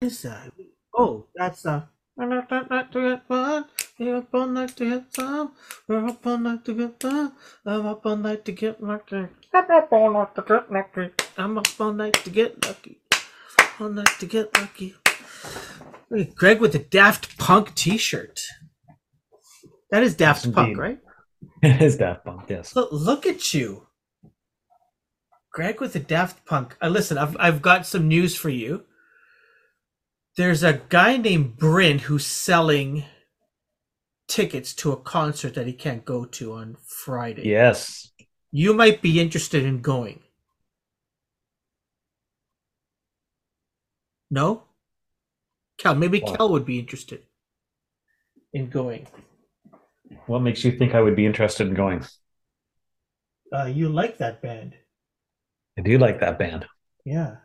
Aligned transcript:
is 0.00 0.22
that? 0.22 0.52
Oh, 0.96 1.26
that's 1.34 1.66
uh. 1.66 1.82
We're 2.16 2.38
up 2.38 2.50
all 2.50 2.64
night 2.68 2.92
to 2.92 3.10
get 3.10 3.28
fun. 3.28 3.64
We're 3.98 4.16
up 4.16 4.34
all 4.34 4.46
night 4.48 4.76
to 4.76 4.90
get 4.90 5.14
some. 5.14 5.52
We're 5.86 6.06
up 6.06 6.26
all 6.26 6.38
night 6.38 6.64
to 6.64 6.74
get 6.74 7.00
fun. 7.00 7.32
I'm 7.64 7.86
up 7.86 8.04
all 8.06 8.16
night 8.16 8.44
to 8.44 8.52
get 8.52 8.82
lucky. 8.82 9.28
I'm 9.54 9.70
up 9.70 9.92
all 9.92 10.08
night 10.08 10.34
to 10.34 10.42
get 10.42 10.70
lucky. 10.70 11.10
I'm 11.36 11.58
up 11.58 11.80
all 11.80 11.92
night 11.92 12.14
to 12.14 12.30
get 12.30 12.66
lucky. 12.66 13.00
All 13.80 13.88
night 13.88 14.10
to 14.18 14.26
get 14.26 14.52
lucky. 14.58 14.94
Look 16.10 16.28
at 16.28 16.34
Greg 16.34 16.60
with 16.60 16.72
the 16.72 16.80
Daft 16.80 17.38
Punk 17.38 17.74
T-shirt. 17.74 18.40
That 19.90 20.02
is 20.02 20.14
Daft 20.16 20.46
Yes, 20.46 20.54
Punk, 20.54 20.76
right? 20.78 20.98
It 21.62 21.80
is 21.82 21.96
Daft 21.96 22.24
Punk, 22.24 22.44
yes. 22.48 22.74
Look, 22.74 22.90
look 22.92 23.26
at 23.26 23.54
you, 23.54 23.86
Greg 25.52 25.80
with 25.80 25.92
the 25.92 26.00
Daft 26.00 26.44
Punk. 26.46 26.76
Uh, 26.82 26.88
listen, 26.88 27.16
I've 27.18 27.36
I've 27.38 27.62
got 27.62 27.86
some 27.86 28.08
news 28.08 28.36
for 28.36 28.48
you. 28.48 28.84
There's 30.38 30.62
a 30.62 30.74
guy 30.88 31.16
named 31.16 31.56
Bryn 31.56 31.98
who's 31.98 32.24
selling 32.24 33.02
tickets 34.28 34.72
to 34.74 34.92
a 34.92 34.96
concert 34.96 35.54
that 35.54 35.66
he 35.66 35.72
can't 35.72 36.04
go 36.04 36.26
to 36.26 36.52
on 36.52 36.76
Friday. 36.86 37.42
Yes. 37.48 38.12
You 38.52 38.72
might 38.72 39.02
be 39.02 39.18
interested 39.18 39.64
in 39.64 39.80
going. 39.80 40.20
No? 44.30 44.62
Cal, 45.76 45.96
maybe 45.96 46.20
Why? 46.20 46.36
Cal 46.36 46.50
would 46.50 46.64
be 46.64 46.78
interested 46.78 47.24
in 48.52 48.70
going. 48.70 49.08
What 50.26 50.42
makes 50.42 50.62
you 50.62 50.70
think 50.70 50.94
I 50.94 51.00
would 51.00 51.16
be 51.16 51.26
interested 51.26 51.66
in 51.66 51.74
going? 51.74 52.04
Uh, 53.52 53.64
you 53.64 53.88
like 53.88 54.18
that 54.18 54.40
band. 54.40 54.76
I 55.76 55.82
do 55.82 55.98
like 55.98 56.20
that 56.20 56.38
band. 56.38 56.64
Yeah. 57.04 57.38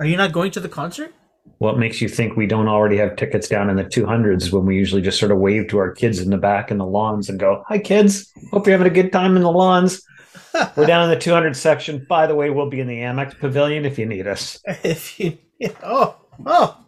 Are 0.00 0.06
you 0.06 0.16
not 0.16 0.32
going 0.32 0.50
to 0.52 0.60
the 0.60 0.68
concert? 0.68 1.14
What 1.58 1.78
makes 1.78 2.00
you 2.00 2.08
think 2.08 2.36
we 2.36 2.46
don't 2.46 2.68
already 2.68 2.96
have 2.96 3.16
tickets 3.16 3.48
down 3.48 3.70
in 3.70 3.76
the 3.76 3.84
200s 3.84 4.50
when 4.52 4.64
we 4.64 4.76
usually 4.76 5.02
just 5.02 5.18
sort 5.18 5.30
of 5.30 5.38
wave 5.38 5.68
to 5.68 5.78
our 5.78 5.92
kids 5.92 6.18
in 6.20 6.30
the 6.30 6.38
back 6.38 6.70
in 6.70 6.78
the 6.78 6.86
lawns 6.86 7.28
and 7.28 7.38
go, 7.38 7.62
Hi, 7.68 7.78
kids. 7.78 8.32
Hope 8.50 8.66
you're 8.66 8.76
having 8.76 8.90
a 8.90 8.94
good 8.94 9.12
time 9.12 9.36
in 9.36 9.42
the 9.42 9.50
lawns. 9.52 10.02
We're 10.76 10.86
down 10.86 11.04
in 11.04 11.10
the 11.10 11.18
200 11.18 11.54
section. 11.56 12.06
By 12.08 12.26
the 12.26 12.34
way, 12.34 12.50
we'll 12.50 12.70
be 12.70 12.80
in 12.80 12.86
the 12.88 12.96
Amex 12.98 13.38
Pavilion 13.38 13.84
if 13.84 13.98
you 13.98 14.06
need 14.06 14.26
us. 14.26 14.58
if 14.66 15.20
you 15.20 15.38
oh 15.82 16.16
oh 16.46 16.78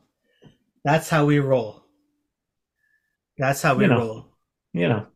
that's 0.85 1.09
how 1.11 1.27
we 1.27 1.39
roll 1.39 1.83
that's 3.37 3.61
how 3.63 3.75
we 3.75 3.85
You 3.85 3.91
know. 3.91 3.99
roll 3.99 4.27
You 4.73 4.89
know, 4.89 5.07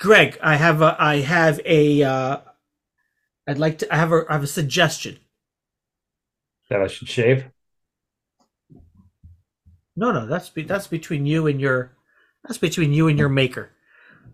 greg 0.00 0.36
i 0.42 0.56
have 0.56 0.82
a 0.82 0.96
i 0.98 1.16
have 1.20 1.60
a 1.64 2.02
uh 2.02 2.38
i'd 3.46 3.58
like 3.58 3.78
to 3.78 3.94
i 3.94 3.96
have 3.96 4.12
a 4.12 4.24
i 4.28 4.32
have 4.32 4.42
a 4.42 4.48
suggestion 4.48 5.18
that 6.70 6.80
I 6.80 6.86
should 6.86 7.08
shave. 7.08 7.44
no 9.96 10.12
no 10.12 10.26
that's 10.26 10.48
be, 10.48 10.62
that's 10.62 10.86
between 10.86 11.26
you 11.26 11.46
and 11.46 11.60
your 11.60 11.92
that's 12.44 12.58
between 12.58 12.92
you 12.92 13.08
and 13.08 13.18
your 13.18 13.28
maker 13.28 13.70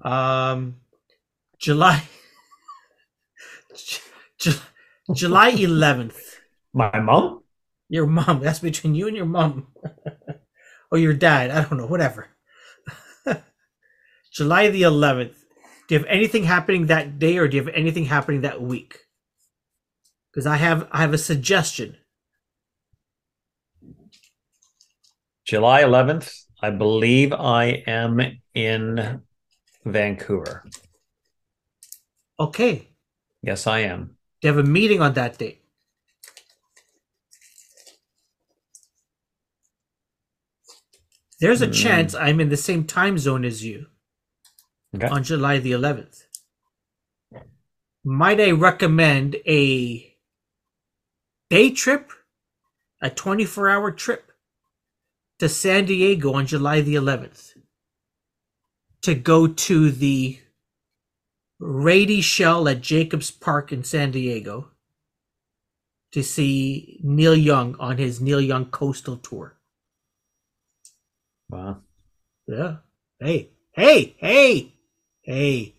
um 0.03 0.77
july 1.59 2.03
Ju- 4.39 4.63
july 5.13 5.53
11th 5.53 6.21
My 6.73 7.01
mom? 7.01 7.43
Your 7.89 8.07
mom. 8.07 8.41
That's 8.41 8.59
between 8.59 8.95
you 8.95 9.07
and 9.07 9.17
your 9.17 9.27
mom. 9.27 9.69
or 10.91 10.99
your 10.99 11.15
dad. 11.15 11.51
I 11.51 11.63
don't 11.63 11.79
know. 11.79 11.87
Whatever. 11.87 12.29
July 14.33 14.69
the 14.71 14.83
11th. 14.83 15.37
Do 15.87 15.95
you 15.95 15.99
have 16.01 16.09
anything 16.09 16.45
happening 16.45 16.87
that 16.87 17.19
day 17.19 17.39
or 17.39 17.47
do 17.47 17.57
you 17.57 17.63
have 17.65 17.73
anything 17.75 18.07
happening 18.07 18.41
that 18.43 18.61
week? 18.61 18.99
Because 20.31 20.47
I 20.47 20.57
have 20.57 20.89
I 20.91 20.99
have 20.99 21.15
a 21.15 21.19
suggestion. 21.19 21.97
July 25.47 25.83
11th. 25.83 26.45
I 26.61 26.71
believe 26.71 27.33
I 27.33 27.85
am 27.87 28.21
in 28.55 29.23
Vancouver. 29.85 30.65
Okay. 32.41 32.89
Yes, 33.43 33.67
I 33.67 33.81
am. 33.81 34.17
Do 34.41 34.49
you 34.49 34.55
have 34.55 34.65
a 34.65 34.69
meeting 34.69 35.01
on 35.01 35.13
that 35.15 35.39
date? 35.39 35.63
There's 41.41 41.63
a 41.63 41.67
Hmm. 41.67 41.73
chance 41.73 42.15
I'm 42.15 42.41
in 42.41 42.49
the 42.49 42.57
same 42.57 42.85
time 42.85 43.19
zone 43.19 43.45
as 43.45 43.65
you. 43.65 43.87
Okay. 44.95 45.09
on 45.09 45.23
July 45.25 45.59
the 45.59 45.73
11th. 45.73 46.27
Might 48.03 48.41
I 48.41 48.53
recommend 48.53 49.37
a 49.47 50.17
day 51.51 51.71
trip, 51.71 52.13
a 53.03 53.11
24 53.11 53.69
hour 53.69 53.91
trip 53.91 54.26
to 55.39 55.49
San 55.49 55.85
Diego 55.85 56.33
on 56.33 56.47
July 56.47 56.81
the 56.81 56.95
11th 56.95 57.53
to 59.03 59.15
go 59.15 59.47
to 59.47 59.91
the 59.91 60.39
Rady 61.59 62.21
Shell 62.21 62.69
at 62.69 62.81
Jacobs 62.81 63.31
Park 63.31 63.73
in 63.73 63.85
San 63.85 64.11
Diego 64.11 64.71
to 66.13 66.23
see 66.23 67.01
Neil 67.03 67.37
Young 67.37 67.77
on 67.79 67.99
his 67.99 68.21
Neil 68.21 68.41
Young 68.41 68.67
Coastal 68.67 69.17
Tour. 69.17 69.57
Wow. 71.49 71.79
Yeah. 72.47 72.77
Hey, 73.21 73.51
hey, 73.73 74.17
hey, 74.19 74.75
hey. 75.23 75.75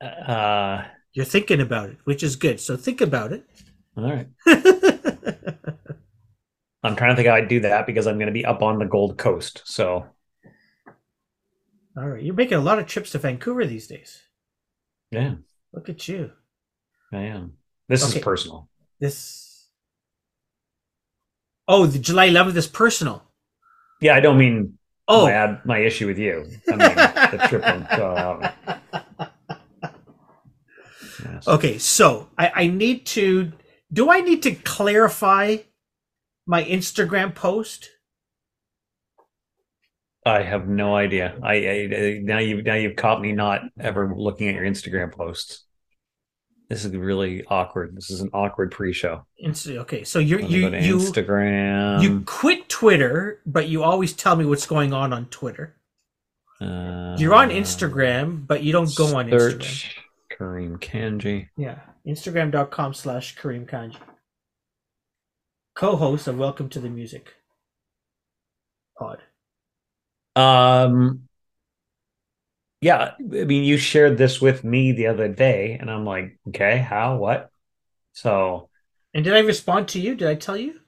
Uh, 0.00 0.84
You're 1.12 1.24
thinking 1.24 1.60
about 1.60 1.90
it, 1.90 1.98
which 2.04 2.22
is 2.22 2.36
good. 2.36 2.60
So 2.60 2.76
think 2.76 3.00
about 3.00 3.32
it. 3.32 3.46
all 3.96 4.10
right. 4.10 4.28
I'm 6.82 6.96
trying 6.96 7.10
to 7.10 7.16
think 7.16 7.28
how 7.28 7.34
I'd 7.34 7.48
do 7.48 7.60
that 7.60 7.86
because 7.86 8.06
I'm 8.06 8.16
going 8.16 8.26
to 8.26 8.32
be 8.32 8.44
up 8.44 8.62
on 8.62 8.78
the 8.78 8.84
Gold 8.86 9.16
Coast. 9.18 9.62
So 9.64 10.06
All 11.96 12.08
right. 12.08 12.22
You're 12.22 12.34
making 12.34 12.58
a 12.58 12.62
lot 12.62 12.78
of 12.78 12.86
trips 12.86 13.10
to 13.12 13.18
Vancouver 13.18 13.64
these 13.66 13.86
days. 13.86 14.20
yeah, 15.10 15.34
Look 15.72 15.88
at 15.88 16.08
you. 16.08 16.32
I 17.12 17.20
am. 17.22 17.54
This 17.88 18.04
Okay. 18.08 18.18
is 18.18 18.24
personal. 18.24 18.68
This. 18.98 19.68
Oh, 21.68 21.86
the 21.86 21.98
July 21.98 22.28
11th 22.30 22.56
is 22.56 22.66
personal. 22.66 23.22
Yeah, 24.00 24.14
I 24.14 24.20
don't 24.20 24.38
mean 24.38 24.78
Oh. 25.08 25.26
my 25.26 25.58
my 25.64 25.78
issue 25.78 26.06
with 26.06 26.18
you. 26.18 26.46
I 26.68 26.70
mean 26.76 26.78
the 27.38 27.46
trip 27.48 27.64
on 27.66 27.82
uh, 27.84 28.52
yes. 31.24 31.48
Okay, 31.48 31.78
so 31.78 32.28
I, 32.38 32.52
I 32.54 32.66
need 32.68 33.06
to. 33.06 33.52
Do 33.92 34.10
I 34.10 34.20
need 34.20 34.42
to 34.44 34.54
clarify 34.54 35.58
my 36.46 36.64
Instagram 36.64 37.34
post? 37.34 37.90
I 40.24 40.42
have 40.42 40.68
no 40.68 40.94
idea. 40.94 41.36
I, 41.42 41.54
I 41.54 42.20
now 42.22 42.38
you 42.38 42.62
now 42.62 42.74
you've 42.74 42.96
caught 42.96 43.20
me 43.20 43.32
not 43.32 43.62
ever 43.80 44.14
looking 44.16 44.48
at 44.48 44.54
your 44.54 44.64
Instagram 44.64 45.12
posts. 45.12 45.64
This 46.68 46.84
is 46.84 46.96
really 46.96 47.44
awkward. 47.44 47.94
This 47.96 48.10
is 48.10 48.20
an 48.20 48.30
awkward 48.32 48.70
pre-show. 48.70 49.26
Insta- 49.44 49.78
okay, 49.78 50.04
so 50.04 50.20
you're, 50.20 50.40
you 50.40 50.68
you 50.68 50.96
Instagram. 50.96 52.02
you 52.02 52.20
quit 52.22 52.68
Twitter, 52.68 53.40
but 53.44 53.68
you 53.68 53.82
always 53.82 54.12
tell 54.14 54.36
me 54.36 54.46
what's 54.46 54.66
going 54.66 54.92
on 54.94 55.12
on 55.12 55.26
Twitter. 55.26 55.76
Uh, 56.60 57.16
You're 57.18 57.34
on 57.34 57.50
Instagram, 57.50 58.46
but 58.46 58.62
you 58.62 58.72
don't 58.72 58.94
go 58.94 59.16
on 59.16 59.28
Instagram. 59.28 59.92
Kareem 60.38 60.78
Kanji. 60.78 61.48
Yeah, 61.56 61.80
Instagram.com 62.06 62.94
slash 62.94 63.36
Kareem 63.36 63.68
Kanji. 63.68 63.96
Co-host 65.74 66.28
of 66.28 66.38
Welcome 66.38 66.70
to 66.70 66.80
the 66.80 66.88
Music 66.88 67.34
Pod. 68.98 69.22
Um, 70.34 71.28
yeah, 72.80 73.12
I 73.18 73.44
mean, 73.44 73.64
you 73.64 73.76
shared 73.76 74.18
this 74.18 74.40
with 74.40 74.64
me 74.64 74.92
the 74.92 75.06
other 75.06 75.28
day, 75.28 75.76
and 75.80 75.90
I'm 75.90 76.04
like, 76.04 76.38
okay, 76.48 76.78
how, 76.78 77.16
what? 77.16 77.50
So, 78.12 78.68
And 79.14 79.24
did 79.24 79.34
I 79.34 79.40
respond 79.40 79.88
to 79.88 80.00
you? 80.00 80.14
Did 80.14 80.28
I 80.28 80.34
tell 80.34 80.56
you? 80.56 80.80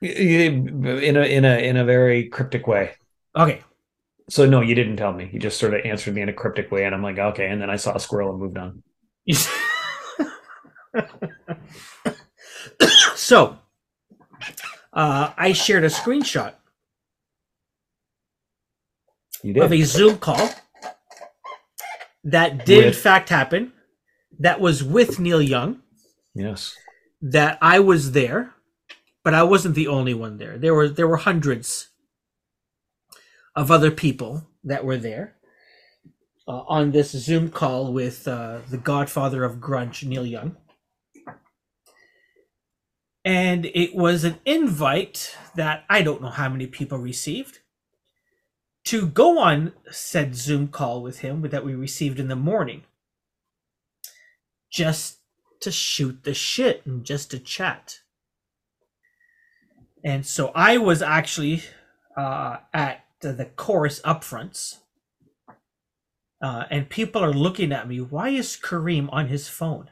in 0.00 1.16
a 1.16 1.22
in 1.22 1.44
a 1.44 1.58
in 1.58 1.76
a 1.76 1.84
very 1.84 2.28
cryptic 2.28 2.66
way. 2.66 2.92
Okay. 3.36 3.62
So, 4.30 4.46
no, 4.46 4.60
you 4.60 4.74
didn't 4.74 4.96
tell 4.96 5.12
me. 5.12 5.30
You 5.32 5.40
just 5.40 5.58
sort 5.58 5.74
of 5.74 5.80
answered 5.84 6.14
me 6.14 6.20
in 6.22 6.28
a 6.28 6.32
cryptic 6.34 6.70
way, 6.70 6.84
and 6.84 6.94
I'm 6.94 7.02
like, 7.02 7.18
okay. 7.18 7.48
And 7.48 7.60
then 7.62 7.70
I 7.70 7.76
saw 7.76 7.94
a 7.94 8.00
squirrel 8.00 8.30
and 8.30 8.40
moved 8.40 8.58
on. 8.58 8.82
so, 13.16 13.58
uh, 14.98 15.32
I 15.38 15.54
shared 15.54 15.84
a 15.84 15.88
screenshot 15.88 16.54
You 19.44 19.62
of 19.62 19.72
a 19.72 19.82
Zoom 19.84 20.18
call 20.18 20.50
that 22.24 22.66
did 22.66 22.86
in 22.86 22.92
fact 22.94 23.30
happen. 23.30 23.72
That 24.40 24.60
was 24.60 24.84
with 24.84 25.20
Neil 25.20 25.42
Young. 25.42 25.82
Yes. 26.34 26.74
That 27.22 27.58
I 27.62 27.80
was 27.80 28.12
there, 28.12 28.54
but 29.24 29.34
I 29.34 29.44
wasn't 29.44 29.76
the 29.76 29.88
only 29.88 30.14
one 30.14 30.38
there. 30.38 30.58
There 30.58 30.74
were 30.74 30.88
there 30.90 31.08
were 31.08 31.18
hundreds 31.18 31.88
of 33.56 33.70
other 33.70 33.90
people 33.92 34.48
that 34.64 34.84
were 34.84 34.98
there. 34.98 35.34
uh, 36.48 36.64
on 36.68 36.92
this 36.92 37.12
Zoom 37.12 37.50
call 37.50 37.92
with 37.92 38.28
uh, 38.28 38.60
the 38.70 38.78
godfather 38.78 39.44
of 39.44 39.56
grunge, 39.56 40.04
Neil 40.04 40.26
Young. 40.26 40.56
And 43.28 43.66
it 43.66 43.94
was 43.94 44.24
an 44.24 44.38
invite 44.46 45.36
that 45.54 45.84
I 45.90 46.00
don't 46.00 46.22
know 46.22 46.30
how 46.30 46.48
many 46.48 46.66
people 46.66 46.96
received 46.96 47.58
to 48.84 49.06
go 49.06 49.38
on 49.38 49.74
said 49.90 50.34
Zoom 50.34 50.68
call 50.68 51.02
with 51.02 51.18
him 51.18 51.42
that 51.42 51.62
we 51.62 51.74
received 51.74 52.18
in 52.18 52.28
the 52.28 52.36
morning 52.36 52.84
just 54.70 55.18
to 55.60 55.70
shoot 55.70 56.24
the 56.24 56.32
shit 56.32 56.86
and 56.86 57.04
just 57.04 57.30
to 57.32 57.38
chat. 57.38 57.98
And 60.02 60.24
so 60.24 60.50
I 60.54 60.78
was 60.78 61.02
actually 61.02 61.64
uh, 62.16 62.56
at 62.72 63.04
the 63.20 63.50
Corus 63.56 64.00
upfronts, 64.06 64.78
uh, 66.40 66.64
and 66.70 66.88
people 66.88 67.22
are 67.22 67.34
looking 67.34 67.72
at 67.72 67.86
me. 67.86 68.00
Why 68.00 68.30
is 68.30 68.56
Kareem 68.56 69.10
on 69.12 69.28
his 69.28 69.50
phone? 69.50 69.90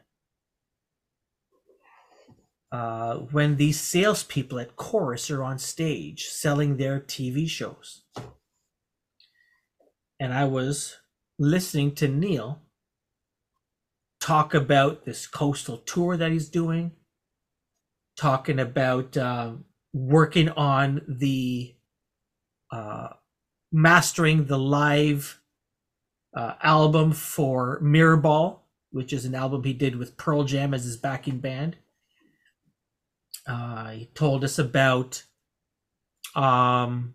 Uh, 2.72 3.18
when 3.30 3.56
these 3.56 3.80
salespeople 3.80 4.58
at 4.58 4.76
Corus 4.76 5.30
are 5.30 5.42
on 5.42 5.58
stage 5.58 6.24
selling 6.24 6.76
their 6.76 6.98
TV 7.00 7.48
shows. 7.48 8.02
And 10.18 10.34
I 10.34 10.44
was 10.44 10.96
listening 11.38 11.94
to 11.96 12.08
Neil 12.08 12.60
talk 14.20 14.54
about 14.54 15.04
this 15.04 15.26
coastal 15.26 15.78
tour 15.78 16.16
that 16.16 16.32
he's 16.32 16.48
doing, 16.48 16.92
talking 18.16 18.58
about 18.58 19.16
um, 19.16 19.64
working 19.92 20.48
on 20.50 21.02
the 21.06 21.74
uh, 22.72 23.08
mastering 23.72 24.46
the 24.46 24.58
live 24.58 25.40
uh, 26.36 26.54
album 26.62 27.12
for 27.12 27.80
Mirrorball, 27.82 28.60
which 28.90 29.12
is 29.12 29.24
an 29.24 29.34
album 29.34 29.62
he 29.62 29.72
did 29.72 29.96
with 29.96 30.16
Pearl 30.16 30.44
Jam 30.44 30.74
as 30.74 30.84
his 30.84 30.96
backing 30.96 31.38
band. 31.38 31.76
Uh, 33.46 33.90
he 33.90 34.06
told 34.14 34.42
us 34.44 34.58
about 34.58 35.22
um, 36.34 37.14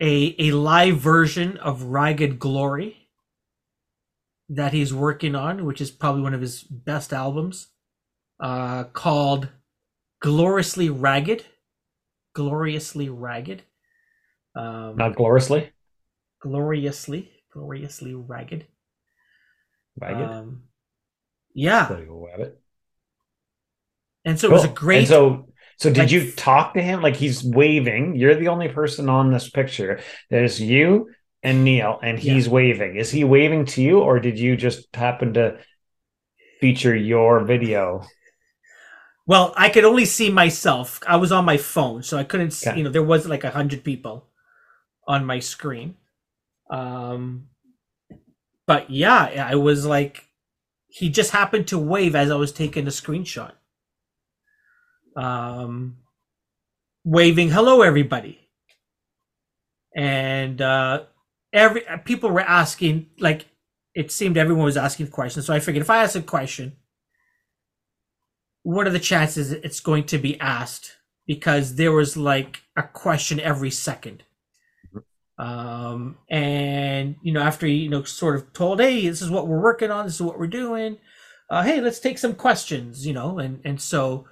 a 0.00 0.34
a 0.38 0.52
live 0.52 0.98
version 0.98 1.56
of 1.58 1.84
Ragged 1.84 2.38
Glory 2.38 3.08
that 4.48 4.72
he's 4.72 4.92
working 4.92 5.34
on, 5.34 5.64
which 5.64 5.80
is 5.80 5.90
probably 5.90 6.22
one 6.22 6.34
of 6.34 6.40
his 6.40 6.62
best 6.62 7.12
albums, 7.12 7.68
uh, 8.40 8.84
called 8.84 9.48
Gloriously 10.20 10.88
Ragged. 10.88 11.44
Gloriously 12.34 13.08
Ragged. 13.08 13.62
Um, 14.54 14.96
Not 14.96 15.16
gloriously. 15.16 15.72
gloriously, 16.40 17.30
gloriously 17.52 18.14
ragged. 18.14 18.66
Ragged. 19.98 20.28
Um, 20.30 20.62
yeah, 21.54 21.86
There 21.88 22.00
you 22.00 22.06
go, 22.06 22.26
Rabbit. 22.26 22.58
And 24.24 24.38
so 24.38 24.48
it 24.48 24.52
was 24.52 24.64
a 24.64 24.68
great. 24.68 24.98
And 25.00 25.08
so, 25.08 25.48
so 25.78 25.90
did 25.90 25.98
like, 25.98 26.10
you 26.10 26.32
talk 26.32 26.74
to 26.74 26.82
him? 26.82 27.02
Like 27.02 27.16
he's 27.16 27.42
waving. 27.42 28.16
You're 28.16 28.34
the 28.36 28.48
only 28.48 28.68
person 28.68 29.08
on 29.08 29.32
this 29.32 29.48
picture. 29.50 30.00
There's 30.30 30.60
you 30.60 31.10
and 31.42 31.64
Neil, 31.64 31.98
and 32.02 32.18
he's 32.18 32.48
waving. 32.48 32.96
Is 32.96 33.10
he 33.10 33.24
waving 33.24 33.66
to 33.66 33.82
you, 33.82 34.00
or 34.00 34.20
did 34.20 34.38
you 34.38 34.56
just 34.56 34.94
happen 34.94 35.34
to 35.34 35.58
feature 36.60 36.94
your 36.94 37.44
video? 37.44 38.04
well, 39.26 39.54
I 39.56 39.68
could 39.68 39.84
only 39.84 40.04
see 40.04 40.30
myself. 40.30 41.00
I 41.06 41.16
was 41.16 41.32
on 41.32 41.44
my 41.44 41.56
phone, 41.56 42.02
so 42.02 42.18
I 42.18 42.24
couldn't. 42.24 42.52
See, 42.52 42.70
Okay. 42.70 42.78
You 42.78 42.84
know, 42.84 42.90
there 42.90 43.02
was 43.02 43.26
like 43.26 43.44
a 43.44 43.50
hundred 43.50 43.84
people 43.84 44.28
on 45.06 45.24
my 45.24 45.38
screen. 45.38 45.96
Um, 46.70 47.48
but 48.66 48.90
yeah, 48.90 49.46
I 49.48 49.56
was 49.56 49.84
like, 49.84 50.28
he 50.88 51.08
just 51.08 51.30
happened 51.30 51.66
to 51.68 51.78
wave 51.78 52.14
as 52.14 52.30
I 52.30 52.36
was 52.36 52.52
taking 52.52 52.86
a 52.86 52.90
screenshot. 52.90 53.52
Um, 55.16 55.98
waving 57.04 57.50
hello 57.50 57.82
everybody, 57.82 58.48
and 59.94 60.60
uh, 60.60 61.04
every 61.52 61.82
people 62.04 62.30
were 62.30 62.40
asking 62.40 63.10
like 63.18 63.46
it 63.94 64.10
seemed 64.10 64.36
everyone 64.36 64.64
was 64.64 64.76
asking 64.76 65.08
questions. 65.08 65.46
So 65.46 65.54
I 65.54 65.60
figured 65.60 65.82
if 65.82 65.90
I 65.90 66.02
ask 66.02 66.16
a 66.16 66.22
question, 66.22 66.76
what 68.62 68.86
are 68.86 68.90
the 68.90 68.98
chances 68.98 69.52
it's 69.52 69.80
going 69.80 70.04
to 70.04 70.18
be 70.18 70.38
asked? 70.40 70.96
Because 71.26 71.76
there 71.76 71.92
was 71.92 72.16
like 72.16 72.62
a 72.76 72.82
question 72.82 73.38
every 73.38 73.70
second. 73.70 74.24
Um, 75.38 76.18
and 76.30 77.16
you 77.22 77.32
know, 77.32 77.40
after 77.40 77.66
you 77.66 77.88
know, 77.88 78.04
sort 78.04 78.36
of 78.36 78.52
told, 78.52 78.80
hey, 78.80 79.08
this 79.08 79.22
is 79.22 79.30
what 79.30 79.48
we're 79.48 79.60
working 79.60 79.90
on, 79.90 80.06
this 80.06 80.16
is 80.16 80.22
what 80.22 80.38
we're 80.38 80.46
doing. 80.46 80.98
Uh, 81.50 81.62
hey, 81.62 81.80
let's 81.80 81.98
take 82.00 82.18
some 82.18 82.34
questions, 82.34 83.06
you 83.06 83.12
know, 83.12 83.38
and 83.38 83.60
and 83.64 83.80
so, 83.80 84.26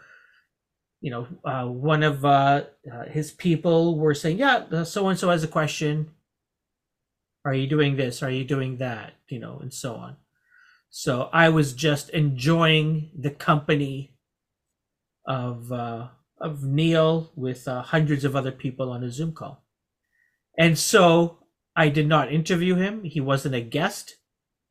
you 1.01 1.11
know, 1.11 1.27
uh, 1.45 1.67
one 1.67 2.03
of 2.03 2.25
uh, 2.25 2.65
uh, 2.93 3.05
his 3.11 3.31
people 3.31 3.99
were 3.99 4.15
saying, 4.15 4.39
yeah, 4.39 4.85
so 4.85 5.09
and 5.09 5.19
so 5.19 5.31
has 5.31 5.43
a 5.43 5.49
question. 5.49 6.11
Are 7.45 7.55
you 7.55 7.67
doing 7.67 7.97
this? 7.97 8.23
Are 8.23 8.31
you 8.31 8.45
doing 8.45 8.77
that? 8.79 9.15
You 9.29 9.39
know, 9.39 9.59
and 9.61 9.73
so 9.73 9.95
on. 9.95 10.17
So 10.91 11.31
I 11.33 11.49
was 11.49 11.73
just 11.73 12.11
enjoying 12.11 13.13
the 13.19 13.31
company 13.31 14.17
of 15.27 15.73
uh, 15.73 16.09
of 16.41 16.65
Neil 16.65 17.33
with 17.35 17.67
uh, 17.67 17.83
hundreds 17.83 18.25
of 18.25 18.37
other 18.37 18.53
people 18.53 18.91
on 18.91 19.03
a 19.03 19.11
Zoom 19.11 19.33
call, 19.33 19.65
and 20.59 20.79
so 20.79 21.39
I 21.75 21.89
did 21.89 22.09
not 22.09 22.33
interview 22.33 22.75
him. 22.75 23.05
He 23.05 23.21
wasn't 23.21 23.55
a 23.55 23.61
guest 23.63 24.17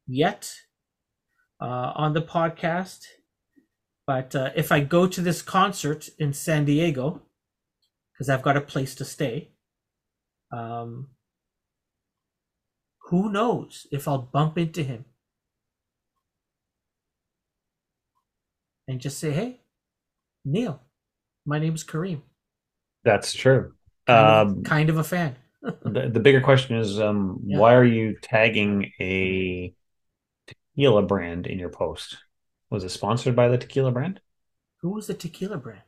yet 0.05 0.53
uh, 1.59 1.93
on 1.95 2.13
the 2.13 2.21
podcast. 2.21 3.05
But 4.09 4.33
uh, 4.33 4.49
if 4.55 4.71
I 4.71 4.79
go 4.79 5.05
to 5.05 5.21
this 5.21 5.43
concert 5.43 6.09
in 6.17 6.33
San 6.33 6.65
Diego, 6.65 7.21
because 8.11 8.27
I've 8.27 8.41
got 8.41 8.57
a 8.57 8.61
place 8.61 8.95
to 8.95 9.05
stay, 9.05 9.49
um, 10.51 11.09
who 13.11 13.31
knows 13.31 13.85
if 13.91 14.07
I'll 14.07 14.23
bump 14.33 14.57
into 14.57 14.81
him 14.81 15.05
and 18.87 18.99
just 18.99 19.19
say, 19.19 19.29
"Hey, 19.29 19.61
Neil, 20.43 20.81
my 21.45 21.59
name's 21.59 21.83
Kareem. 21.83 22.23
That's 23.03 23.31
true. 23.31 23.75
Kind, 24.07 24.27
of, 24.27 24.47
Um, 24.47 24.63
kind 24.63 24.89
of 24.89 24.97
a 24.97 25.03
fan." 25.03 25.35
the, 25.61 26.09
the 26.11 26.19
bigger 26.19 26.41
question 26.41 26.77
is, 26.77 26.99
um, 26.99 27.43
Yeah. 27.45 27.59
why 27.59 27.75
are 27.75 27.85
you 27.85 28.17
tagging 28.23 28.91
a 28.99 29.71
tequila 30.47 31.03
brand 31.03 31.45
in 31.45 31.59
your 31.59 31.69
post? 31.69 32.17
Was 32.69 32.83
it 32.83 32.89
sponsored 32.89 33.35
by 33.35 33.47
the 33.47 33.57
tequila 33.57 33.91
brand? 33.91 34.19
Who 34.81 34.91
was 34.91 35.07
the 35.07 35.13
tequila 35.13 35.57
brand? 35.57 35.81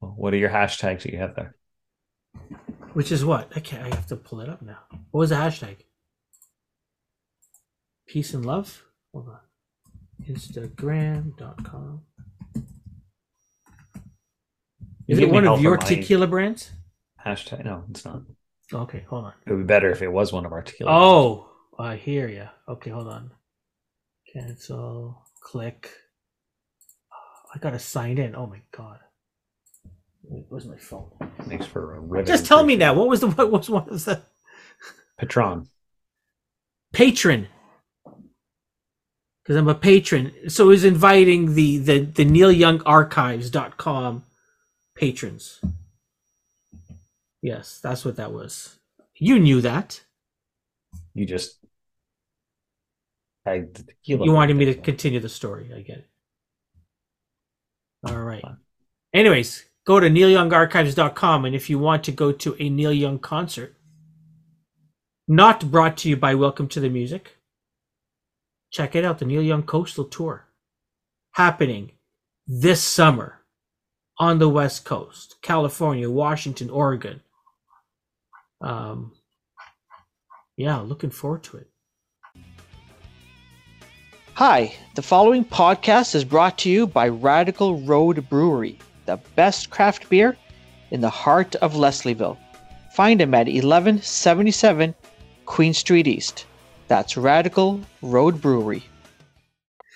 Well, 0.00 0.14
What 0.16 0.34
are 0.34 0.38
your 0.38 0.50
hashtags 0.50 1.02
that 1.02 1.12
you 1.12 1.18
have 1.18 1.34
there? 1.36 1.56
Which 2.92 3.12
is 3.12 3.24
what? 3.24 3.50
I 3.54 3.60
can't. 3.60 3.82
I 3.84 3.94
have 3.94 4.06
to 4.08 4.16
pull 4.16 4.40
it 4.40 4.48
up 4.48 4.62
now. 4.62 4.78
What 5.10 5.20
was 5.20 5.30
the 5.30 5.36
hashtag? 5.36 5.76
Peace 8.06 8.34
and 8.34 8.44
love. 8.44 8.82
Hold 9.12 9.28
on. 9.28 9.40
Instagram.com. 10.28 12.02
Is 15.08 15.18
it 15.18 15.30
one 15.30 15.46
of 15.46 15.60
your 15.60 15.76
tequila 15.76 16.26
brands? 16.26 16.70
Hashtag? 17.24 17.64
No, 17.64 17.84
it's 17.90 18.04
not. 18.04 18.22
Okay, 18.72 19.04
hold 19.08 19.26
on. 19.26 19.32
It 19.46 19.52
would 19.52 19.58
be 19.60 19.64
better 19.64 19.90
if 19.90 20.02
it 20.02 20.08
was 20.10 20.32
one 20.32 20.44
of 20.44 20.52
our 20.52 20.62
tequila. 20.62 20.90
Oh, 20.92 21.34
brands. 21.34 21.46
Oh, 21.78 21.84
I 21.84 21.96
hear 21.96 22.28
ya. 22.28 22.48
Okay, 22.68 22.90
hold 22.90 23.08
on. 23.08 23.30
Cancel. 24.32 25.25
Click. 25.46 25.90
Uh, 27.12 27.54
I 27.54 27.58
gotta 27.60 27.78
sign 27.78 28.18
in. 28.18 28.34
Oh 28.34 28.48
my 28.48 28.62
god. 28.76 28.98
Wait, 30.24 30.44
Where's 30.48 30.66
my 30.66 30.76
phone? 30.76 31.12
makes 31.46 31.64
for 31.66 31.94
uh, 31.94 31.98
a 31.98 32.00
riveting 32.00 32.34
Just 32.34 32.46
tell 32.46 32.64
me 32.64 32.74
now. 32.74 32.94
What 32.94 33.06
was 33.06 33.20
the 33.20 33.28
what 33.30 33.52
was 33.52 33.70
what 33.70 33.88
was 33.88 34.06
the 34.06 34.22
Patron. 35.16 35.68
patron? 36.92 37.46
Because 39.44 39.54
I'm 39.56 39.68
a 39.68 39.74
patron. 39.76 40.32
So 40.48 40.70
he's 40.70 40.82
inviting 40.82 41.54
the 41.54 41.78
the 41.78 42.00
the 42.00 42.24
Neil 42.24 42.50
Young 42.50 42.82
Archives.com 42.82 44.24
patrons. 44.96 45.60
Yes, 47.40 47.78
that's 47.80 48.04
what 48.04 48.16
that 48.16 48.32
was. 48.32 48.80
You 49.14 49.38
knew 49.38 49.60
that. 49.60 50.02
You 51.14 51.24
just 51.24 51.64
tagged 53.46 53.76
the 53.76 53.82
tequila. 53.84 54.24
You 54.24 54.32
wanted 54.32 54.56
me 54.56 54.64
to 54.66 54.74
continue 54.74 55.20
the 55.20 55.28
story. 55.28 55.70
I 55.74 55.80
get 55.80 55.98
it. 55.98 56.08
All 58.08 58.22
right. 58.22 58.44
Anyways, 59.14 59.64
go 59.86 60.00
to 60.00 60.08
neilyoungarchives.com 60.08 61.44
and 61.44 61.54
if 61.54 61.70
you 61.70 61.78
want 61.78 62.04
to 62.04 62.12
go 62.12 62.32
to 62.32 62.56
a 62.58 62.68
Neil 62.68 62.92
Young 62.92 63.18
concert, 63.18 63.74
not 65.28 65.70
brought 65.70 65.96
to 65.98 66.08
you 66.08 66.16
by 66.16 66.34
Welcome 66.34 66.68
to 66.68 66.80
the 66.80 66.88
Music, 66.88 67.36
check 68.70 68.94
it 68.94 69.04
out 69.04 69.18
the 69.18 69.24
Neil 69.24 69.42
Young 69.42 69.62
Coastal 69.62 70.04
Tour 70.04 70.46
happening 71.32 71.92
this 72.46 72.82
summer 72.82 73.40
on 74.18 74.38
the 74.38 74.48
West 74.48 74.84
Coast, 74.84 75.36
California, 75.42 76.10
Washington, 76.10 76.70
Oregon. 76.70 77.20
Um, 78.60 79.12
yeah, 80.56 80.78
looking 80.78 81.10
forward 81.10 81.42
to 81.44 81.58
it. 81.58 81.68
Hi, 84.36 84.74
the 84.94 85.00
following 85.02 85.44
podcast 85.44 86.14
is 86.14 86.24
brought 86.24 86.58
to 86.58 86.68
you 86.70 86.86
by 86.86 87.08
Radical 87.08 87.80
Road 87.80 88.28
Brewery, 88.28 88.78
the 89.06 89.16
best 89.34 89.70
craft 89.70 90.10
beer 90.10 90.36
in 90.90 91.00
the 91.00 91.08
heart 91.08 91.54
of 91.56 91.72
Leslieville. 91.72 92.36
Find 92.92 93.18
them 93.20 93.32
at 93.34 93.46
1177 93.46 94.94
Queen 95.46 95.72
Street 95.72 96.06
East. 96.06 96.44
That's 96.88 97.16
Radical 97.16 97.80
Road 98.02 98.40
Brewery. 98.42 98.82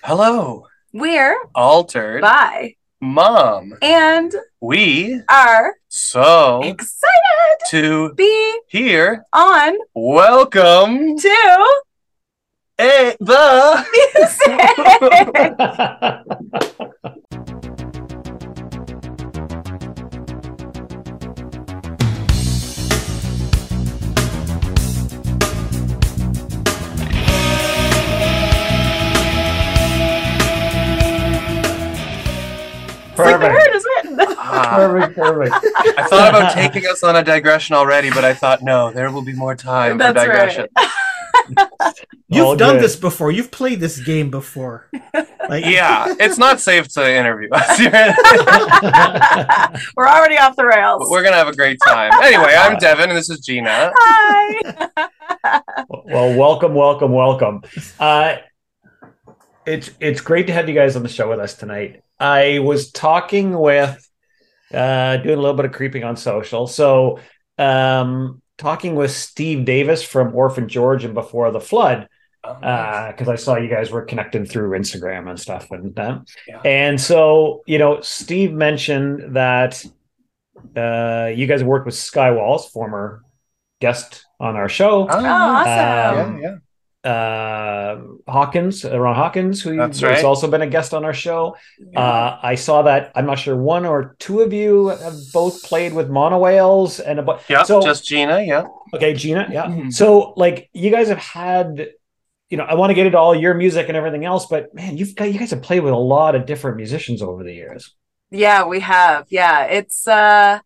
Hello, 0.03 0.65
We're 0.91 1.37
altered 1.53 2.21
by 2.21 2.75
mom. 2.99 3.77
and 3.83 4.33
We 4.59 5.21
are 5.29 5.75
so 5.87 6.61
excited 6.63 7.59
to 7.69 8.09
to 8.09 8.13
be 8.15 8.59
here. 8.67 9.23
on 9.33 9.77
Welcome 9.93 11.17
to 11.19 11.81
a 12.81 13.15
the 13.19 13.85
music. 13.93 15.61
It's 33.11 33.19
like 33.19 33.39
the 33.39 33.47
Perfect. 33.47 33.53
word 33.53 33.75
is 33.75 33.85
written. 33.95 34.35
Ah, 34.37 34.73
Perfect, 34.75 35.15
perfect. 35.17 35.55
I 35.97 36.07
thought 36.09 36.29
about 36.29 36.53
taking 36.53 36.85
us 36.87 37.03
on 37.03 37.15
a 37.15 37.23
digression 37.23 37.75
already, 37.75 38.09
but 38.09 38.23
I 38.25 38.33
thought 38.33 38.61
no, 38.61 38.91
there 38.91 39.11
will 39.11 39.21
be 39.21 39.33
more 39.33 39.55
time 39.55 39.93
for 39.93 39.97
That's 40.13 40.25
digression. 40.25 40.67
You've 42.27 42.45
All 42.45 42.55
done 42.55 42.75
good. 42.75 42.83
this 42.83 42.95
before. 42.95 43.31
You've 43.31 43.51
played 43.51 43.79
this 43.79 43.99
game 43.99 44.29
before. 44.29 44.89
Like, 45.49 45.65
Yeah, 45.65 46.13
it's 46.19 46.37
not 46.37 46.61
safe 46.61 46.87
to 46.93 47.13
interview 47.13 47.49
us. 47.51 47.79
We're 49.95 50.07
already 50.07 50.37
off 50.37 50.55
the 50.55 50.65
rails. 50.65 51.09
We're 51.09 51.23
gonna 51.23 51.35
have 51.35 51.49
a 51.49 51.55
great 51.55 51.77
time. 51.85 52.11
Anyway, 52.23 52.55
I'm 52.57 52.77
Devon, 52.77 53.09
and 53.09 53.17
this 53.17 53.29
is 53.29 53.39
Gina. 53.41 53.91
Hi. 53.93 55.59
well, 56.05 56.37
welcome, 56.37 56.73
welcome, 56.73 57.11
welcome. 57.11 57.61
Uh, 57.99 58.37
it's 59.65 59.91
it's 59.99 60.21
great 60.21 60.47
to 60.47 60.53
have 60.53 60.69
you 60.69 60.75
guys 60.75 60.95
on 60.95 61.03
the 61.03 61.09
show 61.09 61.29
with 61.29 61.39
us 61.39 61.55
tonight. 61.55 62.01
I 62.19 62.59
was 62.59 62.91
talking 62.91 63.57
with, 63.57 64.07
uh, 64.73 65.17
doing 65.17 65.37
a 65.37 65.41
little 65.41 65.55
bit 65.55 65.65
of 65.65 65.71
creeping 65.71 66.03
on 66.03 66.15
social. 66.17 66.67
So, 66.67 67.19
um, 67.57 68.41
talking 68.57 68.95
with 68.95 69.11
Steve 69.11 69.65
Davis 69.65 70.03
from 70.03 70.35
Orphan 70.35 70.67
George 70.67 71.03
and 71.03 71.13
Before 71.13 71.51
the 71.51 71.59
Flood, 71.59 72.07
because 72.41 73.27
I 73.27 73.35
saw 73.35 73.57
you 73.57 73.69
guys 73.69 73.91
were 73.91 74.03
connected 74.03 74.49
through 74.49 74.71
Instagram 74.77 75.29
and 75.29 75.39
stuff 75.39 75.69
and 75.71 75.93
that. 75.95 76.21
Yeah. 76.47 76.61
And 76.65 76.99
so, 76.99 77.61
you 77.67 77.77
know, 77.77 78.01
Steve 78.01 78.51
mentioned 78.53 79.35
that 79.35 79.83
uh, 80.75 81.31
you 81.33 81.47
guys 81.47 81.63
worked 81.63 81.85
with 81.85 81.95
Sky 81.95 82.31
Wallace, 82.31 82.67
former 82.67 83.23
guest 83.79 84.25
on 84.39 84.55
our 84.55 84.69
show. 84.69 85.03
Oh, 85.03 85.07
Oh, 85.09 85.25
awesome. 85.25 86.19
Um, 86.19 86.41
yeah, 86.41 86.49
yeah. 86.49 86.55
Uh 87.03 87.97
Hawkins, 88.27 88.85
uh, 88.85 88.99
Ron 88.99 89.15
Hawkins, 89.15 89.63
who 89.63 89.75
That's 89.75 90.01
has 90.01 90.09
right. 90.09 90.23
also 90.25 90.47
been 90.47 90.61
a 90.61 90.67
guest 90.67 90.93
on 90.93 91.03
our 91.03 91.13
show. 91.15 91.55
Uh 91.95 92.37
I 92.43 92.55
saw 92.55 92.83
that 92.83 93.11
I'm 93.15 93.25
not 93.25 93.39
sure 93.39 93.57
one 93.57 93.85
or 93.85 94.15
two 94.19 94.41
of 94.41 94.53
you 94.53 94.89
have 94.89 95.15
both 95.33 95.63
played 95.63 95.93
with 95.93 96.09
Monowhales 96.09 96.99
and 97.03 97.19
a 97.19 97.23
bu- 97.23 97.39
Yeah, 97.49 97.63
so 97.63 97.81
just 97.81 98.05
Gina. 98.05 98.41
Yeah. 98.43 98.65
okay, 98.93 99.13
Gina, 99.15 99.47
yeah. 99.51 99.65
Mhm. 99.65 99.91
So 99.91 100.33
like 100.37 100.69
you 100.73 100.91
guys 100.91 101.07
have 101.07 101.17
had 101.17 101.89
you 102.51 102.57
know, 102.57 102.65
I 102.65 102.75
want 102.75 102.89
to 102.89 102.93
get 102.93 103.05
into 103.05 103.17
all 103.17 103.33
your 103.33 103.53
music 103.53 103.87
and 103.87 103.95
everything 103.95 104.25
else, 104.25 104.45
but 104.45 104.75
man, 104.75 104.97
you've 104.97 105.15
got 105.15 105.31
you 105.31 105.39
guys 105.39 105.51
have 105.51 105.61
played 105.63 105.79
with 105.83 105.93
a 105.93 105.97
lot 105.97 106.35
of 106.35 106.45
different 106.45 106.77
musicians 106.77 107.21
over 107.21 107.43
the 107.43 107.53
years. 107.53 107.95
Yeah, 108.29 108.65
we 108.67 108.81
have. 108.81 109.25
Yeah, 109.29 109.65
it's 109.65 110.07
uh 110.07 110.59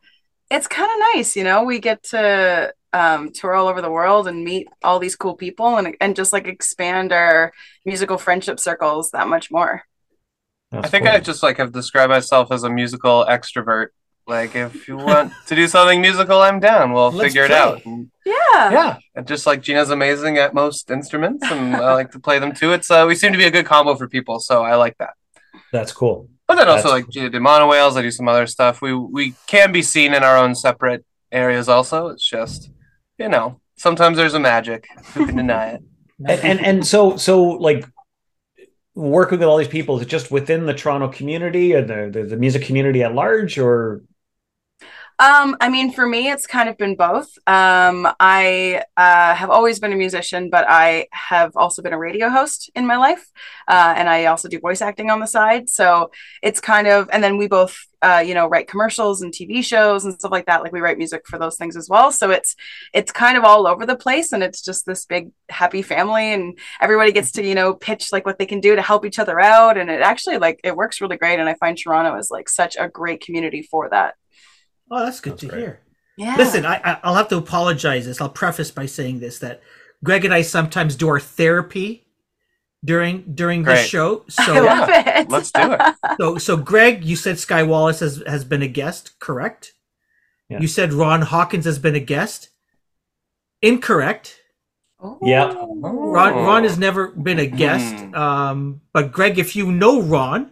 it's 0.52 0.68
kind 0.68 0.92
of 0.92 0.98
nice, 1.16 1.36
you 1.36 1.44
know. 1.44 1.64
We 1.64 1.80
get 1.80 2.04
to 2.12 2.74
um 2.96 3.32
tour 3.38 3.54
all 3.54 3.68
over 3.68 3.82
the 3.82 3.92
world 4.00 4.28
and 4.30 4.44
meet 4.52 4.68
all 4.84 5.00
these 5.00 5.18
cool 5.18 5.36
people 5.36 5.78
and 5.78 5.96
and 6.00 6.16
just 6.16 6.32
like 6.36 6.48
expand 6.48 7.12
our 7.12 7.52
musical 7.84 8.18
friendship 8.18 8.58
circles 8.60 9.12
that 9.12 9.28
much 9.28 9.52
more. 9.52 9.84
That's 10.72 10.88
I 10.88 10.90
think 10.90 11.06
cool. 11.06 11.14
I 11.14 11.20
just 11.20 11.44
like 11.44 11.58
have 11.58 11.72
described 11.72 12.10
myself 12.10 12.52
as 12.52 12.64
a 12.64 12.70
musical 12.70 13.26
extrovert. 13.36 13.88
Like 14.28 14.56
if 14.56 14.88
you 14.88 14.98
want 14.98 15.34
to 15.48 15.56
do 15.56 15.68
something 15.68 16.02
musical, 16.02 16.40
I'm 16.42 16.60
down. 16.60 16.94
We'll 16.94 17.12
Let's 17.12 17.28
figure 17.28 17.46
it 17.46 17.52
out. 17.52 17.86
And 17.86 18.10
Yeah. 18.26 18.72
yeah, 18.78 18.98
and 19.16 19.28
just 19.28 19.46
like 19.46 19.62
Gina's 19.62 19.92
amazing 19.92 20.38
at 20.38 20.54
most 20.54 20.90
instruments, 20.90 21.44
and 21.52 21.76
I 21.76 21.94
like 21.94 22.12
to 22.12 22.20
play 22.20 22.40
them 22.40 22.54
too. 22.54 22.72
It's 22.72 22.90
uh, 22.90 23.06
we 23.08 23.16
seem 23.16 23.32
to 23.34 23.38
be 23.38 23.46
a 23.46 23.52
good 23.52 23.68
combo 23.68 23.96
for 23.96 24.08
people, 24.08 24.40
so 24.40 24.64
I 24.64 24.76
like 24.76 24.98
that. 24.98 25.14
that's 25.72 25.92
cool. 25.92 26.30
But 26.48 26.56
then 26.56 26.70
also 26.70 26.90
That's 26.90 26.96
like 26.98 27.10
Gina 27.10 27.30
did 27.30 27.42
Monowhales. 27.42 27.98
I 27.98 28.02
do 28.02 28.12
some 28.12 28.28
other 28.28 28.48
stuff. 28.48 28.82
We 28.82 28.94
we 28.96 29.36
can 29.48 29.72
be 29.72 29.82
seen 29.82 30.14
in 30.14 30.24
our 30.24 30.38
own 30.38 30.56
separate 30.56 31.04
areas. 31.32 31.68
Also, 31.70 32.08
it's 32.08 32.28
just 32.28 32.70
you 33.18 33.30
know 33.30 33.60
sometimes 33.76 34.18
there's 34.18 34.34
a 34.34 34.40
magic. 34.40 34.88
Who 35.14 35.26
can 35.26 35.36
deny 35.36 35.70
it? 35.72 35.82
And, 36.18 36.40
and 36.46 36.66
and 36.66 36.88
so 36.88 37.18
so 37.18 37.44
like 37.44 37.86
working 38.94 39.40
with 39.40 39.50
all 39.50 39.58
these 39.58 39.68
people 39.68 39.98
is 39.98 40.04
it 40.04 40.08
just 40.08 40.32
within 40.32 40.66
the 40.66 40.74
Toronto 40.74 41.10
community 41.10 41.74
and 41.74 41.90
the, 41.90 42.10
the, 42.10 42.24
the 42.24 42.38
music 42.38 42.62
community 42.62 43.04
at 43.04 43.14
large 43.14 43.58
or 43.60 44.02
Um, 45.18 45.56
I 45.62 45.70
mean, 45.70 45.94
for 45.94 46.06
me, 46.06 46.30
it's 46.30 46.46
kind 46.46 46.68
of 46.68 46.78
been 46.78 46.96
both. 46.98 47.30
Um, 47.48 48.06
I 48.20 48.84
uh, 48.98 49.34
have 49.34 49.50
always 49.50 49.80
been 49.80 49.94
a 49.94 49.96
musician, 49.96 50.50
but 50.50 50.66
I 50.68 51.08
have 51.12 51.56
also 51.56 51.82
been 51.82 51.94
a 51.94 51.98
radio 51.98 52.28
host 52.28 52.70
in 52.76 52.86
my 52.86 52.98
life, 52.98 53.32
uh, 53.70 53.94
and 53.96 54.10
I 54.10 54.26
also 54.26 54.50
do 54.50 54.60
voice 54.60 54.82
acting 54.82 55.10
on 55.10 55.22
the 55.22 55.26
side. 55.26 55.70
So 55.70 56.12
it's 56.44 56.60
kind 56.60 56.88
of, 56.88 57.10
and 57.14 57.24
then 57.24 57.38
we 57.38 57.48
both, 57.48 57.78
uh, 58.02 58.22
you 58.28 58.34
know, 58.34 58.48
write 58.48 58.68
commercials 58.68 59.22
and 59.22 59.34
TV 59.34 59.64
shows 59.64 60.04
and 60.04 60.14
stuff 60.16 60.34
like 60.34 60.48
that. 60.48 60.64
Like 60.64 60.74
we 60.74 60.82
write 60.82 60.98
music 60.98 61.26
for 61.28 61.40
those 61.40 61.56
things 61.56 61.78
as 61.78 61.88
well. 61.90 62.12
So 62.12 62.32
it's 62.32 62.54
it's 62.94 63.14
kind 63.14 63.38
of 63.38 63.46
all 63.46 63.68
over 63.68 63.86
the 63.86 63.96
place, 63.96 64.34
and 64.34 64.44
it's 64.44 64.62
just 64.62 64.86
this 64.86 65.06
big 65.06 65.32
happy 65.50 65.82
family, 65.82 66.34
and 66.34 66.60
everybody 66.82 67.14
gets 67.14 67.32
to 67.34 67.44
you 67.48 67.56
know 67.56 67.74
pitch 67.74 68.12
like 68.12 68.26
what 68.26 68.38
they 68.38 68.46
can 68.46 68.60
do 68.60 68.76
to 68.76 68.82
help 68.82 69.06
each 69.06 69.20
other 69.20 69.40
out, 69.40 69.78
and 69.78 69.90
it 69.90 70.02
actually 70.02 70.40
like 70.40 70.60
it 70.66 70.76
works 70.76 71.00
really 71.00 71.16
great. 71.16 71.40
And 71.40 71.48
I 71.48 71.54
find 71.54 71.78
Toronto 71.78 72.18
is 72.18 72.30
like 72.30 72.50
such 72.50 72.76
a 72.78 72.90
great 72.90 73.22
community 73.22 73.62
for 73.62 73.90
that. 73.92 74.16
Oh, 74.92 75.04
that's 75.04 75.20
good 75.20 75.34
That's 75.34 75.42
to 75.42 75.48
great. 75.48 75.60
hear. 75.60 75.80
Yeah. 76.18 76.36
Listen, 76.38 76.66
I, 76.66 76.76
I, 76.84 77.00
I'll 77.04 77.16
have 77.16 77.28
to 77.30 77.38
apologize. 77.38 78.06
This 78.06 78.22
I'll 78.22 78.30
preface 78.30 78.72
by 78.72 78.86
saying 78.86 79.20
this: 79.20 79.40
that 79.40 79.62
Greg 80.04 80.24
and 80.26 80.34
I 80.34 80.42
sometimes 80.44 80.96
do 80.96 81.08
our 81.10 81.20
therapy 81.20 82.08
during 82.84 83.34
during 83.36 83.64
the 83.64 83.72
Great. 83.74 83.88
show. 83.90 84.24
I 84.40 84.46
So, 84.46 84.54
love 84.64 84.90
it. 84.92 85.30
let's 85.30 85.52
do 85.52 85.74
it. 85.74 85.96
so, 86.20 86.38
so 86.38 86.58
Greg, 86.58 87.04
you 87.04 87.16
said 87.16 87.40
Sky 87.40 87.64
Wallace 87.64 88.00
has 88.00 88.24
has 88.28 88.46
been 88.46 88.62
a 88.62 88.68
guest, 88.68 89.20
correct? 89.20 89.74
Yeah. 90.50 90.60
You 90.62 90.68
said 90.68 90.94
Ron 90.94 91.24
Hawkins 91.24 91.66
has 91.66 91.80
been 91.80 91.96
a 91.96 92.00
guest. 92.00 92.50
Incorrect. 93.62 94.40
Oh. 95.02 95.18
Yeah. 95.24 95.48
Ron 95.56 95.82
Oh. 95.84 96.44
Ron 96.46 96.64
has 96.64 96.78
never 96.78 97.08
been 97.10 97.40
a 97.40 97.48
guest. 97.48 97.96
Hmm. 97.96 98.14
Um, 98.16 98.82
but 98.94 99.12
Greg, 99.12 99.40
if 99.40 99.56
you 99.56 99.72
know 99.72 100.02
Ron, 100.02 100.52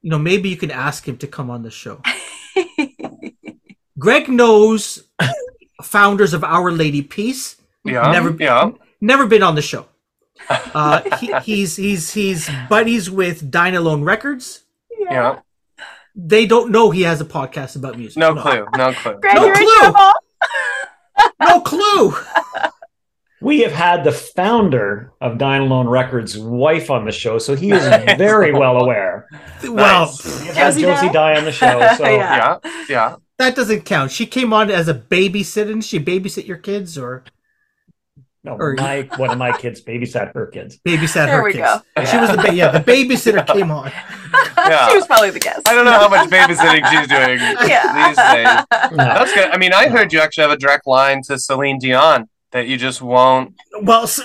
you 0.00 0.10
know 0.10 0.18
maybe 0.18 0.48
you 0.48 0.56
can 0.56 0.70
ask 0.70 1.06
him 1.06 1.16
to 1.18 1.26
come 1.26 1.50
on 1.50 1.62
the 1.62 1.70
show. 1.70 2.00
Greg 3.98 4.28
knows 4.28 5.04
founders 5.82 6.34
of 6.34 6.44
Our 6.44 6.70
Lady 6.70 7.02
Peace. 7.02 7.56
Yeah. 7.84 8.10
Never- 8.12 8.36
Yeah. 8.38 8.70
Never 9.00 9.26
been 9.26 9.42
on 9.44 9.54
the 9.54 9.62
show. 9.62 9.86
Uh, 10.50 11.02
he, 11.18 11.32
he's 11.42 11.76
he's 11.76 12.12
he's 12.12 12.48
buddies 12.68 13.10
with 13.10 13.50
Dine 13.50 13.74
Alone 13.76 14.02
Records. 14.02 14.64
Yeah. 14.98 15.40
They 16.16 16.46
don't 16.46 16.70
know 16.72 16.90
he 16.90 17.02
has 17.02 17.20
a 17.20 17.24
podcast 17.24 17.76
about 17.76 17.96
music. 17.96 18.18
No 18.18 18.34
clue. 18.34 18.66
No 18.76 18.92
clue. 18.92 19.18
Greg, 19.20 19.34
No 19.36 19.46
you're 19.46 19.54
clue. 19.54 20.12
No 21.40 21.60
clue. 21.60 22.14
we 23.40 23.60
have 23.60 23.72
had 23.72 24.02
the 24.04 24.12
founder 24.12 25.12
of 25.20 25.38
Dine 25.38 25.60
Alone 25.62 25.86
Records 25.88 26.36
wife 26.36 26.90
on 26.90 27.04
the 27.04 27.12
show 27.12 27.38
so 27.38 27.54
he 27.54 27.70
is 27.72 27.84
very 28.18 28.52
well 28.52 28.78
aware 28.82 29.26
Well, 29.62 30.06
Nice. 30.06 30.24
we've 30.24 30.54
had 30.54 30.72
Josie 30.74 30.82
Josie 30.82 31.06
Dye? 31.06 31.12
Die 31.12 31.38
on 31.38 31.44
the 31.44 31.52
show 31.52 31.88
so 31.96 32.04
Yeah. 32.04 32.58
Yeah. 32.64 32.70
Yeah. 32.88 33.16
That 33.38 33.54
doesn't 33.54 33.82
count. 33.82 34.10
She 34.10 34.26
came 34.26 34.52
on 34.52 34.70
as 34.70 34.88
a 34.88 34.94
babysitter. 34.94 35.66
Didn't 35.68 35.82
she 35.82 36.00
babysit 36.00 36.46
your 36.46 36.56
kids 36.56 36.98
or 36.98 37.24
no 38.44 38.52
Or- 38.54 38.74
my 38.74 39.02
one 39.16 39.30
of 39.30 39.38
my 39.38 39.56
kids 39.56 39.80
babysat 39.80 40.32
her 40.34 40.46
kids 40.46 40.78
babysat 40.86 41.26
There 41.26 41.36
her 41.38 41.44
we 41.44 41.52
kids? 41.52 41.64
go. 41.96 42.04
She 42.04 42.16
was 42.16 42.30
the 42.30 42.36
ba- 42.36 42.54
yeah 42.54 42.70
the 42.70 42.80
babysitter 42.80 43.44
came 43.54 43.70
on. 43.70 43.90
Yeah. 44.56 44.88
she 44.90 44.96
was 44.96 45.06
probably 45.06 45.30
the 45.30 45.40
guest. 45.40 45.68
I 45.68 45.74
don't 45.74 45.84
know 45.84 45.92
how 45.92 46.08
much 46.08 46.28
babysitting 46.30 46.84
she's 46.90 47.08
doing 47.08 47.38
Yeah. 47.68 48.08
these 48.08 48.16
days. 48.16 48.90
No. 48.96 49.04
That's 49.04 49.32
good. 49.34 49.50
I 49.50 49.56
mean, 49.56 49.72
I 49.72 49.88
heard 49.88 50.12
you 50.12 50.20
actually 50.20 50.42
have 50.42 50.52
a 50.52 50.56
direct 50.56 50.86
line 50.86 51.22
to 51.24 51.38
Celine 51.38 51.78
Dion 51.78 52.28
that 52.52 52.66
you 52.68 52.76
just 52.76 53.02
won't. 53.02 53.54
Well, 53.82 54.04
s- 54.04 54.20
uh, 54.20 54.24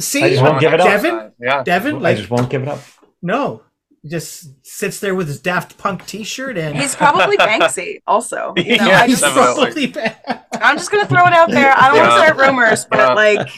see, 0.00 0.22
I 0.24 0.30
just 0.30 0.42
won't 0.42 0.60
give 0.60 0.72
it 0.72 0.80
up. 0.80 0.86
Devon? 0.86 1.32
Yeah. 1.40 1.62
Devon, 1.62 1.96
I 1.96 1.98
like 1.98 2.16
just 2.18 2.30
won't 2.30 2.50
give 2.50 2.62
it 2.62 2.68
up 2.68 2.80
no, 3.24 3.62
he 3.62 3.62
just 4.04 4.66
sits 4.66 4.98
there 5.00 5.14
with 5.14 5.28
his 5.28 5.40
Daft 5.40 5.78
Punk 5.78 6.04
T-shirt 6.06 6.58
and 6.58 6.76
He's 6.76 6.96
probably 6.96 7.36
Banksy, 7.48 8.00
also. 8.06 8.52
You 8.56 8.76
know, 8.78 8.86
Yeah, 8.86 9.00
I 9.02 9.06
he's 9.06 9.20
just, 9.20 9.34
definitely. 9.34 9.92
probably 9.92 10.14
bad. 10.26 10.44
I'm 10.60 10.76
just 10.76 10.90
gonna 10.90 11.06
throw 11.06 11.26
it 11.26 11.32
out 11.32 11.50
there. 11.50 11.72
I 11.76 11.88
don't 11.88 11.98
want 11.98 12.10
to 12.10 12.18
start 12.18 12.36
rumors, 12.36 12.84
but 12.84 12.98
Yeah. 12.98 13.14
like, 13.14 13.48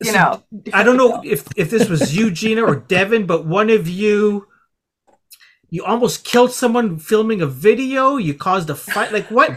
you 0.00 0.12
So, 0.12 0.12
know. 0.12 0.42
I 0.72 0.82
don't 0.82 0.96
know 0.96 1.20
if 1.24 1.46
if 1.56 1.70
this 1.70 1.88
was 1.88 2.16
you, 2.16 2.30
Gina, 2.30 2.62
or 2.64 2.76
Devin, 2.76 3.26
but 3.26 3.44
one 3.46 3.68
of 3.70 3.88
you, 3.88 4.46
you 5.70 5.84
almost 5.84 6.24
killed 6.24 6.52
someone 6.52 6.98
filming 6.98 7.42
a 7.42 7.46
video. 7.46 8.16
You 8.16 8.34
caused 8.34 8.70
a 8.70 8.74
fight. 8.74 9.12
Like 9.12 9.30
what? 9.30 9.50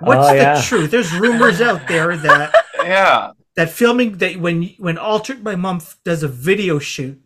What's 0.00 0.26
Oh, 0.28 0.32
the 0.34 0.36
yeah. 0.42 0.60
truth? 0.60 0.90
There's 0.90 1.12
rumors 1.12 1.60
out 1.60 1.86
there 1.88 2.16
that 2.16 2.54
Yeah. 2.82 3.30
that 3.54 3.70
filming 3.70 4.18
that 4.18 4.36
when 4.36 4.64
when 4.78 4.98
altered 4.98 5.44
by 5.44 5.56
mom 5.56 5.80
does 6.04 6.22
a 6.22 6.28
video 6.28 6.78
shoot, 6.78 7.20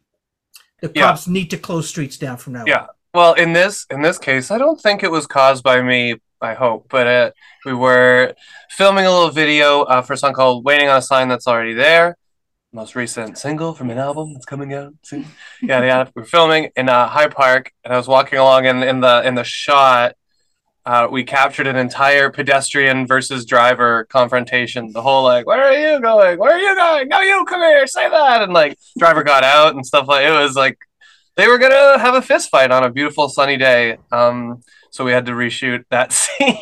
the 0.83 0.91
Yeah. 0.95 1.03
cops 1.03 1.27
need 1.29 1.51
to 1.51 1.59
close 1.59 1.89
streets 1.89 2.17
down 2.17 2.37
from 2.37 2.55
now. 2.55 2.61
on. 2.61 2.67
Yeah. 2.67 2.87
Well, 3.15 3.35
in 3.35 3.53
this 3.53 3.87
in 3.91 4.03
this 4.03 4.19
case, 4.19 4.51
I 4.51 4.59
don't 4.59 4.81
think 4.81 5.03
it 5.03 5.11
was 5.11 5.27
caused 5.27 5.63
by 5.65 5.83
me. 5.83 6.17
I 6.43 6.55
hope, 6.55 6.87
but 6.89 7.07
uh, 7.07 7.31
we 7.67 7.75
were 7.75 8.35
filming 8.71 9.05
a 9.05 9.11
little 9.11 9.31
video 9.31 9.83
uh, 9.83 10.01
for 10.01 10.15
a 10.15 10.17
song 10.17 10.33
called 10.33 10.65
"Waiting 10.65 10.89
on 10.89 10.97
a 10.97 11.03
Sign 11.03 11.29
That's 11.29 11.47
Already 11.47 11.75
There," 11.75 12.17
most 12.73 12.95
recent 12.95 13.37
single 13.37 13.75
from 13.75 13.91
an 13.91 13.99
album 13.99 14.33
that's 14.33 14.47
coming 14.47 14.73
out 14.73 14.95
soon. 15.03 15.27
Yeah, 15.61 15.83
yeah. 15.83 16.07
We're 16.15 16.25
filming 16.25 16.71
in 16.77 16.89
uh, 16.89 17.09
High 17.09 17.29
Park, 17.29 17.73
and 17.85 17.93
I 17.93 17.97
was 17.99 18.09
walking 18.09 18.39
along, 18.39 18.67
and 18.67 18.83
in 18.83 19.01
the 19.01 19.21
in 19.27 19.35
the 19.35 19.45
shot, 19.45 20.15
uh, 20.90 21.06
we 21.09 21.23
captured 21.23 21.68
an 21.68 21.76
entire 21.76 22.30
pedestrian 22.30 23.06
versus 23.06 23.44
driver 23.44 24.06
confrontation. 24.06 24.90
The 24.90 25.00
whole 25.00 25.23
like, 25.23 25.47
"Where 25.47 25.62
are 25.62 25.73
you 25.73 26.00
going? 26.00 26.37
Where 26.37 26.52
are 26.52 26.59
you 26.59 26.75
going? 26.75 27.06
No, 27.06 27.20
you 27.20 27.44
come 27.44 27.61
here, 27.61 27.87
say 27.87 28.11
that!" 28.11 28.42
And 28.42 28.52
like, 28.52 28.76
driver 28.99 29.23
got 29.23 29.44
out 29.44 29.76
and 29.76 29.87
stuff 29.87 30.09
like. 30.09 30.26
It 30.26 30.32
was 30.32 30.56
like 30.56 30.76
they 31.37 31.47
were 31.47 31.59
gonna 31.59 31.97
have 32.00 32.14
a 32.16 32.23
fist 32.23 32.50
fight 32.50 32.73
on 32.73 32.82
a 32.82 32.90
beautiful 32.90 33.28
sunny 33.28 33.56
day. 33.56 33.99
Um, 34.11 34.62
so 34.90 35.04
we 35.04 35.12
had 35.12 35.26
to 35.26 35.32
reshoot 35.32 35.85
that 35.90 36.11
scene. 36.20 36.59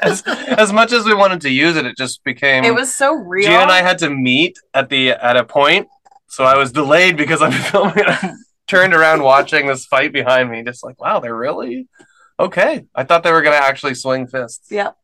as, 0.00 0.22
as 0.24 0.72
much 0.72 0.92
as 0.92 1.04
we 1.04 1.14
wanted 1.14 1.40
to 1.40 1.50
use 1.50 1.74
it, 1.74 1.86
it 1.86 1.96
just 1.96 2.22
became. 2.22 2.62
It 2.62 2.72
was 2.72 2.94
so 2.94 3.14
real. 3.14 3.48
Gina 3.48 3.62
and 3.62 3.72
I 3.72 3.82
had 3.82 3.98
to 3.98 4.10
meet 4.10 4.56
at 4.74 4.90
the 4.90 5.10
at 5.10 5.36
a 5.36 5.42
point, 5.42 5.88
so 6.28 6.44
I 6.44 6.56
was 6.56 6.70
delayed 6.70 7.16
because 7.16 7.42
I'm 7.42 7.50
filming. 7.50 7.94
it. 7.96 8.30
Turned 8.68 8.94
around 8.94 9.22
watching 9.22 9.66
this 9.66 9.86
fight 9.86 10.12
behind 10.12 10.50
me, 10.50 10.62
just 10.62 10.84
like, 10.84 11.00
wow, 11.00 11.18
they're 11.18 11.36
really 11.36 11.88
okay. 12.38 12.86
I 12.94 13.04
thought 13.04 13.22
they 13.22 13.32
were 13.32 13.42
gonna 13.42 13.56
actually 13.56 13.94
swing 13.94 14.26
fists. 14.26 14.70
Yep. 14.70 14.96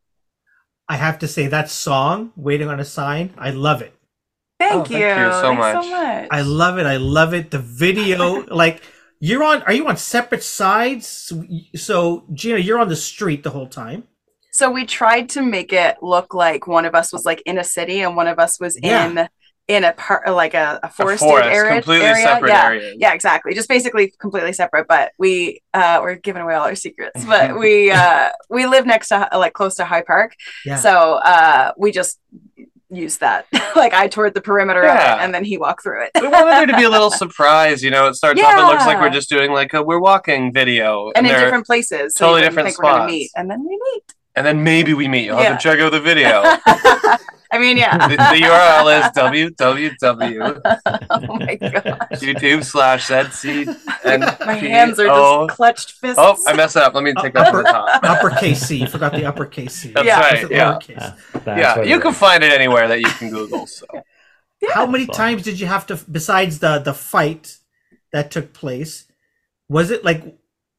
I 0.89 0.97
have 0.97 1.19
to 1.19 1.27
say 1.27 1.47
that 1.47 1.69
song, 1.69 2.31
"Waiting 2.35 2.67
on 2.69 2.79
a 2.79 2.85
Sign," 2.85 3.33
I 3.37 3.51
love 3.51 3.81
it. 3.81 3.93
Thank 4.59 4.73
Oh, 4.73 4.77
you. 4.79 4.99
thank 4.99 5.19
you 5.19 5.31
so 5.33 5.41
Thanks 5.41 5.59
much. 5.59 5.85
so 5.85 5.91
much. 5.91 6.27
I 6.31 6.41
love 6.41 6.77
it. 6.77 6.85
I 6.85 6.97
love 6.97 7.33
it. 7.33 7.51
The 7.51 7.59
video, 7.59 8.45
like 8.63 8.81
you're 9.19 9.43
on. 9.43 9.61
Are 9.63 9.73
you 9.73 9.87
on 9.87 9.97
separate 9.97 10.43
sides? 10.43 11.31
So 11.75 12.25
Gina, 12.33 12.59
you're 12.59 12.79
on 12.79 12.89
the 12.89 12.95
street 12.95 13.43
the 13.43 13.49
whole 13.51 13.67
time. 13.67 14.03
So 14.51 14.69
we 14.69 14.85
tried 14.85 15.29
to 15.29 15.41
make 15.41 15.73
it 15.73 15.97
look 16.03 16.33
like 16.35 16.67
one 16.67 16.85
of 16.85 16.93
us 16.93 17.11
was 17.11 17.25
like 17.25 17.41
in 17.45 17.57
a 17.57 17.63
city 17.63 18.01
and 18.01 18.15
one 18.15 18.27
of 18.27 18.37
us 18.39 18.59
was 18.59 18.77
Yeah. 18.81 19.07
in 19.07 19.27
in 19.69 19.83
a 19.85 19.93
part 19.93 20.27
like 20.29 20.53
a, 20.53 20.79
a 20.83 20.87
A 20.87 20.89
forested 20.89 21.25
forest, 21.27 21.47
area. 21.47 21.73
completely 21.73 22.05
area. 22.05 22.23
separate 22.23 22.49
yeah. 22.49 22.65
area. 22.65 22.93
Yeah, 22.97 23.13
exactly. 23.13 23.53
Just 23.53 23.69
basically 23.69 24.13
completely 24.19 24.51
separate. 24.53 24.87
But 24.87 25.13
we 25.17 25.61
uh 25.73 25.99
we're 26.01 26.15
giving 26.15 26.41
away 26.41 26.53
all 26.55 26.65
our 26.65 26.75
secrets. 26.75 27.23
But 27.25 27.57
we 27.57 27.89
uh 28.01 28.29
we 28.49 28.65
live 28.65 28.85
next 28.85 29.07
to 29.09 29.29
like 29.33 29.53
close 29.53 29.75
to 29.75 29.85
High 29.85 30.01
Park. 30.01 30.35
Yeah. 30.65 30.75
So 30.75 31.13
uh 31.15 31.71
we 31.77 31.91
just 31.91 32.19
used 32.89 33.21
that. 33.21 33.45
like 33.75 33.93
I 33.93 34.07
toured 34.09 34.33
the 34.33 34.41
perimeter 34.41 34.81
of 34.81 34.93
Yeah. 34.95 35.15
it 35.15 35.23
and 35.23 35.33
then 35.33 35.45
he 35.45 35.57
walked 35.57 35.83
through 35.83 36.03
it. 36.03 36.11
We 36.21 36.27
wanted 36.27 36.51
there 36.51 36.65
to 36.67 36.75
be 36.77 36.83
a 36.83 36.89
little 36.89 37.09
surprise, 37.23 37.81
you 37.81 37.89
know. 37.89 38.07
It 38.09 38.15
starts 38.15 38.41
off, 38.41 38.59
it 38.59 38.63
looks 38.65 38.85
like 38.85 38.99
we're 38.99 39.09
just 39.11 39.29
doing 39.29 39.51
like 39.51 39.73
a 39.73 39.81
we're 39.81 39.99
walking 39.99 40.51
video, 40.53 41.11
and 41.15 41.25
in 41.25 41.33
different 41.33 41.65
places. 41.65 42.15
So 42.15 42.25
totally 42.25 42.41
you 42.41 42.47
different 42.49 42.67
think 42.67 42.79
we're 42.79 42.83
gonna 42.91 43.03
spots. 43.03 43.11
meet. 43.13 43.31
And 43.37 43.49
then 43.49 43.61
we 43.65 43.79
meet. 43.93 44.03
and 44.35 44.45
then 44.45 44.63
maybe 44.63 44.93
we 44.93 45.07
meet. 45.07 45.23
You'll 45.25 45.39
Yeah. 45.39 45.49
have 45.53 45.59
to 45.59 45.63
check 45.63 45.79
out 45.79 45.91
the 45.93 46.01
video. 46.01 46.43
I 47.53 47.59
mean, 47.59 47.77
yeah. 47.77 48.07
the, 48.07 48.15
the 48.15 48.41
URL 48.47 48.99
is 48.99 49.05
www. 49.15 50.61
oh 51.11 51.35
my 51.37 51.55
god. 51.55 52.07
YouTube 52.13 52.63
slash 52.63 53.07
ZC 53.07 53.67
and 54.03 54.21
My 54.43 54.55
hands 54.55 54.99
are 54.99 55.05
just 55.05 55.19
oh. 55.19 55.47
clutched 55.47 55.91
fists. 55.91 56.17
Oh, 56.17 56.35
I 56.47 56.53
messed 56.55 56.77
up. 56.77 56.95
Let 56.95 57.03
me 57.03 57.13
take 57.21 57.33
that 57.35 57.51
from 57.51 57.63
the 57.63 57.69
top. 57.69 58.03
uppercase 58.03 58.61
C. 58.61 58.77
You 58.77 58.87
forgot 58.87 59.11
the 59.11 59.25
uppercase 59.25 59.75
C. 59.75 59.91
That's 59.91 60.05
Yeah. 60.05 60.19
right. 60.19 60.43
Is 60.43 60.49
Yeah. 60.49 60.73
lowercase? 60.73 61.43
That's 61.45 61.59
Yeah, 61.59 61.83
you 61.83 61.99
can 61.99 62.13
find 62.13 62.43
it 62.43 62.51
anywhere 62.51 62.87
that 62.87 62.99
you 62.99 63.09
can 63.19 63.29
Google. 63.29 63.67
So 63.67 63.85
How 64.73 64.87
many 64.87 65.05
times 65.05 65.43
did 65.43 65.59
you 65.59 65.67
have 65.67 65.85
to, 65.87 65.99
besides 66.09 66.57
the 66.59 66.79
the 66.79 66.93
fight 66.95 67.57
that 68.13 68.31
took 68.31 68.51
place? 68.53 69.05
Was 69.69 69.91
it 69.91 70.03
like 70.03 70.23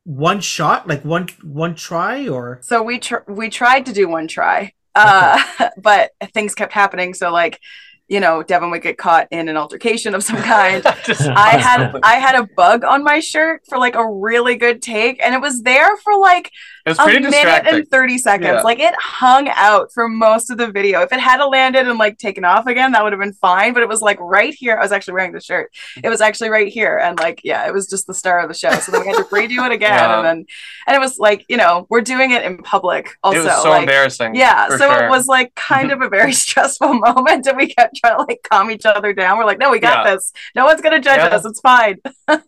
one 0.04 0.40
shot, 0.40 0.88
like 0.88 1.04
one 1.04 1.28
one 1.42 1.74
try, 1.74 2.26
or 2.28 2.58
So 2.62 2.82
we 2.82 2.98
tr- 2.98 3.26
we 3.28 3.48
tried 3.48 3.86
to 3.86 3.92
do 3.92 4.08
one 4.08 4.26
try, 4.28 4.72
uh, 4.94 5.42
but 5.76 6.12
things 6.32 6.54
kept 6.54 6.72
happening. 6.72 7.14
So 7.14 7.30
like, 7.30 7.60
you 8.08 8.20
know, 8.20 8.42
Devon 8.42 8.70
would 8.70 8.82
get 8.82 8.98
caught 8.98 9.28
in 9.30 9.48
an 9.48 9.56
altercation 9.56 10.14
of 10.14 10.22
some 10.22 10.36
kind. 10.36 10.82
I 10.86 11.58
had 11.58 11.98
I 12.02 12.16
had 12.16 12.34
a 12.34 12.48
bug 12.56 12.84
on 12.84 13.02
my 13.02 13.20
shirt 13.20 13.62
for 13.68 13.78
like 13.78 13.94
a 13.94 14.06
really 14.06 14.56
good 14.56 14.82
take, 14.82 15.22
and 15.24 15.34
it 15.34 15.40
was 15.40 15.62
there 15.62 15.96
for 15.98 16.18
like 16.18 16.50
it 16.86 16.90
was 16.90 16.98
a 16.98 17.02
pretty 17.04 17.18
minute 17.20 17.32
distracting. 17.32 17.74
and 17.76 17.88
thirty 17.88 18.18
seconds. 18.18 18.46
Yeah. 18.46 18.60
Like 18.62 18.78
it 18.78 18.94
hung 18.98 19.48
out 19.48 19.90
for 19.92 20.08
most 20.08 20.50
of 20.50 20.58
the 20.58 20.70
video. 20.70 21.00
If 21.00 21.12
it 21.12 21.20
had 21.20 21.42
landed 21.44 21.88
and 21.88 21.98
like 21.98 22.18
taken 22.18 22.44
off 22.44 22.66
again, 22.66 22.92
that 22.92 23.02
would 23.02 23.12
have 23.12 23.20
been 23.20 23.32
fine. 23.32 23.72
But 23.72 23.82
it 23.82 23.88
was 23.88 24.02
like 24.02 24.18
right 24.20 24.52
here. 24.52 24.76
I 24.76 24.82
was 24.82 24.92
actually 24.92 25.14
wearing 25.14 25.32
the 25.32 25.40
shirt. 25.40 25.72
It 26.02 26.08
was 26.08 26.20
actually 26.20 26.50
right 26.50 26.68
here, 26.68 26.98
and 26.98 27.18
like 27.18 27.40
yeah, 27.42 27.66
it 27.66 27.72
was 27.72 27.88
just 27.88 28.06
the 28.06 28.12
star 28.14 28.40
of 28.40 28.48
the 28.48 28.54
show. 28.54 28.70
So 28.74 28.92
then 28.92 29.00
we 29.00 29.06
had 29.08 29.16
to 29.16 29.24
redo 29.24 29.64
it 29.66 29.72
again, 29.72 29.92
Yeah. 29.98 30.16
and 30.18 30.26
then 30.26 30.46
and 30.86 30.96
it 30.96 31.00
was 31.00 31.18
like 31.18 31.44
you 31.48 31.56
know 31.56 31.86
we're 31.88 32.02
doing 32.02 32.32
it 32.32 32.42
in 32.44 32.58
public. 32.58 33.10
Also, 33.22 33.40
it 33.40 33.44
was 33.44 33.62
so 33.62 33.70
like, 33.70 33.80
embarrassing. 33.80 34.34
yeah, 34.34 34.68
so 34.68 34.76
sure. 34.78 35.04
it 35.06 35.08
was 35.10 35.26
like 35.26 35.54
kind 35.54 35.90
of 35.90 36.02
a 36.02 36.08
very 36.08 36.32
stressful 36.44 36.92
moment, 37.00 37.46
and 37.46 37.56
we 37.56 37.68
kept 37.74 37.96
trying 37.96 38.16
to 38.18 38.24
like 38.24 38.40
calm 38.50 38.70
each 38.70 38.84
other 38.84 39.12
down. 39.14 39.38
We're 39.38 39.46
like, 39.46 39.58
no, 39.58 39.70
we 39.70 39.78
got 39.78 40.04
Yeah. 40.04 40.14
this. 40.14 40.32
No 40.54 40.66
one's 40.66 40.80
gonna 40.82 41.00
judge 41.00 41.18
Yeah. 41.18 41.34
us. 41.36 41.44
It's 41.46 41.60
fine. 41.60 41.96
I 42.28 42.38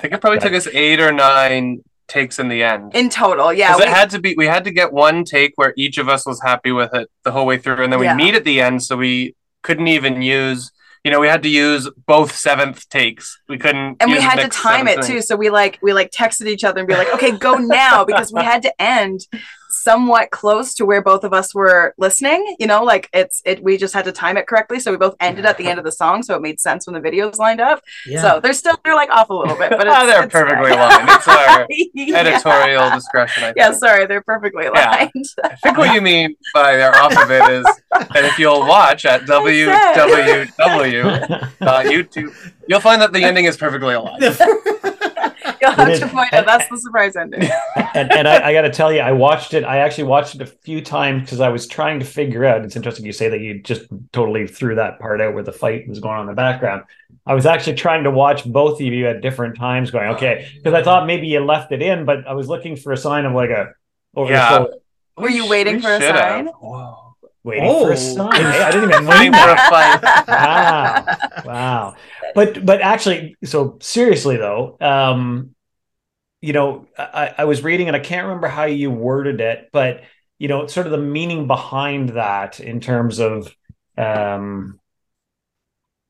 think 0.00 0.12
it 0.14 0.20
probably 0.20 0.40
took 0.40 0.52
us 0.54 0.66
eight 0.72 1.00
or 1.00 1.12
nine 1.12 1.82
takes 2.08 2.38
in 2.38 2.48
the 2.48 2.62
end. 2.62 2.94
In 2.94 3.08
total, 3.10 3.52
yeah. 3.52 3.76
we- 3.76 3.82
it 3.82 3.88
had 3.88 4.10
to 4.10 4.20
be. 4.20 4.34
We 4.36 4.46
had 4.46 4.64
to 4.64 4.70
get 4.70 4.92
one 4.92 5.24
take 5.24 5.52
where 5.56 5.72
each 5.76 5.98
of 5.98 6.08
us 6.08 6.26
was 6.26 6.40
happy 6.42 6.72
with 6.72 6.94
it 6.94 7.08
the 7.24 7.32
whole 7.32 7.46
way 7.46 7.58
through, 7.58 7.82
and 7.82 7.92
then 7.92 8.00
we 8.00 8.06
Yeah. 8.06 8.14
meet 8.14 8.34
at 8.34 8.44
the 8.44 8.60
end, 8.60 8.82
so 8.82 8.96
we 8.96 9.34
couldn't 9.62 9.88
even 9.88 10.22
use. 10.22 10.70
You 11.04 11.12
know, 11.12 11.20
we 11.20 11.28
had 11.28 11.44
to 11.44 11.48
use 11.48 11.88
both 12.06 12.34
seventh 12.34 12.88
takes. 12.88 13.40
We 13.48 13.58
couldn't. 13.58 13.98
and 14.00 14.10
we 14.10 14.20
had 14.20 14.40
to 14.40 14.48
time 14.48 14.88
it 14.88 15.02
too 15.02 15.22
so 15.22 15.36
we 15.36 15.50
like 15.50 15.78
we 15.80 15.92
like 15.92 16.10
texted 16.10 16.46
each 16.46 16.64
other 16.64 16.80
and 16.80 16.88
be 16.88 16.94
like 16.94 17.12
okay 17.14 17.30
go 17.30 17.54
now 17.58 18.04
because 18.04 18.32
we 18.32 18.42
had 18.42 18.62
to 18.62 18.82
end 18.82 19.20
somewhat 19.86 20.30
close 20.32 20.74
to 20.74 20.84
where 20.84 21.00
both 21.10 21.22
of 21.24 21.32
us 21.32 21.54
were 21.54 21.94
listening 21.96 22.56
you 22.58 22.66
know 22.66 22.82
like 22.82 23.08
it's 23.12 23.40
it 23.44 23.62
we 23.62 23.76
just 23.76 23.94
had 23.94 24.04
to 24.04 24.10
time 24.12 24.36
it 24.36 24.46
correctly 24.48 24.80
so 24.80 24.90
we 24.90 24.96
both 24.96 25.14
ended 25.20 25.46
at 25.46 25.56
the 25.58 25.66
end 25.68 25.78
of 25.78 25.84
the 25.84 25.92
song 25.92 26.24
so 26.24 26.34
it 26.34 26.42
made 26.42 26.58
sense 26.58 26.86
when 26.86 26.94
the 27.00 27.08
videos 27.08 27.38
lined 27.38 27.60
up 27.60 27.80
yeah? 28.04 28.20
so 28.20 28.40
they're 28.40 28.52
still 28.62 28.76
they're 28.84 28.96
like 28.96 29.10
off 29.10 29.30
a 29.30 29.34
little 29.34 29.56
bit 29.56 29.70
but 29.70 29.80
it's, 29.86 29.94
Ah, 29.96 30.04
they're 30.06 30.24
it's 30.24 30.32
perfectly 30.32 30.70
fine. 30.70 30.78
aligned. 30.78 31.08
It's 31.10 31.28
our 31.28 31.66
Yeah. 31.94 32.16
editorial 32.18 32.90
discretion. 32.90 33.44
I 33.44 33.46
think. 33.48 33.58
yeah 33.58 33.70
sorry 33.72 34.06
they're 34.06 34.22
perfectly 34.22 34.64
Yeah. 34.64 34.70
aligned 35.04 35.26
I 35.44 35.54
think 35.62 35.78
what 35.78 35.94
you 35.94 36.00
mean 36.00 36.34
by 36.52 36.76
they're 36.76 36.96
off 36.96 37.16
of 37.16 37.30
it 37.30 37.48
is 37.58 37.64
that 37.92 38.24
if 38.24 38.38
you'll 38.40 38.66
watch 38.66 39.04
at 39.04 39.22
www.youtube, 39.22 40.50
you'll 42.68 42.80
find 42.80 43.00
that 43.02 43.12
the 43.12 43.22
ending 43.24 43.44
is 43.44 43.56
perfectly 43.56 43.94
aligned. 43.94 44.22
you'll 45.62 45.70
have 45.72 45.88
It 45.88 45.92
is- 45.94 46.00
to 46.00 46.08
find 46.08 46.32
out 46.34 46.46
that's 46.46 46.68
the 46.68 46.78
surprise 46.78 47.16
ending 47.16 47.42
and, 47.94 48.12
and 48.12 48.28
I, 48.28 48.48
I 48.48 48.52
got 48.52 48.62
to 48.62 48.70
tell 48.70 48.92
you, 48.92 49.00
I 49.00 49.12
watched 49.12 49.54
it. 49.54 49.64
I 49.64 49.78
actually 49.78 50.04
watched 50.04 50.34
it 50.34 50.40
a 50.42 50.46
few 50.46 50.80
times 50.82 51.22
because 51.22 51.40
I 51.40 51.48
was 51.48 51.66
trying 51.66 52.00
to 52.00 52.06
figure 52.06 52.44
out. 52.44 52.64
It's 52.64 52.76
interesting 52.76 53.06
you 53.06 53.12
say 53.12 53.28
that 53.28 53.40
you 53.40 53.60
just 53.62 53.82
totally 54.12 54.46
threw 54.46 54.74
that 54.76 54.98
part 54.98 55.20
out 55.20 55.34
where 55.34 55.42
the 55.42 55.52
fight 55.52 55.88
was 55.88 56.00
going 56.00 56.14
on 56.16 56.20
in 56.22 56.26
the 56.26 56.34
background. 56.34 56.82
I 57.26 57.34
was 57.34 57.46
actually 57.46 57.74
trying 57.76 58.04
to 58.04 58.10
watch 58.10 58.44
both 58.44 58.74
of 58.80 58.86
you 58.86 59.06
at 59.08 59.20
different 59.20 59.56
times, 59.56 59.90
going 59.90 60.08
okay, 60.14 60.48
because 60.56 60.74
I 60.74 60.82
thought 60.82 61.06
maybe 61.06 61.26
you 61.26 61.40
left 61.40 61.72
it 61.72 61.82
in, 61.82 62.04
but 62.04 62.26
I 62.26 62.34
was 62.34 62.48
looking 62.48 62.76
for 62.76 62.92
a 62.92 62.96
sign 62.96 63.24
of 63.24 63.32
like 63.32 63.50
a 63.50 63.72
over 64.14 64.30
Yeah. 64.30 64.48
the 64.50 64.56
shoulder, 64.58 64.72
Were 65.16 65.30
you 65.30 65.48
waiting 65.48 65.78
sh- 65.80 65.82
for 65.82 65.90
a 65.94 65.98
we 65.98 66.04
should 66.04 66.14
have. 66.14 66.28
sign? 66.30 66.46
Whoa. 66.46 67.05
Waiting 67.46 67.76
for 67.76 67.92
Oh. 67.92 67.92
a 67.92 67.96
sign. 67.96 68.48
Hey, 68.48 68.62
I 68.62 68.70
didn't 68.72 68.90
even 68.90 69.06
Waiting 69.06 69.32
mean 69.32 69.36
for 69.36 69.46
that. 69.46 69.56
a 69.56 69.56
fight. 69.56 70.02
wow 70.26 71.10
wow 71.44 71.96
but 72.34 72.64
but 72.66 72.80
actually 72.82 73.36
so 73.44 73.78
seriously 73.80 74.36
though 74.36 74.76
um 74.80 75.54
you 76.42 76.52
know 76.52 76.86
I, 76.98 77.34
I 77.38 77.44
was 77.46 77.62
reading 77.64 77.88
and 77.88 77.96
i 77.96 78.00
can't 78.00 78.26
remember 78.26 78.48
how 78.48 78.64
you 78.64 78.90
worded 78.90 79.40
it 79.40 79.70
but 79.72 80.02
you 80.38 80.48
know 80.48 80.66
sort 80.66 80.86
of 80.86 80.92
the 80.92 80.98
meaning 80.98 81.46
behind 81.46 82.10
that 82.10 82.60
in 82.60 82.80
terms 82.80 83.20
of 83.20 83.54
um 83.98 84.80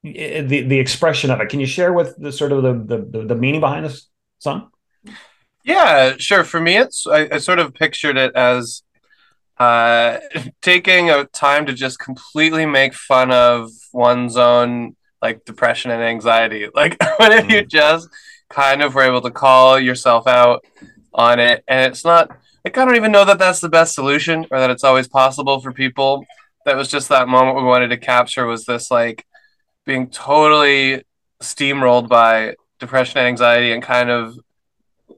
the 0.02 0.62
the 0.62 0.78
expression 0.78 1.30
of 1.30 1.40
it 1.40 1.48
can 1.48 1.60
you 1.60 1.66
share 1.66 1.92
with 1.92 2.16
the 2.18 2.32
sort 2.32 2.52
of 2.52 2.62
the 2.62 2.72
the, 3.10 3.24
the 3.26 3.34
meaning 3.34 3.60
behind 3.60 3.84
this 3.84 4.08
song 4.38 4.70
Yeah, 5.64 6.14
sure. 6.18 6.44
For 6.44 6.60
me, 6.60 6.76
it's 6.76 7.06
I, 7.08 7.28
I 7.32 7.38
sort 7.38 7.58
of 7.58 7.74
pictured 7.74 8.16
it 8.16 8.32
as 8.36 8.82
uh, 9.58 10.18
taking 10.60 11.10
a 11.10 11.24
time 11.24 11.66
to 11.66 11.72
just 11.72 11.98
completely 11.98 12.66
make 12.66 12.94
fun 12.94 13.30
of 13.30 13.70
one's 13.92 14.36
own 14.36 14.96
like 15.22 15.44
depression 15.44 15.90
and 15.90 16.02
anxiety. 16.02 16.68
Like 16.74 16.96
when 17.18 17.32
if 17.32 17.50
you 17.50 17.64
just 17.64 18.08
kind 18.50 18.82
of 18.82 18.94
were 18.94 19.02
able 19.02 19.22
to 19.22 19.30
call 19.30 19.78
yourself 19.78 20.26
out 20.26 20.64
on 21.14 21.40
it, 21.40 21.64
and 21.66 21.90
it's 21.90 22.04
not 22.04 22.30
like 22.64 22.76
I 22.76 22.84
don't 22.84 22.96
even 22.96 23.12
know 23.12 23.24
that 23.24 23.38
that's 23.38 23.60
the 23.60 23.68
best 23.68 23.94
solution 23.94 24.46
or 24.50 24.58
that 24.60 24.70
it's 24.70 24.84
always 24.84 25.08
possible 25.08 25.60
for 25.60 25.72
people. 25.72 26.24
That 26.64 26.76
was 26.76 26.88
just 26.88 27.08
that 27.08 27.28
moment 27.28 27.56
we 27.56 27.62
wanted 27.62 27.88
to 27.88 27.96
capture 27.96 28.44
was 28.44 28.64
this 28.64 28.90
like 28.90 29.24
being 29.84 30.10
totally 30.10 31.04
steamrolled 31.40 32.08
by 32.08 32.56
depression 32.78 33.18
and 33.18 33.28
anxiety 33.28 33.72
and 33.72 33.82
kind 33.82 34.10
of 34.10 34.38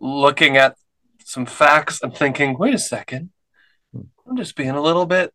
looking 0.01 0.57
at 0.57 0.77
some 1.24 1.46
facts 1.46 2.03
and 2.03 2.14
thinking, 2.14 2.57
wait 2.59 2.74
a 2.74 2.79
second, 2.79 3.31
I'm 4.29 4.37
just 4.37 4.57
being 4.57 4.71
a 4.71 4.81
little 4.83 5.07
bit 5.07 5.33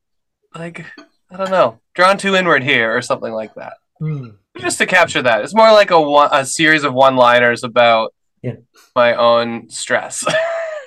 like, 0.55 0.85
I 1.31 1.37
don't 1.37 1.49
know, 1.51 1.79
drawn 1.95 2.17
too 2.17 2.35
inward 2.35 2.63
here 2.63 2.95
or 2.95 3.01
something 3.01 3.33
like 3.33 3.55
that. 3.55 3.73
Hmm. 3.99 4.29
Just 4.57 4.77
to 4.77 4.85
capture 4.85 5.21
that. 5.23 5.43
It's 5.43 5.55
more 5.55 5.71
like 5.71 5.89
a 5.91 5.99
one, 5.99 6.29
a 6.31 6.45
series 6.45 6.83
of 6.83 6.93
one 6.93 7.15
liners 7.15 7.63
about 7.63 8.13
Yeah. 8.43 8.57
my 8.95 9.15
own 9.15 9.69
stress. 9.69 10.23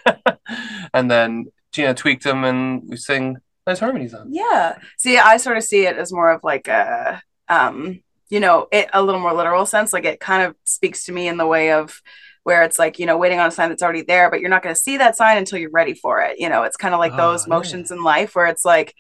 and 0.95 1.11
then 1.11 1.47
Gina 1.73 1.95
tweaked 1.95 2.25
them 2.25 2.45
and 2.45 2.83
we 2.87 2.97
sing 2.97 3.39
nice 3.67 3.81
harmonies 3.81 4.15
on. 4.15 4.33
Yeah. 4.33 4.79
See, 4.99 5.19
I 5.19 5.37
sort 5.39 5.57
of 5.57 5.65
see 5.65 5.87
it 5.87 5.97
as 5.97 6.13
more 6.13 6.31
of 6.31 6.43
like 6.45 6.69
a, 6.69 7.21
um, 7.49 8.01
you 8.29 8.41
know, 8.41 8.69
it 8.71 8.89
a 8.93 9.03
little 9.03 9.21
more 9.21 9.33
literal 9.35 9.67
sense. 9.67 9.93
Like 9.93 10.05
it 10.05 10.21
kind 10.21 10.43
of 10.45 10.55
speaks 10.65 11.05
to 11.07 11.13
me 11.13 11.27
in 11.29 11.37
the 11.37 11.47
way 11.47 11.73
of 11.73 12.01
where 12.47 12.63
it's 12.63 12.79
like, 12.79 13.01
you 13.01 13.07
know, 13.07 13.19
waiting 13.19 13.41
on 13.41 13.49
a 13.49 13.51
sign 13.51 13.71
that's 13.71 13.83
already 13.83 14.03
there, 14.03 14.31
but 14.31 14.39
you're 14.39 14.49
not 14.49 14.63
going 14.63 14.73
to 14.73 14.81
see 14.81 14.99
that 14.99 15.17
sign 15.17 15.37
until 15.37 15.59
you're 15.59 15.69
ready 15.69 15.95
for 15.95 16.23
it. 16.23 16.39
You 16.39 16.49
know, 16.49 16.63
it's 16.63 16.77
kind 16.77 16.95
of 16.95 17.01
like 17.01 17.15
Ah, 17.15 17.17
those 17.17 17.45
yeah. 17.45 17.55
motions 17.57 17.91
in 17.91 18.05
life 18.05 18.37
where 18.37 18.47
it's 18.47 18.65
like, 18.65 18.95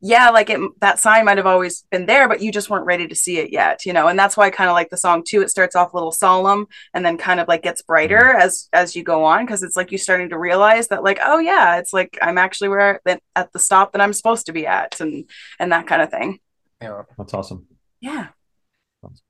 yeah, 0.00 0.30
like 0.30 0.50
it, 0.50 0.58
that 0.80 0.98
sign 0.98 1.24
might 1.24 1.36
have 1.36 1.46
always 1.46 1.84
been 1.92 2.06
there, 2.06 2.26
but 2.26 2.42
you 2.42 2.50
just 2.50 2.68
weren't 2.68 2.86
ready 2.86 3.06
to 3.06 3.14
see 3.14 3.38
it 3.38 3.52
yet, 3.52 3.86
you 3.86 3.92
know. 3.92 4.08
And 4.08 4.18
that's 4.18 4.36
why 4.36 4.46
I 4.46 4.50
kind 4.50 4.68
of 4.68 4.74
like 4.74 4.90
the 4.90 4.96
song 4.96 5.22
too. 5.24 5.42
It 5.42 5.50
starts 5.50 5.76
off 5.76 5.92
a 5.92 5.96
little 5.96 6.10
solemn 6.10 6.66
and 6.92 7.06
then 7.06 7.18
kind 7.18 7.38
of 7.38 7.46
like 7.46 7.62
gets 7.62 7.82
brighter 7.82 8.34
as 8.34 8.68
as 8.72 8.96
you 8.96 9.04
go 9.04 9.24
on 9.24 9.46
because 9.46 9.62
it's 9.62 9.76
like 9.76 9.92
you 9.92 9.98
starting 9.98 10.30
to 10.30 10.38
realize 10.38 10.88
that 10.88 11.04
like, 11.04 11.20
oh 11.22 11.38
yeah, 11.38 11.78
it's 11.78 11.92
like 11.92 12.18
I'm 12.20 12.36
actually 12.38 12.70
where 12.70 13.00
at 13.06 13.52
the 13.52 13.58
stop 13.60 13.92
that 13.92 14.00
I'm 14.00 14.12
supposed 14.12 14.46
to 14.46 14.52
be 14.52 14.66
at, 14.66 15.00
and 15.00 15.28
and 15.60 15.70
that 15.70 15.86
kind 15.86 16.02
of 16.02 16.10
thing. 16.10 16.40
Yeah. 16.82 17.02
That's 17.16 17.32
awesome. 17.32 17.66
Yeah. 18.00 18.28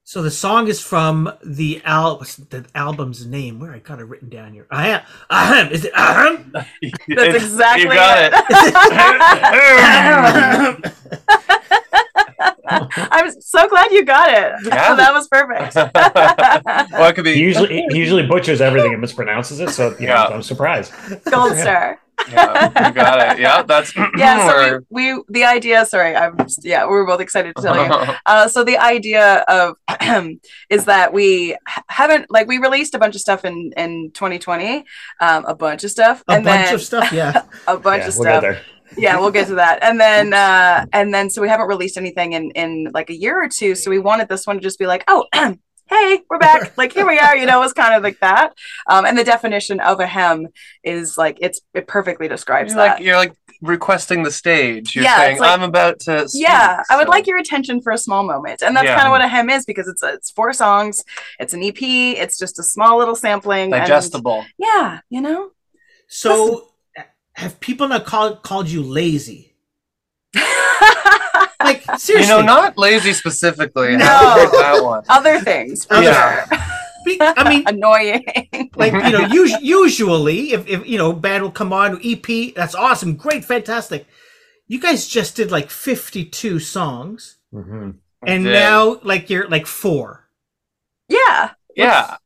So 0.05 0.23
the 0.23 0.31
song 0.31 0.69
is 0.69 0.81
from 0.81 1.31
the 1.45 1.83
al 1.85 2.17
the 2.19 2.65
album's 2.75 3.27
name? 3.27 3.61
Where 3.61 3.73
I 3.73 3.79
got 3.79 4.01
it 4.01 4.05
written 4.05 4.31
down 4.31 4.55
here. 4.55 4.67
Ahem. 4.71 5.03
Ahem. 5.31 5.69
Is 5.71 5.85
it 5.85 5.93
ahem? 5.95 6.51
That's 6.55 6.67
It's- 7.09 7.35
exactly 7.35 7.83
you 7.85 7.91
got 7.93 8.19
it. 8.23 8.33
I'm 12.71 13.31
so 13.41 13.69
glad 13.69 13.91
you 13.93 14.05
got 14.05 14.31
it. 14.31 14.53
Yeah. 14.67 14.95
that 14.95 15.13
was 15.13 15.29
perfect. 15.29 15.75
well, 16.93 17.09
it 17.11 17.15
could 17.15 17.25
be. 17.25 17.35
He 17.35 17.41
usually 17.43 17.85
he 17.91 17.99
usually 17.99 18.27
butchers 18.27 18.61
everything 18.61 18.95
and 18.95 19.03
mispronounces 19.03 19.61
it, 19.61 19.71
so 19.71 19.91
you 20.01 20.07
know, 20.07 20.13
Yeah. 20.15 20.25
I'm 20.29 20.43
surprised. 20.43 20.93
Gold 21.31 21.57
star. 21.57 22.01
Yeah, 22.33 22.89
you 22.89 22.95
got 22.95 23.33
it. 23.33 23.41
Yeah, 23.41 23.63
that's. 23.63 23.95
Yeah. 24.17 24.39
So 24.49 24.75
or- 24.75 24.85
we, 24.91 25.15
we 25.15 25.23
the 25.29 25.45
idea. 25.45 25.85
Sorry, 25.87 26.15
I'm 26.17 26.37
just, 26.39 26.65
yeah. 26.65 26.85
We 26.85 26.93
were 26.93 27.07
both 27.07 27.21
excited 27.21 27.55
to 27.57 27.63
tell 27.63 27.77
you. 27.77 28.15
Uh, 28.27 28.49
so 28.49 28.63
the 28.65 28.77
idea 28.79 29.45
of 29.49 29.77
is 30.71 30.85
that 30.85 31.13
we 31.13 31.57
haven't 31.89 32.31
like 32.31 32.47
we 32.47 32.59
released 32.59 32.95
a 32.95 32.99
bunch 32.99 33.15
of 33.15 33.21
stuff 33.21 33.45
in 33.45 33.73
in 33.77 34.11
2020, 34.13 34.85
um, 35.21 35.45
a 35.47 35.55
bunch 35.55 35.85
of 35.85 35.91
stuff, 35.91 36.23
A 36.29 36.33
and 36.33 36.45
bunch 36.45 36.67
then 36.67 36.75
of 36.75 36.83
stuff, 36.83 37.13
yeah. 37.13 37.43
a 37.67 37.77
bunch 37.77 38.03
yeah, 38.03 38.09
of 38.09 38.19
we'll 38.19 38.41
stuff. 38.41 38.57
yeah 38.97 39.19
we'll 39.21 39.31
get 39.31 39.47
to 39.47 39.55
that 39.57 39.79
and 39.83 40.01
then 40.01 40.33
uh 40.33 40.85
and 40.95 41.13
then 41.13 41.29
so 41.29 41.43
we 41.43 41.49
haven't 41.49 41.69
released 41.69 41.99
anything 41.99 42.33
in 42.33 42.51
in 42.53 42.91
like 42.95 43.11
a 43.11 43.15
year 43.15 43.43
or 43.43 43.47
two 43.49 43.75
so 43.75 43.91
we 43.91 43.99
wanted 43.99 44.29
this 44.31 44.47
one 44.47 44.57
to 44.57 44.63
just 44.63 44.79
be 44.79 44.87
like 44.87 45.05
oh 45.09 45.27
hey 45.89 46.21
we're 46.29 46.39
back 46.39 46.77
like 46.79 46.93
here 46.93 47.07
we 47.07 47.19
are 47.19 47.37
you 47.37 47.47
know 47.47 47.63
it's 47.63 47.73
kind 47.73 47.95
of 47.95 48.03
like 48.03 48.19
that 48.21 48.53
um 48.89 49.05
and 49.07 49.17
the 49.17 49.25
definition 49.25 49.81
of 49.81 50.01
a 50.01 50.07
hem 50.07 50.47
is 50.85 51.17
like 51.17 51.39
it's 51.41 51.61
it 51.75 51.87
perfectly 51.87 52.29
describes 52.29 52.73
you're 52.73 52.83
that 52.83 52.97
like 52.97 53.03
you're 53.05 53.17
like 53.17 53.33
requesting 53.61 54.23
the 54.23 54.31
stage. 54.31 54.95
You're 54.95 55.03
Yeah, 55.05 55.17
saying 55.17 55.39
like- 55.41 55.51
I'm 55.51 55.63
about 55.63 55.99
to. 56.01 56.29
speak," 56.29 56.43
yeah 56.43 56.81
i 56.91 56.97
would 56.97 57.09
like 57.09 57.27
your 57.27 57.39
attention 57.39 57.81
for 57.83 57.93
a 57.93 57.99
small 57.99 58.23
moment 58.23 58.63
and 58.63 58.77
that's 58.77 58.85
Yeah. 58.87 58.95
kind 58.95 59.09
of 59.09 59.11
what 59.13 59.21
a 59.23 59.29
hem 59.29 59.51
is 59.51 59.65
because 59.65 59.89
it's 59.89 60.03
it's 60.03 60.31
four 60.31 60.53
songs 60.53 61.03
it's 61.41 61.53
an 61.55 61.63
ep 61.65 61.79
it's 61.83 62.39
just 62.39 62.59
a 62.59 62.63
small 62.63 62.99
little 62.99 63.17
sampling 63.17 63.73
and- 63.73 63.83
digestible. 63.83 64.45
yeah 64.59 65.01
you 65.11 65.21
know 65.21 65.51
So 66.07 66.69
have 67.35 67.59
people 67.61 67.89
not 67.89 68.05
called 68.05 68.43
called 68.43 68.69
you 68.69 68.83
lazy? 68.83 69.48
Like 71.63 71.83
seriously. 71.99 72.23
You 72.35 72.41
know, 72.41 72.47
not 72.47 72.79
lazy 72.79 73.13
specifically. 73.13 73.97
No. 73.97 74.05
I 74.05 74.09
haven't 74.09 74.51
heard 74.51 74.63
that 74.79 74.85
one. 74.85 75.03
other 75.09 75.41
things 75.41 75.85
for 75.85 75.97
Yeah. 76.03 76.47
sure. 76.47 76.59
I 77.21 77.49
mean, 77.49 77.65
annoying 77.67 78.25
like 78.77 78.93
you 78.93 79.13
know, 79.13 79.23
us- 79.45 79.63
usually 79.63 80.53
if, 80.53 80.67
if 80.69 80.87
you 80.87 80.99
know 80.99 81.13
band 81.13 81.43
will 81.43 81.51
come 81.51 81.73
on 81.73 81.99
EP, 82.05 82.55
that's 82.55 82.75
awesome, 82.75 83.17
great, 83.17 83.45
fantastic. 83.45 84.07
You 84.67 84.79
guys 84.79 85.09
just 85.09 85.35
did 85.35 85.51
like 85.51 85.71
fifty-two 85.71 86.59
songs, 86.61 87.39
hmm 87.51 87.91
and 88.27 88.45
did. 88.45 88.53
now 88.53 89.01
like 89.05 89.31
you're 89.31 89.49
like 89.49 89.67
four. 89.67 90.29
yeah 91.09 91.53
Yeah. 91.75 92.17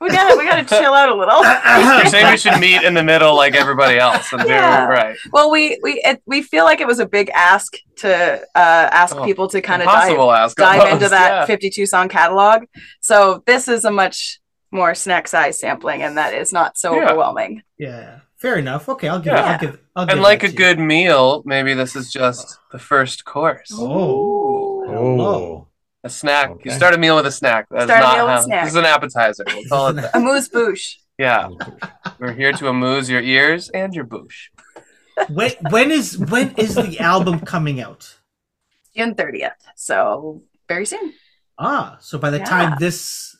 We 0.00 0.08
gotta 0.10 0.36
we 0.36 0.44
gotta 0.44 0.64
chill 0.64 0.94
out 0.94 1.08
a 1.08 1.14
little 1.14 1.42
You're 1.44 2.06
saying 2.10 2.30
we 2.30 2.36
should 2.36 2.58
meet 2.60 2.82
in 2.82 2.94
the 2.94 3.02
middle 3.02 3.36
like 3.36 3.54
everybody 3.54 3.98
else 3.98 4.32
and 4.32 4.42
do 4.42 4.48
Yeah. 4.48 4.86
right. 4.86 5.16
Well, 5.32 5.50
we 5.50 5.78
we 5.82 6.00
it, 6.04 6.22
we 6.26 6.42
feel 6.42 6.64
like 6.64 6.80
it 6.80 6.86
was 6.86 6.98
a 7.00 7.06
big 7.06 7.30
ask 7.30 7.74
to 7.96 8.40
uh, 8.54 8.88
ask 8.92 9.14
Oh, 9.16 9.24
people 9.24 9.48
to 9.48 9.60
kind 9.60 9.82
of 9.82 9.86
dive, 9.86 10.10
Impossible 10.12 10.54
dive 10.56 10.92
into 10.92 11.08
that 11.10 11.30
yeah. 11.30 11.44
52 11.46 11.84
song 11.86 12.08
catalog. 12.08 12.64
So 13.00 13.42
this 13.46 13.68
is 13.68 13.84
a 13.84 13.90
much 13.90 14.40
more 14.72 14.94
snack 14.94 15.26
size 15.28 15.58
sampling, 15.60 16.02
and 16.02 16.16
that 16.16 16.32
is 16.32 16.52
not 16.52 16.78
so 16.78 16.94
Yeah. 16.94 17.06
overwhelming. 17.06 17.62
Yeah, 17.76 18.20
fair 18.36 18.56
enough. 18.56 18.88
Okay, 18.88 19.08
I'll 19.08 19.18
give. 19.18 19.32
Yeah. 19.34 19.44
I'll 19.52 19.58
give. 19.58 19.78
I'll 19.96 20.06
give 20.06 20.12
And 20.14 20.22
like 20.22 20.42
a 20.44 20.46
to 20.46 20.52
you. 20.52 20.58
good 20.58 20.78
meal, 20.78 21.42
maybe 21.44 21.74
this 21.74 21.94
is 21.96 22.10
just 22.12 22.58
the 22.72 22.78
first 22.78 23.24
course. 23.24 23.70
Oh. 23.74 24.68
Oh, 24.92 25.59
A 26.02 26.08
snack. 26.08 26.50
Okay. 26.50 26.62
You 26.64 26.70
start 26.70 26.94
a 26.94 26.98
meal 26.98 27.16
with 27.16 27.26
a 27.26 27.30
snack. 27.32 27.66
That's 27.70 27.84
Start 27.84 28.00
a 28.00 28.02
not 28.02 28.16
meal 28.16 28.24
with 28.26 28.34
how, 28.34 28.40
snack. 28.42 28.64
This 28.64 28.72
is 28.72 28.76
an 28.78 28.84
appetizer. 28.86 29.44
We'll 29.46 29.64
call 29.68 29.88
it 29.88 29.92
that. 29.94 30.10
Amuse 30.16 30.48
bouche. 30.48 30.96
Yeah. 31.18 31.50
We're 32.18 32.32
here 32.32 32.52
to 32.52 32.68
amuse 32.68 33.10
your 33.10 33.20
ears 33.20 33.68
and 33.68 33.92
your 33.94 34.06
boosh. 34.06 34.48
when 35.28 35.52
when 35.68 35.90
is 35.90 36.16
when 36.16 36.54
is 36.56 36.74
the 36.74 36.98
album 37.00 37.40
coming 37.40 37.80
out? 37.82 38.16
June 38.96 39.14
30th. 39.14 39.52
So 39.76 40.42
very 40.68 40.86
soon. 40.86 41.12
Ah, 41.58 41.98
so 42.00 42.16
by 42.18 42.30
the 42.30 42.38
Yeah. 42.38 42.44
time 42.46 42.76
this 42.80 43.36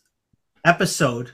episode 0.62 1.32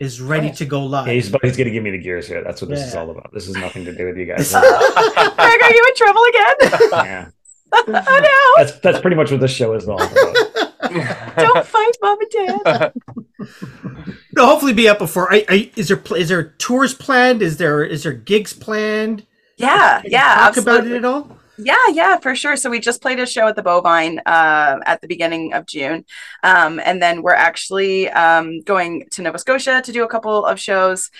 is 0.00 0.20
ready 0.20 0.50
to 0.50 0.64
go 0.64 0.84
live, 0.84 1.06
Yeah, 1.06 1.12
he's, 1.14 1.26
he's 1.28 1.56
going 1.56 1.66
to 1.66 1.70
give 1.70 1.84
me 1.84 1.92
the 1.92 1.98
gears 1.98 2.26
here. 2.26 2.42
That's 2.42 2.60
what 2.60 2.68
this 2.68 2.80
is 2.80 2.96
all 2.96 3.08
about. 3.10 3.32
This 3.32 3.46
is 3.48 3.54
nothing 3.54 3.84
to 3.84 3.94
do 3.96 4.06
with 4.06 4.16
you 4.16 4.26
guys. 4.26 4.50
Greg, 4.52 5.62
are 5.62 5.72
you 5.72 5.84
in 5.88 5.94
trouble 5.94 6.22
again? 6.30 6.54
yeah. 6.92 7.28
Oh 7.76 8.54
That's 8.58 8.78
that's 8.80 9.00
pretty 9.00 9.16
much 9.16 9.30
what 9.30 9.40
this 9.40 9.50
show 9.52 9.72
is 9.74 9.88
all 9.88 10.00
about. 10.02 10.14
no! 10.90 11.34
Don't 11.36 11.66
fight 11.66 11.92
mom 12.02 12.18
and 12.20 12.30
dad. 12.30 12.92
no, 14.36 14.46
hopefully 14.46 14.72
be 14.72 14.88
up 14.88 14.98
before. 14.98 15.32
I, 15.32 15.44
I, 15.48 15.70
is 15.76 15.88
there 15.88 15.96
pl- 15.96 16.16
is 16.16 16.28
there 16.28 16.50
tours 16.58 16.94
planned? 16.94 17.42
Is 17.42 17.56
there 17.56 17.84
is 17.84 18.02
there 18.04 18.12
gigs 18.12 18.52
planned? 18.52 19.26
Yeah, 19.56 20.00
Can 20.02 20.10
you 20.10 20.10
yeah, 20.12 20.34
talk 20.34 20.48
absolutely. 20.56 20.72
about 20.78 20.86
it 20.92 20.96
at 20.98 21.04
all? 21.04 21.38
Yeah, 21.56 21.76
yeah, 21.92 22.18
for 22.18 22.34
sure. 22.34 22.56
So 22.56 22.68
we 22.68 22.80
just 22.80 23.00
played 23.00 23.20
a 23.20 23.26
show 23.26 23.46
at 23.46 23.54
the 23.54 23.62
Bovine 23.62 24.18
uh, 24.26 24.80
at 24.84 25.00
the 25.00 25.06
beginning 25.06 25.52
of 25.52 25.66
June, 25.66 26.04
um, 26.42 26.80
and 26.84 27.00
then 27.00 27.22
we're 27.22 27.34
actually 27.34 28.10
um, 28.10 28.60
going 28.62 29.06
to 29.12 29.22
Nova 29.22 29.38
Scotia 29.38 29.80
to 29.84 29.92
do 29.92 30.02
a 30.02 30.08
couple 30.08 30.44
of 30.44 30.58
shows, 30.58 31.10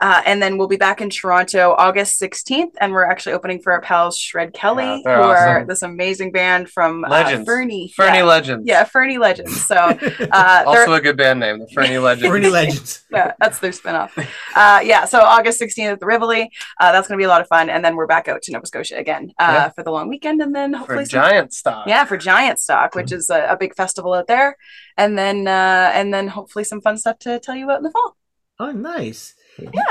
uh, 0.00 0.22
and 0.26 0.40
then 0.42 0.58
we'll 0.58 0.68
be 0.68 0.76
back 0.76 1.00
in 1.00 1.10
Toronto 1.10 1.74
August 1.76 2.18
sixteenth, 2.18 2.74
and 2.80 2.92
we're 2.92 3.04
actually 3.04 3.32
opening 3.32 3.60
for 3.60 3.72
our 3.72 3.80
pals 3.80 4.16
Shred 4.18 4.52
Kelly, 4.54 5.02
Yeah, 5.04 5.22
who 5.22 5.28
they're 5.28 5.64
this 5.66 5.82
amazing 5.82 6.32
band 6.32 6.68
from 6.70 7.04
uh, 7.04 7.44
Fernie. 7.44 7.92
Fernie 7.96 8.18
yeah. 8.18 8.22
Legends. 8.24 8.64
yeah, 8.66 8.84
Fernie 8.84 9.18
Legends. 9.18 9.64
So 9.66 9.74
uh, 10.32 10.64
Also 10.66 10.92
a 10.94 11.00
good 11.00 11.16
band 11.16 11.40
name, 11.40 11.58
the 11.60 11.66
Fernie 11.74 11.98
Legends. 12.08 12.28
Fernie 12.30 12.48
Legends. 12.48 13.04
yeah, 13.10 13.32
that's 13.40 13.58
their 13.58 13.70
spinoff. 13.72 14.10
Uh, 14.54 14.80
yeah, 14.84 15.04
so 15.04 15.20
August 15.20 15.60
16th 15.60 15.92
at 15.92 16.00
the 16.00 16.06
Rivoli. 16.06 16.50
Uh, 16.80 16.92
that's 16.92 17.08
going 17.08 17.16
to 17.18 17.20
be 17.20 17.24
a 17.26 17.28
lot 17.28 17.40
of 17.40 17.48
fun. 17.48 17.68
And 17.70 17.84
then 17.84 17.96
we're 17.96 18.06
back 18.06 18.28
out 18.28 18.42
to 18.42 18.52
Nova 18.52 18.66
Scotia 18.66 18.96
again 18.96 19.32
uh, 19.38 19.50
Yeah. 19.52 19.68
for 19.70 19.82
the 19.82 19.90
long 19.90 20.08
weekend. 20.08 20.40
And 20.42 20.54
then 20.54 20.72
For 20.72 20.78
hopefully, 20.78 21.04
some- 21.06 21.22
giant 21.22 21.52
stock. 21.52 21.86
yeah, 21.88 22.04
for 22.04 22.16
Giant 22.16 22.58
Stock, 22.60 22.94
which 22.94 23.10
is 23.12 23.30
a, 23.30 23.48
a 23.50 23.56
big 23.56 23.74
festival 23.74 24.14
out 24.14 24.26
there. 24.28 24.56
And 24.96 25.18
then, 25.18 25.46
uh, 25.48 25.90
and 25.94 26.12
then 26.14 26.28
hopefully 26.28 26.64
some 26.64 26.80
fun 26.80 26.96
stuff 26.98 27.18
to 27.20 27.38
tell 27.40 27.56
you 27.56 27.64
about 27.64 27.78
in 27.78 27.82
the 27.84 27.90
fall. 27.90 28.16
Oh, 28.60 28.72
nice. 28.72 29.34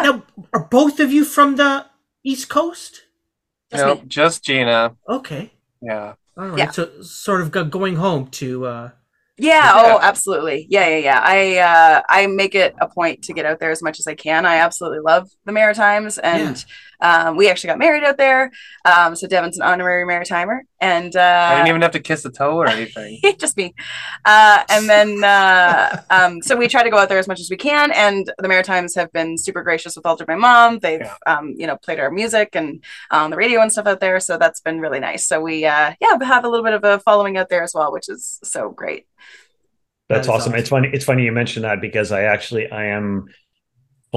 Now, 0.02 0.24
are 0.54 0.64
both 0.64 1.00
of 1.00 1.12
you 1.12 1.26
from 1.26 1.56
the 1.56 1.86
East 2.24 2.50
Coast? 2.50 3.04
Just 3.72 3.86
Nope, 3.86 4.02
me. 4.02 4.08
just 4.08 4.44
Gina. 4.44 4.96
Okay. 5.10 5.52
Yeah. 5.82 6.14
All 6.38 6.48
right. 6.48 6.60
Yeah. 6.60 6.72
So 6.72 7.02
sort 7.02 7.42
of 7.42 7.52
going 7.52 7.96
home 7.96 8.28
to. 8.28 8.66
uh 8.66 8.90
Yeah, 9.38 9.64
Yeah. 9.66 9.72
Oh, 9.76 10.00
absolutely. 10.02 10.68
Yeah, 10.70 10.88
yeah, 10.88 10.98
yeah. 10.98 11.20
I 11.24 11.58
uh, 11.58 12.02
I 12.10 12.28
make 12.28 12.56
it 12.56 12.76
a 12.80 12.88
point 12.88 13.24
to 13.24 13.34
get 13.34 13.46
out 13.46 13.60
there 13.60 13.72
as 13.72 13.84
much 13.84 14.00
as 14.00 14.08
I 14.08 14.16
can. 14.16 14.46
I 14.46 14.58
absolutely 14.58 15.00
love 15.00 15.30
the 15.46 15.52
Maritimes, 15.52 16.18
and 16.18 16.64
um, 17.00 17.38
we 17.38 17.50
actually 17.50 17.70
got 17.70 17.80
married 17.80 18.04
out 18.04 18.18
there. 18.18 18.52
Um, 18.86 19.16
so 19.16 19.28
Devon's 19.28 19.58
an 19.58 19.64
honorary 19.66 20.04
Maritimer, 20.06 20.60
and 20.82 21.16
uh, 21.16 21.50
I 21.52 21.56
didn't 21.56 21.70
even 21.70 21.82
have 21.82 21.92
to 21.92 22.00
kiss 22.00 22.26
a 22.26 22.32
toe 22.32 22.56
or 22.58 22.68
anything. 22.68 23.20
just 23.40 23.58
me. 23.58 23.74
Uh, 24.26 24.64
and 24.70 24.90
then, 24.90 25.24
uh, 25.24 26.02
um, 26.10 26.42
so 26.42 26.56
we 26.56 26.68
try 26.68 26.84
to 26.84 26.90
go 26.90 26.98
out 26.98 27.10
there 27.10 27.20
as 27.20 27.28
much 27.28 27.40
as 27.40 27.50
we 27.50 27.58
can. 27.58 27.92
And 27.92 28.32
the 28.38 28.48
Maritimes 28.48 28.96
have 28.96 29.12
been 29.14 29.38
super 29.38 29.64
gracious 29.64 29.96
with 29.96 30.06
Altered 30.06 30.28
By 30.28 30.36
Mom. 30.36 30.80
They've, 30.80 31.02
Yeah. 31.02 31.16
um, 31.28 31.54
you 31.58 31.68
know, 31.68 31.78
played 31.78 32.00
our 32.00 32.12
music 32.12 32.50
and 32.54 32.84
on 33.12 33.30
the 33.32 33.38
radio 33.38 33.62
and 33.62 33.72
stuff 33.72 33.88
out 33.88 34.00
there. 34.00 34.20
So 34.20 34.38
that's 34.38 34.62
been 34.62 34.80
really 34.80 35.00
nice. 35.00 35.28
So 35.28 35.40
we, 35.42 35.66
uh, 35.66 35.94
yeah, 36.02 36.18
have 36.24 36.46
a 36.46 36.50
little 36.50 36.64
bit 36.66 36.74
of 36.74 36.84
a 36.84 37.00
following 37.00 37.38
out 37.38 37.50
there 37.50 37.64
as 37.64 37.74
well, 37.74 37.92
which 37.92 38.10
is 38.10 38.40
so 38.44 38.70
great. 38.70 39.06
That's 40.10 40.28
That 40.28 40.34
is 40.36 40.42
awesome. 40.42 40.56
It's 40.56 40.70
funny. 40.70 40.90
It's 40.94 41.06
funny 41.06 41.24
you 41.24 41.32
mentioned 41.32 41.66
that 41.66 41.82
because 41.82 42.12
I 42.12 42.24
actually 42.24 42.70
I 42.72 42.86
am 42.86 43.26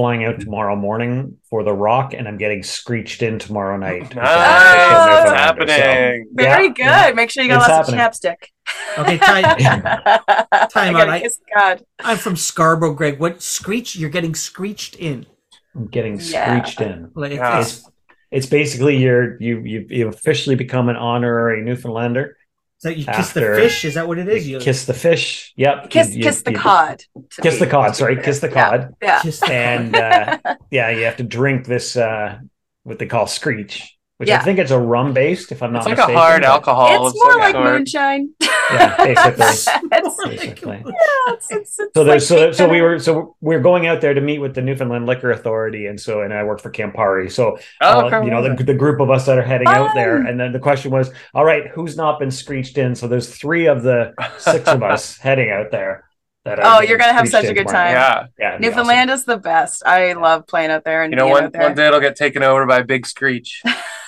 flying 0.01 0.23
out 0.25 0.39
tomorrow 0.39 0.75
morning 0.75 1.37
for 1.47 1.63
the 1.63 1.71
Rock, 1.71 2.15
and 2.15 2.27
I'm 2.27 2.37
getting 2.37 2.63
screeched 2.63 3.21
in 3.21 3.37
tomorrow 3.37 3.77
night. 3.77 4.15
Nice. 4.15 4.27
Oh. 4.27 5.21
It's 5.21 5.31
happening. 5.31 6.27
Very 6.33 6.63
Yeah, 6.65 6.73
good. 6.73 6.79
yeah. 6.79 7.11
Make 7.13 7.29
sure 7.29 7.43
you 7.43 7.49
got 7.49 7.59
It's 7.61 7.69
lots 7.69 7.89
happening. 7.91 7.99
of 8.03 8.11
chapstick. 8.11 8.97
Okay, 8.97 9.17
time, 9.19 9.43
time 10.69 10.95
out. 10.95 11.07
I, 11.09 11.29
God. 11.55 11.83
I'm 11.99 12.17
from 12.17 12.35
Scarborough, 12.35 12.95
Greg. 12.95 13.19
What 13.19 13.43
screech? 13.43 13.95
You're 13.95 14.09
getting 14.09 14.33
screeched 14.33 14.95
in. 14.95 15.27
I'm 15.75 15.85
getting 15.85 16.19
Yeah. 16.19 16.63
screeched 16.63 16.81
in. 16.81 17.11
Like 17.13 17.33
Yeah. 17.33 17.59
it's, 17.59 17.77
It's 17.77 17.89
it's 18.31 18.45
basically 18.47 18.97
you're 18.97 19.39
you 19.39 19.59
you 19.59 19.85
you 19.87 20.07
officially 20.07 20.55
become 20.55 20.89
an 20.89 20.95
honorary 20.95 21.61
Newfoundlander. 21.63 22.37
So 22.81 22.89
you 22.89 23.05
kiss 23.05 23.31
the 23.33 23.41
fish. 23.41 23.85
Is 23.85 23.93
that 23.93 24.07
what 24.07 24.17
it 24.17 24.27
is? 24.27 24.47
You 24.47 24.55
You 24.57 24.59
kiss 24.63 24.85
the 24.85 24.93
fish. 24.93 25.53
Yep. 25.55 25.89
Kiss, 25.91 26.09
You- 26.09 26.17
you- 26.17 26.23
kiss 26.23 26.41
the 26.41 26.51
you- 26.51 26.57
cod. 26.57 27.03
Kiss 27.41 27.59
the 27.59 27.67
cod. 27.67 27.95
Sorry, 27.95 28.21
kiss 28.21 28.39
the 28.39 28.47
Yeah. 28.49 28.69
cod. 28.69 28.95
Yeah. 29.01 29.19
kiss 29.21 29.39
the 29.39 29.51
And 29.53 29.95
uh, 29.95 30.37
yeah, 30.71 30.89
you 30.89 31.03
have 31.05 31.17
to 31.17 31.23
drink 31.23 31.67
this 31.67 31.95
uh, 31.95 32.39
what 32.83 32.97
they 32.97 33.05
call 33.05 33.27
screech, 33.27 33.95
which 34.21 34.29
I 34.29 34.39
think 34.39 34.59
it's 34.59 34.71
a 34.71 34.79
rum 34.79 35.13
based. 35.13 35.51
If 35.51 35.61
I'm 35.61 35.73
not 35.73 35.79
mistaken. 35.79 35.91
It's 35.91 35.99
like 35.99 36.07
mistaken, 36.07 36.15
a 36.15 36.25
hard 36.25 36.43
alcohol. 36.45 37.07
It's 37.07 37.15
of 37.15 37.19
more 37.21 37.31
some 37.31 37.39
like 37.41 37.53
sort. 37.53 37.65
moonshine. 37.65 38.29
Yeah, 38.71 38.95
basically. 38.95 39.45
it's, 39.91 40.23
basically. 40.23 40.81
yeah, 40.85 41.33
it's, 41.33 41.51
it's, 41.51 41.77
it's 41.77 41.91
So 41.93 42.05
there's 42.05 42.25
so, 42.25 42.53
so 42.53 42.69
we 42.69 42.79
were 42.79 42.99
so 42.99 43.35
we're 43.41 43.59
going 43.59 43.85
out 43.85 43.99
there 43.99 44.13
to 44.13 44.21
meet 44.21 44.39
with 44.39 44.55
the 44.55 44.61
Newfoundland 44.61 45.05
Liquor 45.05 45.31
Authority, 45.31 45.87
and 45.87 45.99
so 45.99 46.21
and 46.21 46.33
I 46.33 46.45
work 46.45 46.61
for 46.61 46.71
Campari. 46.71 47.29
So 47.29 47.57
Oh, 47.81 48.07
uh, 48.09 48.21
you 48.21 48.31
know 48.31 48.41
the, 48.41 48.63
the 48.63 48.73
group 48.73 49.01
of 49.01 49.09
us 49.09 49.25
that 49.25 49.37
are 49.37 49.41
heading 49.43 49.67
out 49.67 49.93
there, 49.93 50.17
and 50.25 50.39
then 50.39 50.53
the 50.53 50.59
question 50.59 50.89
was, 50.91 51.11
all 51.33 51.43
right, 51.43 51.67
who's 51.67 51.97
not 51.97 52.17
been 52.17 52.31
screeched 52.31 52.77
in? 52.77 52.95
So 52.95 53.09
there's 53.09 53.35
three 53.35 53.65
of 53.65 53.83
the 53.83 54.13
six 54.37 54.65
of 54.69 54.81
us 54.83 55.17
heading 55.27 55.49
out 55.49 55.71
there. 55.71 56.05
That 56.45 56.59
Oh, 56.63 56.79
you're 56.81 56.97
gonna 56.97 57.13
have 57.13 57.27
such 57.27 57.45
a 57.45 57.53
good 57.53 57.67
time. 57.67 57.91
yeah. 57.93 58.27
Yeah, 58.39 58.49
it'd 58.51 58.61
be 58.61 58.67
Newfoundland 58.69 59.09
is 59.09 59.25
the 59.25 59.37
best. 59.37 59.83
I 59.85 60.13
love 60.13 60.47
playing 60.47 60.71
out 60.71 60.83
there 60.85 61.03
and 61.03 61.11
You 61.11 61.17
know, 61.17 61.27
one, 61.27 61.43
out 61.45 61.51
there. 61.53 61.61
one 61.63 61.75
day 61.75 61.87
it'll 61.87 61.99
get 61.99 62.15
taken 62.15 62.41
over 62.41 62.65
by 62.65 62.83
Big 62.83 63.05
Screech. 63.05 63.61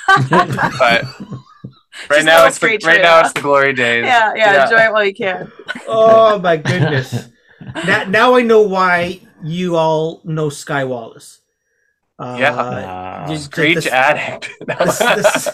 Awesome. 0.10 0.56
But 0.80 1.06
right 2.10 2.26
now 2.26 2.46
it's 2.46 2.58
the, 2.60 2.68
right 2.68 2.84
right 2.84 3.02
now 3.02 3.16
now. 3.16 3.20
it's 3.22 3.34
the 3.34 3.42
glory 3.42 3.74
days. 3.74 4.06
yeah, 4.06 4.34
yeah, 4.36 4.54
Yeah. 4.54 4.64
enjoy 4.64 4.84
it 4.86 4.94
while 4.94 5.06
you 5.06 5.14
can. 5.14 5.52
Oh 5.88 6.40
my 6.40 6.58
goodness! 6.58 7.30
now, 7.86 8.04
now 8.06 8.36
I 8.36 8.42
know 8.42 8.62
why 8.62 9.22
you 9.44 9.76
all 9.76 10.22
know 10.24 10.50
Sky 10.50 10.84
Wallace. 10.86 11.40
Uh, 12.20 12.38
Yeah. 12.40 12.54
Uh, 12.56 13.28
just- 13.28 13.46
Screech 13.46 13.76
this- 13.76 13.88
addict. 13.88 14.50
this- 14.68 15.00
this- 15.00 15.50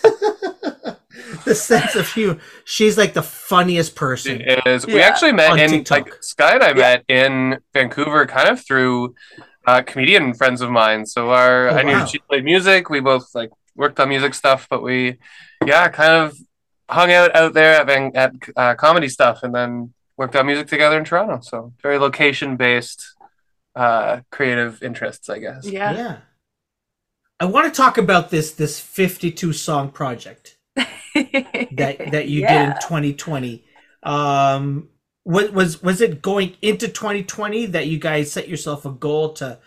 the 1.45 1.55
sense 1.55 1.95
of 1.95 2.11
humor. 2.11 2.37
She's 2.65 2.97
like 2.97 3.13
the 3.13 3.21
funniest 3.23 3.95
person. 3.95 4.41
It 4.41 4.65
is. 4.65 4.85
We 4.85 4.95
Yeah. 4.97 5.07
actually 5.07 5.31
met 5.33 5.51
On 5.51 5.59
in 5.59 5.69
TikTok. 5.69 6.05
like 6.09 6.23
Sky 6.23 6.53
and 6.55 6.63
I 6.63 6.73
met 6.73 7.03
in 7.07 7.59
Vancouver, 7.73 8.25
kind 8.25 8.49
of 8.49 8.63
through 8.65 9.15
uh, 9.65 9.81
comedian 9.83 10.33
friends 10.33 10.61
of 10.61 10.69
mine. 10.71 11.05
So 11.05 11.29
our 11.29 11.69
Oh, 11.69 11.75
I 11.75 11.83
knew 11.83 11.93
wow. 11.93 12.05
she 12.05 12.19
played 12.19 12.43
music. 12.43 12.89
We 12.89 12.99
both 12.99 13.33
like 13.35 13.51
worked 13.79 13.99
on 13.99 14.09
music 14.09 14.33
stuff, 14.33 14.67
but 14.69 14.83
we 14.83 15.17
yeah 15.65 15.87
kind 15.89 16.13
of 16.13 16.37
hung 16.89 17.11
out 17.11 17.35
out 17.35 17.53
there 17.53 17.79
at 17.79 17.87
Van- 17.87 18.15
at 18.15 18.33
uh, 18.55 18.75
comedy 18.75 19.09
stuff, 19.09 19.41
and 19.41 19.55
then 19.55 19.93
worked 20.17 20.35
on 20.35 20.45
music 20.45 20.67
together 20.67 20.97
in 20.97 21.05
Toronto. 21.05 21.39
So 21.41 21.73
very 21.81 21.97
location 21.97 22.57
based 22.57 23.15
uh, 23.75 24.21
creative 24.31 24.83
interests, 24.83 25.29
I 25.29 25.39
guess. 25.39 25.65
Yeah. 25.65 25.93
Yeah. 25.93 26.17
I 27.39 27.45
want 27.45 27.73
to 27.73 27.75
talk 27.75 27.97
about 27.97 28.29
this 28.29 28.51
this 28.51 28.79
52 28.79 29.53
song 29.53 29.91
project 29.91 30.57
that 30.75 32.09
that 32.11 32.27
you 32.27 32.41
did 32.45 32.61
in 32.69 32.73
2020. 32.81 33.63
Um 34.03 34.89
was 35.23 35.51
was 35.51 35.81
was 35.81 36.01
it 36.01 36.21
going 36.21 36.55
into 36.61 36.87
2020 36.87 37.67
that 37.67 37.87
you 37.87 37.97
guys 37.97 38.31
set 38.31 38.49
yourself 38.49 38.85
a 38.85 38.91
goal 38.91 39.33
to 39.33 39.59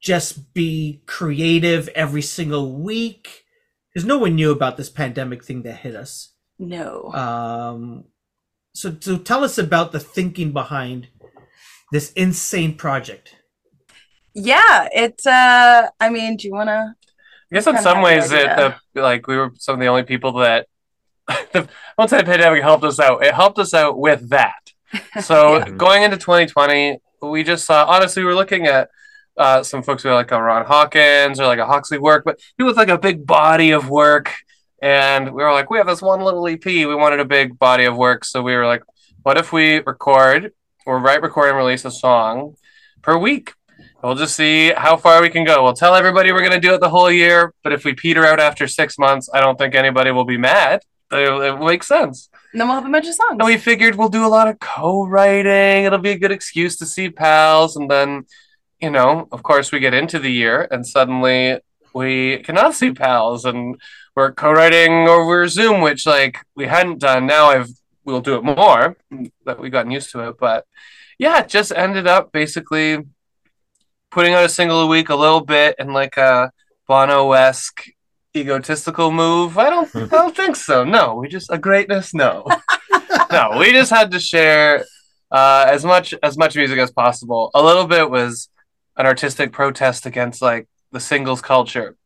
just 0.00 0.54
be 0.54 1.02
creative 1.06 1.88
every 1.88 2.22
single 2.22 2.72
week? 2.78 3.44
Because 3.92 4.06
no 4.06 4.18
one 4.18 4.34
knew 4.36 4.50
about 4.52 4.76
this 4.76 4.88
pandemic 4.88 5.44
thing 5.44 5.62
that 5.62 5.74
hit 5.78 5.96
us. 5.96 6.32
no. 6.58 7.12
Um, 7.12 8.04
so, 8.72 8.96
so 9.00 9.18
tell 9.18 9.42
us 9.42 9.58
about 9.58 9.90
the 9.92 9.98
thinking 10.00 10.52
behind 10.52 11.08
this 11.92 12.12
insane 12.12 12.76
project. 12.76 13.34
yeah, 14.34 14.88
it's. 14.94 15.26
uh 15.26 15.88
I 15.98 16.08
mean, 16.10 16.36
do 16.36 16.46
you 16.48 16.54
wanna 16.54 16.94
I 17.50 17.54
guess 17.56 17.66
in 17.66 17.78
some 17.78 18.00
ways, 18.00 18.30
it 18.30 18.48
idea. 18.48 18.80
the, 18.94 19.02
like 19.02 19.26
we 19.26 19.36
were 19.36 19.50
some 19.58 19.74
of 19.74 19.80
the 19.80 19.86
only 19.88 20.04
people 20.04 20.32
that 20.34 20.68
the 21.52 21.68
once 21.98 22.12
the 22.12 22.22
pandemic 22.22 22.62
helped 22.62 22.84
us 22.84 23.00
out. 23.00 23.24
It 23.24 23.34
helped 23.34 23.58
us 23.58 23.74
out 23.74 23.98
with 23.98 24.28
that. 24.30 24.62
So 25.20 25.58
Yeah. 25.66 25.70
going 25.70 26.04
into 26.04 26.16
2020, 26.16 27.00
we 27.22 27.42
just 27.42 27.64
saw. 27.64 27.84
Honestly, 27.86 28.22
we 28.22 28.28
were 28.28 28.36
looking 28.36 28.66
at 28.66 28.88
uh, 29.40 29.62
some 29.62 29.82
folks 29.82 30.02
who 30.02 30.10
are 30.10 30.14
like 30.14 30.30
a 30.30 30.40
Ron 30.40 30.66
Hawkins 30.66 31.40
or 31.40 31.46
like 31.46 31.58
a 31.58 31.66
Huxley 31.66 31.98
work, 31.98 32.24
but 32.24 32.38
he 32.58 32.62
was 32.62 32.76
like 32.76 32.88
a 32.88 32.98
big 32.98 33.26
body 33.26 33.70
of 33.70 33.88
work. 33.88 34.32
And 34.82 35.32
we 35.32 35.42
were 35.42 35.52
like, 35.52 35.70
we 35.70 35.78
have 35.78 35.86
this 35.86 36.02
one 36.02 36.20
little 36.20 36.46
EP. 36.46 36.64
We 36.64 36.94
wanted 36.94 37.20
a 37.20 37.24
big 37.24 37.58
body 37.58 37.84
of 37.84 37.96
work, 37.96 38.24
so 38.24 38.42
we 38.42 38.54
were 38.54 38.66
like, 38.66 38.82
what 39.22 39.36
if 39.36 39.52
we 39.52 39.80
record 39.80 40.52
or 40.86 40.98
write, 40.98 41.22
record, 41.22 41.48
and 41.48 41.56
release 41.56 41.84
a 41.84 41.90
song 41.90 42.56
per 43.02 43.16
week? 43.16 43.52
We'll 44.02 44.14
just 44.14 44.34
see 44.34 44.72
how 44.72 44.96
far 44.96 45.20
we 45.20 45.28
can 45.28 45.44
go. 45.44 45.62
We'll 45.62 45.74
tell 45.74 45.94
everybody 45.94 46.32
we're 46.32 46.40
going 46.40 46.52
to 46.52 46.60
do 46.60 46.74
it 46.74 46.80
the 46.80 46.88
whole 46.88 47.10
year, 47.10 47.52
but 47.62 47.72
if 47.72 47.84
we 47.84 47.92
peter 47.92 48.24
out 48.24 48.40
after 48.40 48.66
six 48.66 48.98
months, 48.98 49.28
I 49.32 49.40
don't 49.40 49.58
think 49.58 49.74
anybody 49.74 50.10
will 50.10 50.24
be 50.24 50.38
mad. 50.38 50.80
It, 51.12 51.28
it 51.28 51.58
makes 51.58 51.88
sense. 51.88 52.30
and 52.52 52.60
then 52.60 52.68
we'll 52.68 52.76
have 52.76 52.86
a 52.86 52.90
bunch 52.90 53.06
of 53.06 53.14
songs. 53.14 53.36
And 53.38 53.44
we 53.44 53.58
figured 53.58 53.96
we'll 53.96 54.08
do 54.08 54.24
a 54.24 54.28
lot 54.28 54.48
of 54.48 54.58
co-writing. 54.58 55.84
It'll 55.84 55.98
be 55.98 56.12
a 56.12 56.18
good 56.18 56.32
excuse 56.32 56.76
to 56.78 56.86
see 56.86 57.10
pals, 57.10 57.76
and 57.76 57.90
then, 57.90 58.26
you 58.80 58.90
know, 58.90 59.28
of 59.32 59.42
course, 59.42 59.72
we 59.72 59.80
get 59.80 59.94
into 59.94 60.18
the 60.18 60.32
year, 60.32 60.66
and 60.70 60.86
suddenly 60.86 61.58
we 61.94 62.38
cannot 62.38 62.74
see 62.74 62.92
pals, 62.92 63.44
and 63.44 63.80
we're 64.16 64.32
co-writing 64.32 65.08
over 65.08 65.46
Zoom, 65.48 65.80
which 65.80 66.06
like 66.06 66.38
we 66.54 66.66
hadn't 66.66 66.98
done. 66.98 67.26
Now 67.26 67.50
I've 67.50 67.68
we'll 68.04 68.20
do 68.20 68.36
it 68.36 68.44
more 68.44 68.96
that 69.44 69.60
we've 69.60 69.72
gotten 69.72 69.90
used 69.90 70.10
to 70.12 70.28
it, 70.28 70.36
but 70.38 70.64
yeah, 71.18 71.40
it 71.40 71.48
just 71.48 71.72
ended 71.72 72.06
up 72.06 72.32
basically 72.32 72.98
putting 74.10 74.32
out 74.32 74.44
a 74.44 74.48
single 74.48 74.82
a 74.82 74.86
week, 74.86 75.10
a 75.10 75.14
little 75.14 75.42
bit, 75.42 75.76
in 75.78 75.92
like 75.92 76.16
a 76.16 76.50
Bono 76.88 77.32
esque 77.32 77.84
egotistical 78.36 79.10
move. 79.10 79.58
I 79.58 79.70
don't, 79.70 79.94
I 79.94 80.06
don't 80.06 80.36
think 80.36 80.56
so. 80.56 80.84
No, 80.84 81.16
we 81.16 81.28
just 81.28 81.50
a 81.50 81.58
greatness. 81.58 82.14
No, 82.14 82.46
no, 83.30 83.56
we 83.58 83.72
just 83.72 83.90
had 83.90 84.10
to 84.12 84.20
share 84.20 84.84
uh, 85.30 85.66
as 85.68 85.84
much 85.84 86.14
as 86.22 86.36
much 86.36 86.56
music 86.56 86.78
as 86.78 86.90
possible. 86.90 87.50
A 87.54 87.62
little 87.62 87.86
bit 87.86 88.10
was 88.10 88.48
an 88.96 89.06
artistic 89.06 89.52
protest 89.52 90.06
against 90.06 90.42
like 90.42 90.68
the 90.92 91.00
singles 91.00 91.40
culture, 91.40 91.96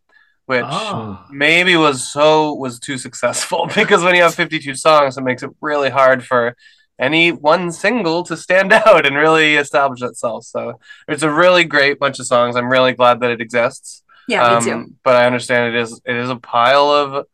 which 0.47 0.65
Ah. 0.67 1.27
maybe 1.31 1.77
was 1.77 2.07
so 2.11 2.55
was 2.55 2.79
too 2.79 2.99
successful 2.99 3.67
because 3.75 4.03
when 4.03 4.15
you 4.15 4.23
have 4.23 4.35
52 4.35 4.75
songs, 4.75 5.17
it 5.17 5.23
makes 5.25 5.43
it 5.43 5.51
really 5.61 5.91
hard 5.91 6.25
for 6.25 6.55
any 6.99 7.33
one 7.33 7.73
single 7.73 8.23
to 8.25 8.37
stand 8.37 8.73
out 8.87 9.05
and 9.07 9.17
really 9.17 9.57
establish 9.57 10.03
itself. 10.03 10.45
So 10.45 10.79
it's 11.09 11.23
a 11.25 11.31
really 11.31 11.65
great 11.65 11.99
bunch 11.99 12.19
of 12.21 12.27
songs. 12.27 12.55
I'm 12.57 12.69
really 12.71 12.93
glad 12.93 13.21
that 13.21 13.31
it 13.33 13.41
exists. 13.41 14.03
yeah, 14.29 14.59
me 14.59 14.65
too. 14.65 14.73
Um, 14.73 14.97
But 15.03 15.17
I 15.17 15.27
understand 15.27 15.75
it 15.75 15.81
is 15.81 16.01
it 16.05 16.17
is 16.17 16.31
a 16.31 16.37
pile 16.37 16.89
of 16.91 17.27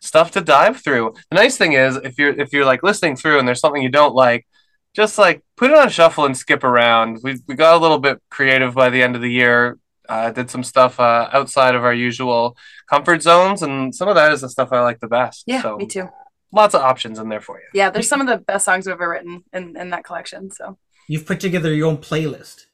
stuff 0.00 0.30
to 0.32 0.40
dive 0.40 0.76
through. 0.80 1.14
The 1.30 1.34
nice 1.34 1.56
thing 1.56 1.72
is 1.72 1.96
if 1.96 2.16
you're 2.18 2.34
if 2.44 2.52
you're 2.52 2.64
like 2.72 2.82
listening 2.84 3.16
through 3.16 3.38
and 3.38 3.48
there's 3.48 3.60
something 3.60 3.82
you 3.82 3.88
don't 4.00 4.14
like, 4.14 4.46
just 4.94 5.18
like 5.18 5.42
put 5.56 5.70
it 5.70 5.76
on 5.76 5.88
shuffle 5.88 6.24
and 6.24 6.36
skip 6.36 6.64
around. 6.64 7.20
We 7.22 7.38
we 7.46 7.54
got 7.54 7.74
a 7.76 7.78
little 7.78 7.98
bit 7.98 8.20
creative 8.30 8.74
by 8.74 8.90
the 8.90 9.02
end 9.02 9.16
of 9.16 9.22
the 9.22 9.30
year. 9.30 9.78
Uh, 10.08 10.30
did 10.30 10.50
some 10.50 10.64
stuff 10.64 10.98
uh, 10.98 11.28
outside 11.32 11.74
of 11.74 11.84
our 11.84 11.92
usual 11.92 12.56
comfort 12.88 13.20
zones, 13.22 13.62
and 13.62 13.94
some 13.94 14.08
of 14.08 14.14
that 14.14 14.32
is 14.32 14.40
the 14.40 14.48
stuff 14.48 14.72
I 14.72 14.80
like 14.80 15.00
the 15.00 15.08
best. 15.08 15.44
Yeah, 15.46 15.60
so 15.60 15.76
me 15.76 15.86
too. 15.86 16.08
lots 16.50 16.74
of 16.74 16.80
options 16.80 17.18
in 17.18 17.28
there 17.28 17.42
for 17.42 17.58
you. 17.58 17.66
Yeah, 17.74 17.90
there's 17.90 18.08
some 18.08 18.22
of 18.22 18.26
the 18.26 18.38
best 18.38 18.64
songs 18.64 18.86
we've 18.86 18.94
ever 18.94 19.10
written 19.10 19.44
in, 19.52 19.76
in 19.76 19.90
that 19.90 20.04
collection. 20.04 20.50
So 20.50 20.78
You've 21.08 21.26
put 21.26 21.40
together 21.40 21.74
your 21.74 21.88
own 21.88 21.98
playlist. 21.98 22.66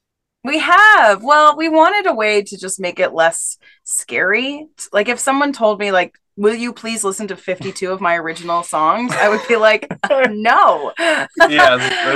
We 0.45 0.59
have. 0.59 1.23
Well, 1.23 1.57
we 1.57 1.69
wanted 1.69 2.07
a 2.07 2.15
way 2.15 2.43
to 2.43 2.57
just 2.59 2.79
make 2.81 3.01
it 3.01 3.13
less 3.15 3.57
scary. 3.85 4.67
Like 4.93 5.09
if 5.09 5.19
someone 5.19 5.53
told 5.53 5.81
me 5.81 5.91
like, 5.91 6.19
"Will 6.37 6.55
you 6.55 6.73
please 6.73 7.03
listen 7.05 7.27
to 7.29 7.37
52 7.37 7.91
of 7.91 8.01
my 8.01 8.17
original 8.17 8.63
songs?" 8.63 9.13
I 9.15 9.29
would 9.29 9.47
be 9.49 9.57
like, 9.57 9.89
"No." 10.31 10.93
Yeah, 10.99 11.29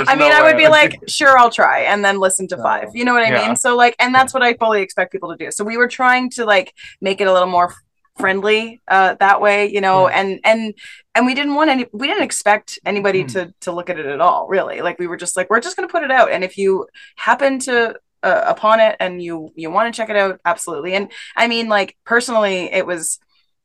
I 0.07 0.15
mean, 0.15 0.19
no 0.19 0.29
I 0.31 0.41
would 0.43 0.57
be 0.57 0.67
like, 0.67 0.99
"Sure, 1.07 1.37
I'll 1.37 1.49
try," 1.51 1.81
and 1.81 2.03
then 2.05 2.19
listen 2.19 2.47
to 2.49 2.57
five. 2.57 2.89
You 2.93 3.05
know 3.05 3.13
what 3.13 3.23
I 3.23 3.29
Yeah. 3.29 3.47
mean? 3.47 3.55
So 3.55 3.75
like, 3.75 3.95
and 3.99 4.13
that's 4.13 4.33
what 4.33 4.43
I 4.43 4.53
fully 4.53 4.81
expect 4.81 5.11
people 5.11 5.29
to 5.35 5.43
do. 5.43 5.51
So 5.51 5.63
we 5.63 5.77
were 5.77 5.87
trying 5.87 6.29
to 6.31 6.45
like 6.45 6.73
make 7.01 7.21
it 7.21 7.27
a 7.27 7.33
little 7.33 7.49
more 7.49 7.73
friendly 8.17 8.81
uh 8.89 9.15
that 9.21 9.39
way 9.39 9.71
you 9.71 9.79
know 9.79 10.09
and 10.09 10.41
and 10.43 10.73
and 11.15 11.25
we 11.25 11.33
didn't 11.33 11.55
want 11.55 11.69
any 11.69 11.85
we 11.93 12.05
didn't 12.05 12.23
expect 12.23 12.77
anybody 12.85 13.21
Hmm. 13.21 13.27
to 13.27 13.53
to 13.61 13.71
look 13.71 13.89
at 13.89 13.97
it 13.97 14.05
at 14.05 14.19
all 14.19 14.45
really 14.49 14.81
like 14.81 14.99
we 14.99 15.07
were 15.07 15.15
just 15.15 15.37
like 15.37 15.49
we're 15.49 15.61
just 15.61 15.77
going 15.77 15.87
to 15.87 15.91
put 15.91 16.03
it 16.03 16.11
out 16.11 16.29
and 16.29 16.43
if 16.43 16.57
you 16.57 16.85
happen 17.15 17.59
to 17.59 17.95
uh, 18.23 18.43
upon 18.47 18.79
it 18.79 18.95
and 18.99 19.21
you 19.21 19.51
you 19.55 19.69
want 19.71 19.93
to 19.93 19.97
check 19.97 20.09
it 20.09 20.15
out 20.15 20.39
absolutely 20.45 20.93
and 20.95 21.11
i 21.35 21.47
mean 21.47 21.69
like 21.69 21.95
personally 22.05 22.71
it 22.71 22.85
was 22.85 23.19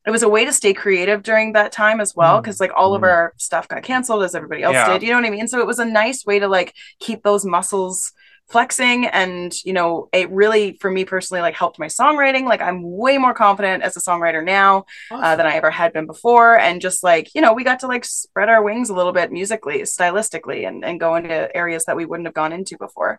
it 0.06 0.10
was 0.10 0.22
a 0.22 0.28
way 0.28 0.44
to 0.44 0.52
stay 0.52 0.74
creative 0.74 1.22
during 1.22 1.54
that 1.54 1.72
time 1.72 1.98
as 2.00 2.14
well 2.14 2.38
Mm. 2.38 2.42
because 2.42 2.60
like 2.60 2.72
all 2.76 2.94
of 2.94 3.02
Mm. 3.02 3.06
our 3.08 3.32
stuff 3.38 3.68
got 3.68 3.82
canceled 3.82 4.22
as 4.22 4.34
everybody 4.34 4.62
else 4.62 4.74
Yeah. 4.74 4.92
did 4.92 5.02
you 5.02 5.10
know 5.10 5.16
what 5.16 5.26
i 5.26 5.30
mean 5.30 5.48
so 5.48 5.60
it 5.60 5.66
was 5.66 5.78
a 5.78 5.84
nice 5.84 6.24
way 6.26 6.38
to 6.38 6.48
like 6.48 6.74
keep 7.00 7.22
those 7.22 7.44
muscles 7.44 8.12
flexing 8.50 9.06
and 9.06 9.54
you 9.64 9.72
know 9.72 10.10
it 10.12 10.30
really 10.30 10.76
for 10.78 10.90
me 10.90 11.06
personally 11.06 11.40
like 11.40 11.54
helped 11.54 11.78
my 11.78 11.86
songwriting 11.86 12.44
like 12.44 12.60
i'm 12.60 12.82
way 12.82 13.16
more 13.16 13.32
confident 13.32 13.82
as 13.82 13.96
a 13.96 14.00
songwriter 14.00 14.44
now 14.44 14.84
uh, 15.10 15.34
than 15.34 15.46
i 15.46 15.54
ever 15.54 15.70
had 15.70 15.94
been 15.94 16.04
before 16.06 16.58
and 16.58 16.82
just 16.82 17.02
like 17.02 17.34
you 17.34 17.40
know 17.40 17.54
we 17.54 17.64
got 17.64 17.80
to 17.80 17.86
like 17.86 18.04
spread 18.04 18.50
our 18.50 18.62
wings 18.62 18.90
a 18.90 18.94
little 18.94 19.12
bit 19.12 19.32
musically 19.32 19.80
stylistically 19.82 20.68
and, 20.68 20.84
and 20.84 21.00
go 21.00 21.14
into 21.16 21.56
areas 21.56 21.86
that 21.86 21.96
we 21.96 22.04
wouldn't 22.04 22.26
have 22.26 22.34
gone 22.34 22.52
into 22.52 22.76
before 22.76 23.18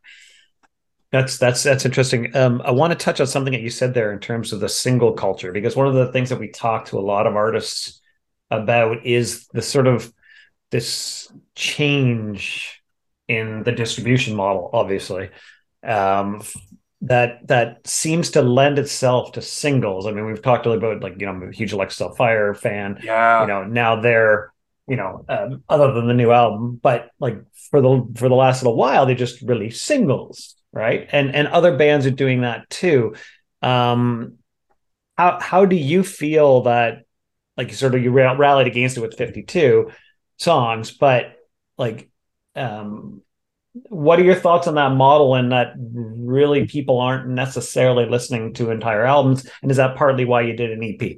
That's 1.15 1.37
that's 1.37 1.63
that's 1.63 1.85
interesting. 1.85 2.35
Um, 2.35 2.61
I 2.65 2.71
want 2.71 2.91
to 2.91 2.97
touch 3.01 3.21
on 3.21 3.27
something 3.27 3.53
that 3.53 3.61
you 3.61 3.69
said 3.69 3.93
there 3.93 4.11
in 4.11 4.19
terms 4.19 4.51
of 4.51 4.59
the 4.59 4.67
single 4.67 5.13
culture, 5.13 5.53
because 5.53 5.73
one 5.73 5.87
of 5.87 5.93
the 5.93 6.11
things 6.11 6.29
that 6.29 6.39
we 6.39 6.49
talk 6.49 6.87
to 6.87 6.97
a 6.97 6.99
lot 6.99 7.25
of 7.25 7.37
artists 7.37 8.01
about 8.51 9.05
is 9.05 9.47
the 9.53 9.61
sort 9.61 9.87
of 9.87 10.11
this 10.71 11.31
change 11.55 12.81
in 13.29 13.63
the 13.63 13.71
distribution 13.71 14.35
model, 14.35 14.69
obviously, 14.73 15.29
um, 15.83 16.43
that 16.99 17.47
that 17.47 17.87
seems 17.87 18.31
to 18.31 18.41
lend 18.41 18.77
itself 18.77 19.31
to 19.31 19.41
singles. 19.41 20.07
I 20.07 20.11
mean, 20.11 20.25
we've 20.25 20.41
talked 20.41 20.65
about 20.65 21.01
like 21.01 21.17
you 21.17 21.27
know, 21.27 21.31
I'm 21.31 21.43
a 21.49 21.51
huge 21.53 21.71
Alexisonfire 21.71 22.57
fan. 22.57 22.99
Yeah. 23.01 23.39
you 23.43 23.47
know 23.47 23.63
now 23.63 24.01
they're 24.01 24.51
you 24.85 24.97
know 24.97 25.23
um, 25.29 25.63
other 25.69 25.93
than 25.93 26.07
the 26.07 26.13
new 26.13 26.31
album 26.31 26.79
but 26.83 27.09
like 27.19 27.37
for 27.71 27.81
the 27.81 28.05
for 28.15 28.29
the 28.29 28.35
last 28.35 28.61
little 28.61 28.75
while 28.75 29.05
they 29.05 29.15
just 29.15 29.41
released 29.41 29.83
singles 29.83 30.55
right? 30.75 31.09
And 31.11 31.33
and 31.35 31.47
other 31.47 31.77
bands 31.77 32.05
are 32.05 32.11
doing 32.11 32.41
that 32.41 32.69
too. 32.69 33.15
Um 33.63 34.37
how 35.17 35.39
how 35.41 35.65
do 35.65 35.75
you 35.75 36.03
feel 36.03 36.63
that 36.63 37.05
like 37.57 37.73
sort 37.73 37.95
of 37.95 38.03
you 38.03 38.11
rallied 38.11 38.67
against 38.67 38.97
it 38.97 39.01
with 39.01 39.17
52 39.17 39.91
songs 40.37 40.91
but 40.91 41.37
like 41.77 42.09
um 42.55 43.21
what 43.89 44.19
are 44.19 44.23
your 44.23 44.35
thoughts 44.35 44.67
on 44.67 44.75
that 44.75 44.93
model 44.93 45.35
and 45.35 45.51
that 45.51 45.73
really 45.77 46.65
people 46.65 46.99
aren't 46.99 47.27
necessarily 47.27 48.05
listening 48.05 48.53
to 48.53 48.71
entire 48.71 49.05
albums? 49.05 49.49
And 49.61 49.69
is 49.69 49.77
that 49.77 49.97
partly 49.97 50.25
why 50.25 50.41
you 50.41 50.55
did 50.55 50.71
an 50.71 50.83
ep 50.83 51.17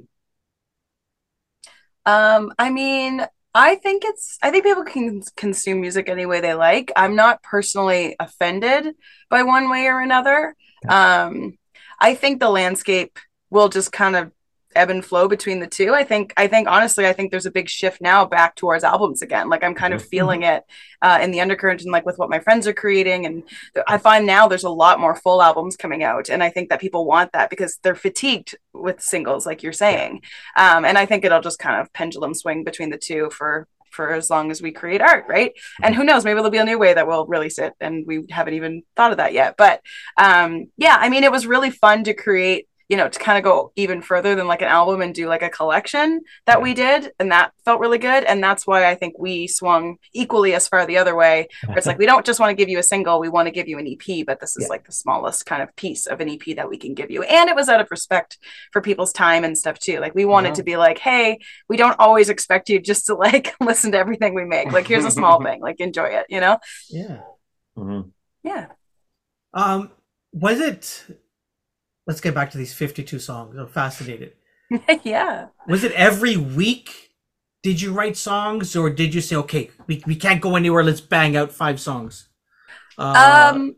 Um, 2.06 2.52
I 2.58 2.70
mean, 2.70 3.26
I 3.58 3.74
think 3.74 4.04
it's 4.04 4.38
I 4.40 4.52
think 4.52 4.62
people 4.62 4.84
can 4.84 5.20
consume 5.36 5.80
music 5.80 6.08
any 6.08 6.26
way 6.26 6.40
they 6.40 6.54
like. 6.54 6.92
I'm 6.94 7.16
not 7.16 7.42
personally 7.42 8.14
offended 8.20 8.94
by 9.30 9.42
one 9.42 9.68
way 9.68 9.86
or 9.86 9.98
another. 9.98 10.54
Um, 10.88 11.58
I 11.98 12.14
think 12.14 12.38
the 12.38 12.50
landscape 12.50 13.18
will 13.50 13.68
just 13.68 13.90
kind 13.90 14.14
of 14.14 14.30
ebb 14.78 14.90
and 14.90 15.04
flow 15.04 15.28
between 15.28 15.60
the 15.60 15.66
two. 15.66 15.92
I 15.94 16.04
think 16.04 16.32
I 16.36 16.46
think 16.46 16.68
honestly, 16.68 17.06
I 17.06 17.12
think 17.12 17.30
there's 17.30 17.46
a 17.46 17.50
big 17.50 17.68
shift 17.68 18.00
now 18.00 18.24
back 18.24 18.54
towards 18.54 18.84
albums 18.84 19.20
again. 19.22 19.48
Like 19.48 19.64
I'm 19.64 19.74
kind 19.74 19.92
of 19.92 20.02
Mhm. 20.02 20.08
feeling 20.08 20.42
it 20.44 20.64
uh, 21.02 21.18
in 21.20 21.30
the 21.32 21.40
undercurrent 21.40 21.82
and 21.82 21.92
like 21.92 22.06
with 22.06 22.18
what 22.18 22.30
my 22.30 22.38
friends 22.40 22.66
are 22.66 22.72
creating. 22.72 23.26
And 23.26 23.42
I 23.86 23.98
find 23.98 24.24
now 24.26 24.48
there's 24.48 24.64
a 24.64 24.70
lot 24.70 25.00
more 25.00 25.14
full 25.16 25.42
albums 25.42 25.76
coming 25.76 26.02
out, 26.02 26.28
and 26.28 26.42
I 26.42 26.50
think 26.50 26.68
that 26.70 26.80
people 26.80 27.04
want 27.04 27.32
that 27.32 27.50
because 27.50 27.78
they're 27.82 27.94
fatigued 27.94 28.56
with 28.72 29.02
singles, 29.02 29.44
like 29.46 29.62
you're 29.62 29.72
saying. 29.72 30.22
Um, 30.56 30.84
and 30.84 30.96
I 30.96 31.04
think 31.06 31.24
it'll 31.24 31.40
just 31.40 31.58
kind 31.58 31.80
of 31.80 31.92
pendulum 31.92 32.34
swing 32.34 32.64
between 32.64 32.90
the 32.90 32.98
two 32.98 33.30
for 33.30 33.66
for 33.90 34.12
as 34.12 34.28
long 34.28 34.50
as 34.50 34.60
we 34.60 34.70
create 34.70 35.00
art, 35.00 35.24
right? 35.28 35.52
And 35.82 35.94
who 35.94 36.04
knows, 36.04 36.22
maybe 36.22 36.34
there'll 36.34 36.50
be 36.50 36.58
a 36.58 36.64
new 36.64 36.78
way 36.78 36.92
that 36.92 37.06
we'll 37.08 37.26
release 37.26 37.58
it, 37.58 37.72
and 37.80 38.06
we 38.06 38.24
haven't 38.30 38.54
even 38.54 38.82
thought 38.94 39.12
of 39.12 39.16
that 39.16 39.32
yet. 39.32 39.54
But 39.56 39.80
um, 40.18 40.66
yeah, 40.76 40.96
I 41.00 41.08
mean, 41.08 41.24
it 41.24 41.32
was 41.32 41.46
really 41.46 41.70
fun 41.70 42.04
to 42.04 42.12
create. 42.14 42.68
You 42.88 42.96
know, 42.96 43.08
to 43.08 43.18
kind 43.18 43.36
of 43.36 43.44
go 43.44 43.70
even 43.76 44.00
further 44.00 44.34
than 44.34 44.46
like 44.46 44.62
an 44.62 44.68
album 44.68 45.02
and 45.02 45.14
do 45.14 45.28
like 45.28 45.42
a 45.42 45.50
collection 45.50 46.22
that 46.46 46.62
we 46.62 46.72
did, 46.72 47.12
and 47.18 47.30
that 47.32 47.52
felt 47.64 47.80
really 47.80 47.98
good. 47.98 48.24
And 48.24 48.42
that's 48.42 48.66
why 48.66 48.88
I 48.88 48.94
think 48.94 49.14
we 49.18 49.46
swung 49.46 49.96
equally 50.14 50.54
as 50.54 50.66
far 50.68 50.86
the 50.86 50.96
other 50.96 51.14
way, 51.14 51.48
where 51.66 51.76
it's 51.76 51.86
like 51.86 51.98
we 51.98 52.06
don't 52.06 52.24
just 52.24 52.40
want 52.40 52.50
to 52.50 52.54
give 52.54 52.70
you 52.70 52.78
a 52.78 52.82
single, 52.82 53.20
we 53.20 53.28
want 53.28 53.46
to 53.46 53.52
give 53.52 53.68
you 53.68 53.78
an 53.78 53.86
EP, 53.86 54.24
but 54.26 54.40
this 54.40 54.56
is 54.56 54.64
Yeah. 54.64 54.68
like 54.70 54.86
the 54.86 54.92
smallest 54.92 55.44
kind 55.44 55.62
of 55.62 55.74
piece 55.76 56.06
of 56.06 56.20
an 56.20 56.30
EP 56.30 56.54
that 56.56 56.68
we 56.70 56.78
can 56.78 56.94
give 56.94 57.10
you. 57.10 57.22
And 57.24 57.50
it 57.50 57.56
was 57.56 57.68
out 57.68 57.80
of 57.80 57.90
respect 57.90 58.38
for 58.72 58.80
people's 58.80 59.12
time 59.12 59.44
and 59.44 59.56
stuff 59.58 59.78
too. 59.78 60.00
Like 60.00 60.14
we 60.14 60.24
wanted 60.24 60.48
Yeah. 60.50 60.54
to 60.54 60.62
be 60.62 60.76
like, 60.78 60.98
hey, 60.98 61.38
we 61.68 61.76
don't 61.76 61.98
always 62.00 62.30
expect 62.30 62.70
you 62.70 62.80
just 62.80 63.04
to 63.06 63.14
like 63.26 63.54
listen 63.60 63.92
to 63.92 63.98
everything 63.98 64.34
we 64.34 64.46
make. 64.46 64.72
Like 64.72 64.86
here's 64.88 65.04
a 65.04 65.10
small 65.10 65.42
thing, 65.44 65.60
like 65.60 65.78
enjoy 65.80 66.06
it, 66.06 66.24
you 66.30 66.40
know? 66.40 66.58
Yeah. 66.88 67.20
Mhm. 67.76 68.12
Yeah. 68.42 68.66
Um, 69.52 69.90
was 70.32 70.58
it? 70.60 71.04
Let's 72.08 72.20
get 72.20 72.34
back 72.34 72.50
to 72.52 72.58
these 72.58 72.74
fifty-two 72.74 73.20
songs. 73.20 73.56
I'm 73.56 73.68
fascinated. 73.68 74.32
yeah. 75.04 75.48
Was 75.68 75.84
it 75.84 75.92
every 75.92 76.36
week? 76.36 77.12
Did 77.62 77.80
you 77.82 77.92
write 77.92 78.16
songs, 78.16 78.74
or 78.74 78.90
did 78.90 79.14
you 79.14 79.20
say, 79.20 79.36
"Okay, 79.36 79.70
we, 79.86 80.02
we 80.06 80.16
can't 80.16 80.40
go 80.40 80.56
anywhere. 80.56 80.82
Let's 80.82 81.00
bang 81.02 81.36
out 81.36 81.52
five 81.52 81.78
songs"? 81.78 82.28
Uh, 82.98 83.52
um 83.52 83.76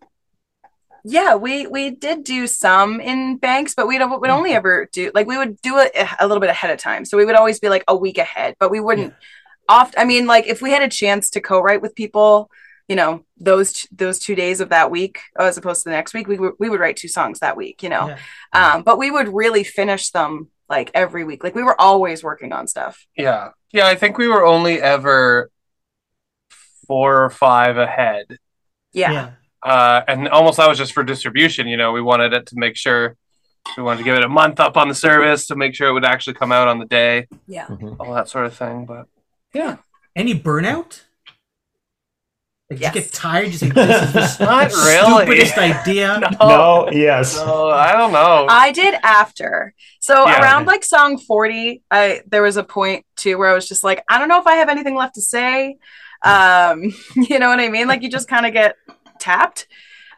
yeah 1.05 1.35
we 1.35 1.67
we 1.67 1.91
did 1.91 2.25
do 2.25 2.47
some 2.47 3.01
in 3.01 3.37
banks 3.37 3.75
but 3.75 3.87
we 3.87 3.99
don't 3.99 4.21
we'd 4.21 4.31
only 4.31 4.53
ever 4.53 4.89
do 4.93 5.11
like 5.15 5.27
we 5.27 5.39
would 5.39 5.61
do 5.63 5.79
it 5.79 5.93
a 6.19 6.27
little 6.27 6.41
bit 6.41 6.51
ahead 6.51 6.71
of 6.71 6.79
time 6.79 7.05
so 7.05 7.17
we 7.17 7.25
would 7.25 7.35
always 7.35 7.59
be 7.59 7.69
like 7.69 7.85
a 7.89 7.97
week 7.97 8.19
ahead 8.19 8.55
but 8.59 8.71
we 8.71 8.81
wouldn't 8.81 9.15
oft 9.69 9.95
i 9.97 10.05
mean 10.05 10.27
like 10.27 10.47
if 10.47 10.61
we 10.61 10.71
had 10.71 10.83
a 10.83 10.89
chance 10.89 11.31
to 11.31 11.41
co-write 11.41 11.81
with 11.81 11.95
people 11.95 12.51
you 12.91 12.97
know 12.97 13.25
those 13.39 13.87
those 14.03 14.19
two 14.19 14.35
days 14.35 14.59
of 14.61 14.69
that 14.71 14.91
week 14.91 15.21
as 15.39 15.57
opposed 15.57 15.81
to 15.83 15.89
the 15.91 15.95
next 15.99 16.13
week 16.13 16.27
we, 16.27 16.37
would 16.43 16.55
we 16.59 16.69
would 16.69 16.81
write 16.81 16.97
two 16.97 17.09
songs 17.19 17.39
that 17.39 17.57
week 17.57 17.77
you 17.85 17.89
know 17.95 18.05
Yeah. 18.09 18.19
um 18.75 18.83
but 18.83 18.99
we 18.99 19.09
would 19.13 19.29
really 19.43 19.65
finish 19.65 20.11
them 20.11 20.49
like 20.69 20.91
every 20.93 21.23
week 21.25 21.45
like 21.45 21.55
we 21.55 21.63
were 21.63 21.81
always 21.81 22.19
working 22.25 22.53
on 22.53 22.67
stuff 22.67 22.95
Yeah. 23.17 23.51
Yeah, 23.73 23.87
I 23.87 23.95
think 23.95 24.19
we 24.19 24.27
were 24.27 24.45
only 24.45 24.81
ever 24.83 25.51
four 26.89 27.23
or 27.25 27.31
five 27.31 27.77
ahead. 27.77 28.27
yeah, 28.93 29.31
Uh, 29.63 30.01
and 30.09 30.29
almost 30.29 30.57
that 30.57 30.69
was 30.69 30.77
just 30.79 30.93
for 30.93 31.05
distribution. 31.05 31.69
You 31.69 31.77
know, 31.77 31.93
we 31.93 32.03
wanted 32.03 32.33
it 32.33 32.47
to 32.47 32.55
make 32.57 32.77
sure 32.77 33.17
we 33.77 33.83
wanted 33.85 33.99
to 33.99 34.05
give 34.05 34.17
it 34.17 34.25
a 34.25 34.29
month 34.29 34.59
up 34.59 34.77
on 34.77 34.89
the 34.89 34.95
service 34.95 35.47
to 35.49 35.55
make 35.55 35.77
sure 35.77 35.87
it 35.89 35.93
would 35.93 36.05
actually 36.05 36.35
come 36.35 36.51
out 36.51 36.67
on 36.67 36.81
the 36.81 36.87
day, 36.87 37.29
yeah. 37.47 37.67
Mhm. 37.67 37.95
all 38.01 38.13
that 38.15 38.29
sort 38.29 38.47
of 38.47 38.57
thing. 38.57 38.87
But 38.87 39.07
yeah 39.55 39.77
Any 40.17 40.35
burnout? 40.35 41.03
Like, 42.71 42.81
Yes. 42.81 42.95
You 42.95 43.01
get 43.01 43.13
tired? 43.13 43.47
You 43.49 43.53
say 43.53 43.69
this 43.71 44.03
is 44.03 44.13
the 44.13 44.21
s- 44.23 44.41
Not 44.41 44.71
really. 44.73 45.25
stupidest 45.25 45.59
idea. 45.59 46.21
no 46.41 46.89
yes 46.93 47.37
no, 47.37 47.69
I 47.71 47.93
don't 47.93 48.13
know. 48.13 48.47
I 48.49 48.71
did 48.73 48.95
after. 49.03 49.75
So 50.01 50.27
Yeah. 50.27 50.41
around 50.41 50.67
like 50.67 50.85
song 50.85 51.19
40, 51.19 51.83
I 51.91 52.23
there 52.29 52.43
was 52.43 52.57
a 52.57 52.63
point 52.65 53.05
too 53.17 53.39
where 53.39 53.51
I 53.51 53.55
was 53.55 53.69
just 53.69 53.83
like, 53.83 54.05
I 54.09 54.19
don't 54.19 54.29
know 54.29 54.41
if 54.41 54.47
I 54.47 54.55
have 54.55 54.69
anything 54.69 54.95
left 54.95 55.17
to 55.17 55.21
say. 55.21 55.79
Um, 56.23 56.93
you 57.17 57.39
know 57.39 57.49
what 57.49 57.61
I 57.61 57.69
mean? 57.69 57.89
Like 57.89 58.03
you 58.03 58.11
just 58.11 58.29
kind 58.29 58.47
of 58.47 58.53
get 58.53 58.77
tapped. 59.19 59.67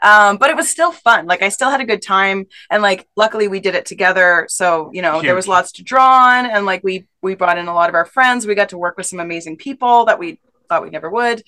Um, 0.02 0.36
but 0.36 0.50
it 0.50 0.56
was 0.56 0.68
still 0.68 0.90
fun. 0.90 1.26
Like 1.26 1.42
I 1.42 1.48
still 1.48 1.70
had 1.70 1.80
a 1.80 1.84
good 1.86 2.02
time 2.02 2.46
and 2.70 2.82
like 2.82 3.08
luckily 3.16 3.46
we 3.46 3.60
did 3.60 3.76
it 3.76 3.86
together. 3.86 4.46
So, 4.50 4.90
you 4.92 5.00
know, 5.00 5.22
there 5.22 5.36
was 5.36 5.46
lots 5.46 5.70
to 5.72 5.84
draw 5.84 6.24
on 6.24 6.44
and 6.46 6.66
like 6.66 6.82
we 6.82 7.06
we 7.22 7.34
brought 7.36 7.56
in 7.56 7.68
a 7.68 7.74
lot 7.74 7.88
of 7.88 7.94
our 7.94 8.04
friends. 8.04 8.44
We 8.46 8.56
got 8.56 8.70
to 8.70 8.78
work 8.78 8.96
with 8.96 9.06
some 9.06 9.20
amazing 9.20 9.56
people 9.58 10.04
that 10.06 10.18
we 10.18 10.40
thought 10.68 10.82
we 10.82 10.90
never 10.90 11.08
would. 11.08 11.44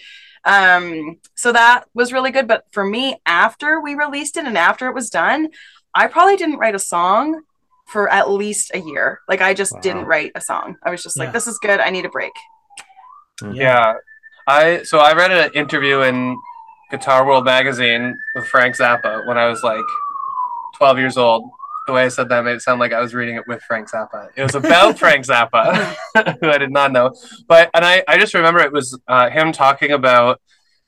Um, 0.47 1.19
so 1.35 1.53
that 1.53 1.85
was 1.95 2.13
really 2.13 2.31
good. 2.31 2.47
But 2.49 2.65
for 2.73 2.85
me, 2.85 3.17
after 3.27 3.81
we 3.81 3.95
released 3.95 4.37
it 4.37 4.45
and 4.47 4.59
after 4.59 4.89
it 4.89 4.95
was 4.95 5.11
done, 5.11 5.49
I 5.95 6.07
probably 6.07 6.37
didn't 6.37 6.59
write 6.59 6.75
a 6.75 6.79
song 6.79 7.43
for 7.87 8.09
at 8.11 8.31
least 8.31 8.71
a 8.75 8.79
year. 8.81 9.21
Like 9.29 9.41
I 9.41 9.55
just 9.55 9.73
Wow. 9.75 9.81
didn't 9.81 10.05
write 10.07 10.33
a 10.35 10.41
song. 10.41 10.77
I 10.83 10.91
was 10.91 11.03
just 11.03 11.19
like, 11.19 11.33
this 11.33 11.47
is 11.47 11.59
good. 11.59 11.81
I 11.81 11.91
need 11.91 12.05
a 12.05 12.09
break. 12.09 12.33
Yeah. 13.53 13.95
I 14.47 14.83
so 14.83 14.99
I 14.99 15.15
read 15.15 15.31
an 15.33 15.51
interview 15.55 16.01
in 16.03 16.37
Guitar 16.91 17.27
World 17.27 17.45
magazine 17.45 18.15
with 18.35 18.47
Frank 18.47 18.77
Zappa 18.77 19.27
when 19.27 19.39
I 19.39 19.47
was 19.49 19.63
like 19.63 19.85
12 20.77 20.99
years 20.99 21.17
old. 21.17 21.49
The 21.87 21.93
way 21.93 22.05
I 22.05 22.09
said 22.09 22.29
that 22.31 22.45
made 22.45 22.57
it 22.57 22.63
sound 22.63 22.81
like 22.81 22.93
I 22.93 23.01
was 23.01 23.15
reading 23.15 23.37
it 23.37 23.45
with 23.47 23.63
Frank 23.63 23.91
Zappa. 23.91 24.29
It 24.37 24.43
was 24.43 24.55
about 24.55 24.99
Frank 25.01 25.27
Zappa, 25.27 25.95
who 26.41 26.49
I 26.49 26.59
did 26.59 26.71
not 26.73 26.93
know. 26.93 27.15
But 27.47 27.71
and 27.75 27.85
I, 27.85 28.03
I 28.09 28.19
just 28.19 28.35
remember 28.35 28.61
it 28.61 28.73
was 28.73 28.99
uh, 29.07 29.31
him 29.31 29.53
talking 29.53 29.93
about 29.93 30.41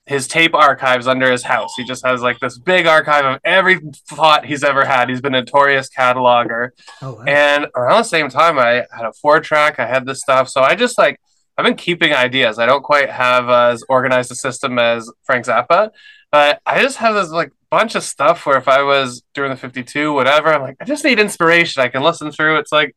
his 0.07 0.29
tape 0.29 0.55
archives 0.55 1.09
under 1.09 1.31
his 1.31 1.43
house. 1.43 1.75
He 1.77 1.85
just 1.85 2.07
has 2.07 2.23
like 2.23 2.39
this 2.39 2.59
big 2.59 2.87
archive 2.87 3.25
of 3.25 3.41
every 3.45 3.81
thought 4.09 4.47
he's 4.47 4.63
ever 4.63 4.85
had. 4.85 5.09
He's 5.09 5.21
been 5.21 5.35
a 5.35 5.41
notorious 5.41 5.91
cataloger. 5.91 6.71
Oh, 7.03 7.15
wow. 7.15 7.25
And 7.27 7.67
around 7.75 7.99
the 7.99 8.05
same 8.05 8.29
time, 8.29 8.59
I 8.59 8.87
had 8.93 9.05
a 9.05 9.13
four 9.21 9.41
track. 9.41 9.81
I 9.81 9.87
had 9.87 10.07
this 10.07 10.21
stuff. 10.21 10.49
So 10.49 10.63
I 10.63 10.77
just 10.77 10.97
like 10.97 11.21
I've 11.59 11.65
been 11.65 11.75
keeping 11.75 12.13
ideas. 12.13 12.59
I 12.59 12.67
don't 12.67 12.83
quite 12.83 13.11
have 13.11 13.49
uh, 13.49 13.71
as 13.73 13.83
organized 13.89 14.31
a 14.31 14.35
system 14.35 14.79
as 14.79 15.11
Frank 15.25 15.47
Zappa, 15.47 15.91
but 16.31 16.61
I 16.67 16.83
just 16.83 16.99
have 16.99 17.15
this 17.15 17.31
like 17.31 17.51
bunch 17.71 17.95
of 17.95 18.03
stuff 18.03 18.47
where 18.47 18.59
if 18.59 18.69
I 18.69 18.83
was 18.83 19.23
doing 19.35 19.51
the 19.51 19.57
52, 19.57 20.13
whatever, 20.13 20.53
I'm 20.53 20.63
like, 20.63 20.77
I 20.81 20.85
just 20.85 21.05
need 21.05 21.19
inspiration. 21.19 21.83
I 21.83 21.89
can 21.89 22.03
listen 22.03 22.31
through. 22.31 22.59
It's 22.59 22.73
like, 22.73 22.95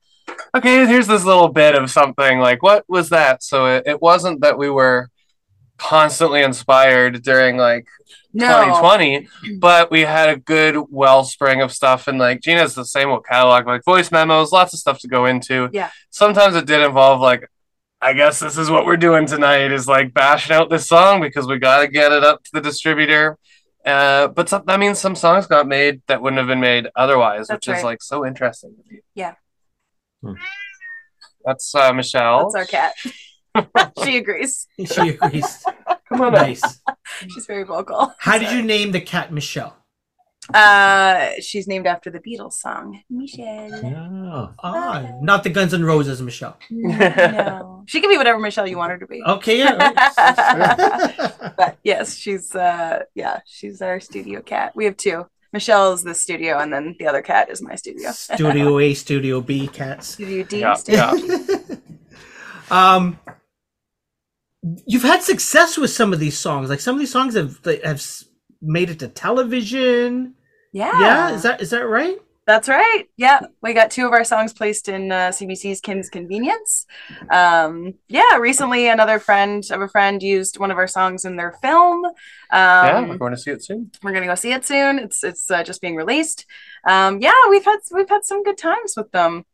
okay, 0.56 0.86
here's 0.86 1.08
this 1.08 1.26
little 1.26 1.50
bit 1.50 1.76
of 1.76 1.90
something. 1.90 2.40
Like, 2.40 2.62
what 2.62 2.86
was 2.88 3.10
that? 3.10 3.44
So 3.44 3.66
it, 3.66 3.84
it 3.86 4.02
wasn't 4.02 4.42
that 4.42 4.58
we 4.58 4.70
were 4.70 5.10
constantly 5.78 6.42
inspired 6.42 7.24
during 7.24 7.58
like 7.58 7.88
No. 8.34 8.66
2020, 8.66 9.28
but 9.58 9.90
we 9.90 10.02
had 10.02 10.30
a 10.30 10.38
good 10.38 10.76
wellspring 10.90 11.62
of 11.62 11.72
stuff. 11.72 12.08
And 12.08 12.20
like 12.20 12.42
Gina's 12.42 12.76
the 12.76 12.86
same 12.86 13.12
with 13.12 13.26
catalog, 13.26 13.66
like 13.66 13.84
voice 13.86 14.12
memos, 14.12 14.52
lots 14.52 14.74
of 14.74 14.80
stuff 14.80 15.00
to 15.00 15.08
go 15.08 15.26
into. 15.26 15.70
Yeah. 15.72 15.90
Sometimes 16.10 16.56
it 16.56 16.66
did 16.66 16.82
involve 16.82 17.22
like, 17.22 17.50
I 18.02 18.14
guess 18.14 18.40
this 18.40 18.58
is 18.58 18.70
what 18.70 18.86
we're 18.86 18.98
doing 18.98 19.26
tonight 19.26 19.72
is 19.72 19.88
like 19.88 20.14
bashing 20.14 20.56
out 20.56 20.70
this 20.70 20.88
song 20.88 21.22
because 21.22 21.48
we 21.48 21.60
got 21.60 21.82
to 21.82 21.88
get 21.88 22.12
it 22.12 22.24
up 22.24 22.44
to 22.44 22.52
the 22.54 22.62
distributor. 22.62 23.38
Uh, 23.90 24.28
but 24.28 24.50
some, 24.50 24.64
that 24.66 24.80
means 24.80 25.00
some 25.00 25.16
songs 25.16 25.48
got 25.48 25.68
made 25.68 26.02
that 26.08 26.22
wouldn't 26.22 26.38
have 26.38 26.48
been 26.48 26.60
made 26.60 26.88
otherwise, 26.96 27.48
That's 27.48 27.68
which 27.68 27.78
is 27.78 27.84
like 27.84 28.02
so 28.02 28.26
interesting. 28.26 28.76
to 28.76 28.94
me. 28.94 29.00
Yeah. 29.16 29.36
Hmm. 30.24 30.34
That's 31.46 31.74
uh, 31.74 31.94
Michelle. 31.94 32.52
That's 32.52 32.56
our 32.56 32.66
cat. 32.66 32.94
she 34.04 34.18
agrees. 34.18 34.68
She 34.86 35.10
agrees. 35.10 35.64
Come 36.10 36.22
on, 36.22 36.34
nice. 36.34 36.62
She's 37.30 37.46
very 37.46 37.64
vocal. 37.64 38.14
How 38.20 38.38
did 38.38 38.52
you 38.52 38.62
name 38.62 38.92
the 38.92 39.02
cat 39.02 39.32
Michelle? 39.32 39.76
Uh, 40.54 41.30
she's 41.42 41.68
named 41.68 41.86
after 41.86 42.10
the 42.10 42.20
Beatles 42.20 42.54
song, 42.54 43.02
Michelle. 43.10 43.70
Oh. 43.86 44.54
Ah, 44.64 45.12
not 45.22 45.44
the 45.44 45.50
Guns 45.50 45.74
N' 45.74 45.84
Roses 45.84 46.22
Michelle. 46.22 46.58
no, 46.72 47.79
she 47.90 48.02
can 48.02 48.12
be 48.12 48.18
whatever 48.18 48.38
Michelle 48.38 48.68
you 48.68 48.78
want 48.78 48.92
her 48.92 49.00
to 49.00 49.08
be. 49.08 49.20
Okay, 49.26 49.58
yeah. 49.58 49.74
right. 49.74 51.54
But 51.58 51.80
yes, 51.84 52.16
she's 52.16 52.54
uh, 52.54 53.00
yeah, 53.16 53.40
she's 53.48 53.82
our 53.82 54.00
studio 54.00 54.42
cat. 54.42 54.76
We 54.76 54.86
have 54.86 54.96
two. 54.96 55.26
Michelle 55.52 55.94
is 55.94 56.04
the 56.04 56.14
studio, 56.14 56.60
and 56.60 56.72
then 56.72 56.96
the 57.00 57.08
other 57.08 57.24
cat 57.24 57.50
is 57.50 57.64
my 57.64 57.74
studio. 57.74 58.12
studio 58.12 58.78
A, 58.86 58.94
Studio 58.94 59.42
B 59.42 59.68
cats. 59.68 60.10
Studio 60.10 60.44
D. 60.44 60.60
Yeah, 60.60 60.76
studio 60.76 61.14
yeah. 61.16 61.76
um, 62.70 63.20
you've 64.86 65.02
had 65.02 65.24
success 65.24 65.76
with 65.76 65.90
some 65.90 66.14
of 66.14 66.20
these 66.20 66.38
songs. 66.38 66.70
Like 66.70 66.82
some 66.82 66.94
of 66.94 67.00
these 67.00 67.12
songs 67.12 67.34
have 67.34 67.60
have 67.84 68.06
made 68.62 68.92
it 68.92 69.00
to 69.00 69.08
television. 69.08 70.36
Yeah. 70.72 71.02
Yeah, 71.02 71.32
is 71.32 71.42
that 71.42 71.60
is 71.60 71.72
that 71.72 71.88
right? 71.88 72.20
That's 72.50 72.68
right. 72.68 73.04
Yeah, 73.16 73.42
we 73.62 73.76
got 73.76 73.92
two 73.92 74.08
of 74.08 74.12
our 74.12 74.24
songs 74.24 74.54
placed 74.54 74.90
in 74.90 75.12
uh, 75.12 75.30
CBC's 75.30 75.82
Kim's 75.82 76.10
Convenience. 76.10 76.88
Um, 77.30 77.94
yeah, 78.08 78.38
recently 78.38 78.88
another 78.88 79.20
friend 79.20 79.64
of 79.70 79.82
a 79.82 79.88
friend 79.88 80.24
used 80.24 80.58
one 80.58 80.72
of 80.72 80.78
our 80.80 80.88
songs 80.88 81.26
in 81.26 81.36
their 81.36 81.52
film. 81.62 82.06
Um, 82.06 82.14
yeah, 82.52 83.08
we're 83.08 83.20
going 83.20 83.34
to 83.34 83.38
see 83.38 83.52
it 83.52 83.64
soon. 83.64 83.92
we're 84.02 84.14
gonna 84.14 84.26
go 84.26 84.34
see 84.34 84.52
it 84.52 84.66
soon. 84.66 84.98
It's 84.98 85.24
it's 85.24 85.52
uh, 85.52 85.62
just 85.62 85.80
being 85.80 85.96
released. 85.96 86.48
Um, 86.88 87.22
yeah, 87.22 87.36
we've 87.52 87.64
had 87.64 87.82
we've 87.92 88.10
had 88.10 88.26
some 88.26 88.42
good 88.42 88.58
times 88.58 88.96
with 88.98 89.12
them. 89.12 89.46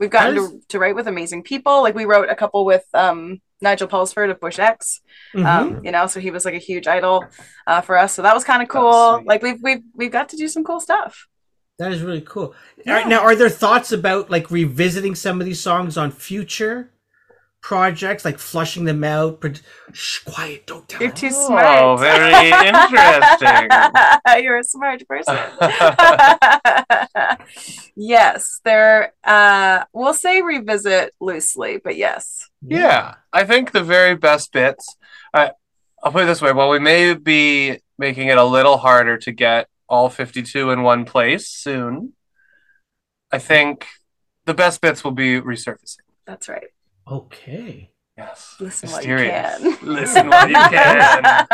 We've 0.00 0.10
gotten 0.10 0.34
to, 0.34 0.60
to 0.70 0.80
write 0.80 0.96
with 0.96 1.06
amazing 1.06 1.44
people. 1.44 1.82
Like 1.82 1.94
we 1.94 2.04
wrote 2.04 2.28
a 2.28 2.34
couple 2.34 2.64
with 2.64 2.84
um, 2.94 3.40
Nigel 3.60 3.86
Pulsford 3.86 4.28
of 4.32 4.40
Bush 4.40 4.58
X. 4.58 5.02
Mhm. 5.36 5.46
Um, 5.46 5.84
you 5.84 5.92
know, 5.92 6.08
so 6.08 6.18
he 6.18 6.32
was 6.32 6.44
like 6.44 6.54
a 6.54 6.58
huge 6.58 6.88
idol 6.88 7.24
uh, 7.68 7.80
for 7.80 7.96
us. 7.96 8.12
So 8.12 8.22
that 8.22 8.34
was 8.34 8.42
kind 8.42 8.60
of 8.60 8.68
cool. 8.68 9.22
Like 9.24 9.40
we've 9.40 9.62
we've 9.62 9.84
we've 9.94 10.10
got 10.10 10.30
to 10.30 10.36
do 10.36 10.48
some 10.48 10.64
cool 10.64 10.80
stuff. 10.80 11.28
That 11.78 11.92
is 11.92 12.02
really 12.02 12.22
cool. 12.22 12.54
Yeah. 12.84 12.92
All 12.92 12.98
right, 13.00 13.08
now, 13.08 13.20
are 13.22 13.36
there 13.36 13.48
thoughts 13.50 13.92
about 13.92 14.30
like 14.30 14.50
revisiting 14.50 15.14
some 15.14 15.40
of 15.40 15.46
these 15.46 15.60
songs 15.60 15.96
on 15.98 16.10
future 16.10 16.90
projects, 17.60 18.24
like 18.24 18.38
flushing 18.38 18.84
them 18.84 19.02
out? 19.04 19.40
Pro- 19.40 19.52
Shh, 19.92 20.20
quiet, 20.24 20.66
don't 20.66 20.88
tell. 20.88 21.00
You're 21.00 21.10
her. 21.10 21.16
too 21.16 21.30
Oh, 21.32 21.46
smart. 21.48 22.00
very 22.00 22.68
interesting. 22.68 23.68
You're 24.44 24.58
a 24.58 24.64
smart 24.64 25.02
person. 25.08 25.36
yes, 27.96 28.60
there. 28.64 29.12
Uh, 29.24 29.84
we'll 29.92 30.14
say 30.14 30.42
revisit 30.42 31.14
loosely, 31.20 31.78
but 31.82 31.96
yes. 31.96 32.48
Yeah, 32.62 33.14
I 33.32 33.44
think 33.44 33.72
the 33.72 33.82
very 33.84 34.14
best 34.16 34.52
bits. 34.52 34.96
I, 35.32 35.52
I'll 36.02 36.12
put 36.12 36.24
it 36.24 36.26
this 36.26 36.42
way: 36.42 36.52
while 36.52 36.70
we 36.70 36.78
may 36.78 37.14
be 37.14 37.78
making 37.98 38.28
it 38.28 38.38
a 38.38 38.44
little 38.44 38.76
harder 38.78 39.16
to 39.18 39.32
get 39.32 39.68
all 39.88 40.08
fifty-two 40.08 40.70
in 40.70 40.82
one 40.82 41.04
place 41.04 41.48
soon, 41.48 42.12
I 43.32 43.38
think 43.38 43.86
the 44.44 44.54
best 44.54 44.80
bits 44.80 45.04
will 45.04 45.12
be 45.12 45.40
resurfacing. 45.40 45.98
That's 46.26 46.48
right. 46.48 46.68
Okay. 47.08 47.90
Yes, 48.16 48.56
Listen 48.60 48.88
while 48.90 49.04
you 49.04 49.14
Mysterious. 49.14 49.58
can. 49.58 49.76
Listen 49.82 50.28
while 50.28 50.48
you 50.48 50.54
can. 50.54 51.46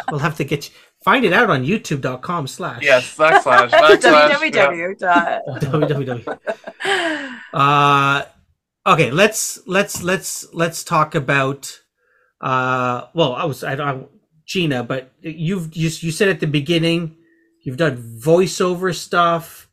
We'll 0.10 0.20
have 0.20 0.36
to 0.38 0.44
get 0.44 0.66
you, 0.68 0.74
find 1.04 1.22
it 1.26 1.34
out 1.34 1.50
on 1.50 1.64
youtube.com 1.66 2.46
slash 2.46 2.82
yes, 2.82 3.14
backslash 3.14 3.68
backslash. 3.70 4.54
yeah. 4.54 4.88
www. 4.96 6.38
www. 6.80 7.38
Uh, 7.52 8.24
okay, 8.86 9.10
let's 9.10 9.60
let's 9.66 10.02
let's 10.02 10.46
let's 10.54 10.82
talk 10.82 11.14
about. 11.14 11.78
Uh, 12.40 13.08
well, 13.12 13.34
I 13.34 13.44
was 13.44 13.62
I 13.62 13.74
don't 13.74 14.08
Gina, 14.46 14.82
but 14.84 15.12
you've 15.20 15.76
you 15.76 15.90
you 15.90 16.10
said 16.10 16.28
at 16.30 16.40
the 16.40 16.46
beginning 16.46 17.16
you've 17.68 17.76
done 17.76 18.18
voiceover 18.18 18.94
stuff. 18.94 19.68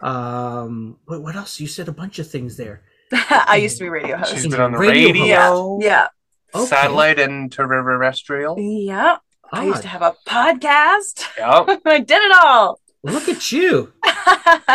Um, 0.00 0.96
what, 1.04 1.20
what 1.20 1.36
else? 1.36 1.60
You 1.60 1.66
said 1.66 1.88
a 1.88 1.92
bunch 1.92 2.18
of 2.18 2.26
things 2.30 2.56
there. 2.56 2.80
I 3.12 3.56
used 3.56 3.76
to 3.76 3.84
be 3.84 3.90
radio 3.90 4.16
host. 4.16 4.32
She's 4.32 4.46
been 4.48 4.62
on 4.62 4.72
the 4.72 4.78
Radio 4.78 5.08
radio, 5.08 5.78
Yeah. 5.82 6.08
Okay. 6.54 6.64
satellite, 6.64 7.18
and 7.20 7.52
terrestrial. 7.52 8.58
Yeah. 8.58 9.18
I 9.52 9.66
used 9.66 9.82
to 9.82 9.88
have 9.88 10.00
a 10.00 10.14
podcast. 10.26 11.22
Yep. 11.36 11.82
I 11.86 12.00
did 12.00 12.22
it 12.22 12.32
all. 12.42 12.80
Look 13.02 13.28
at 13.28 13.52
you. 13.52 13.92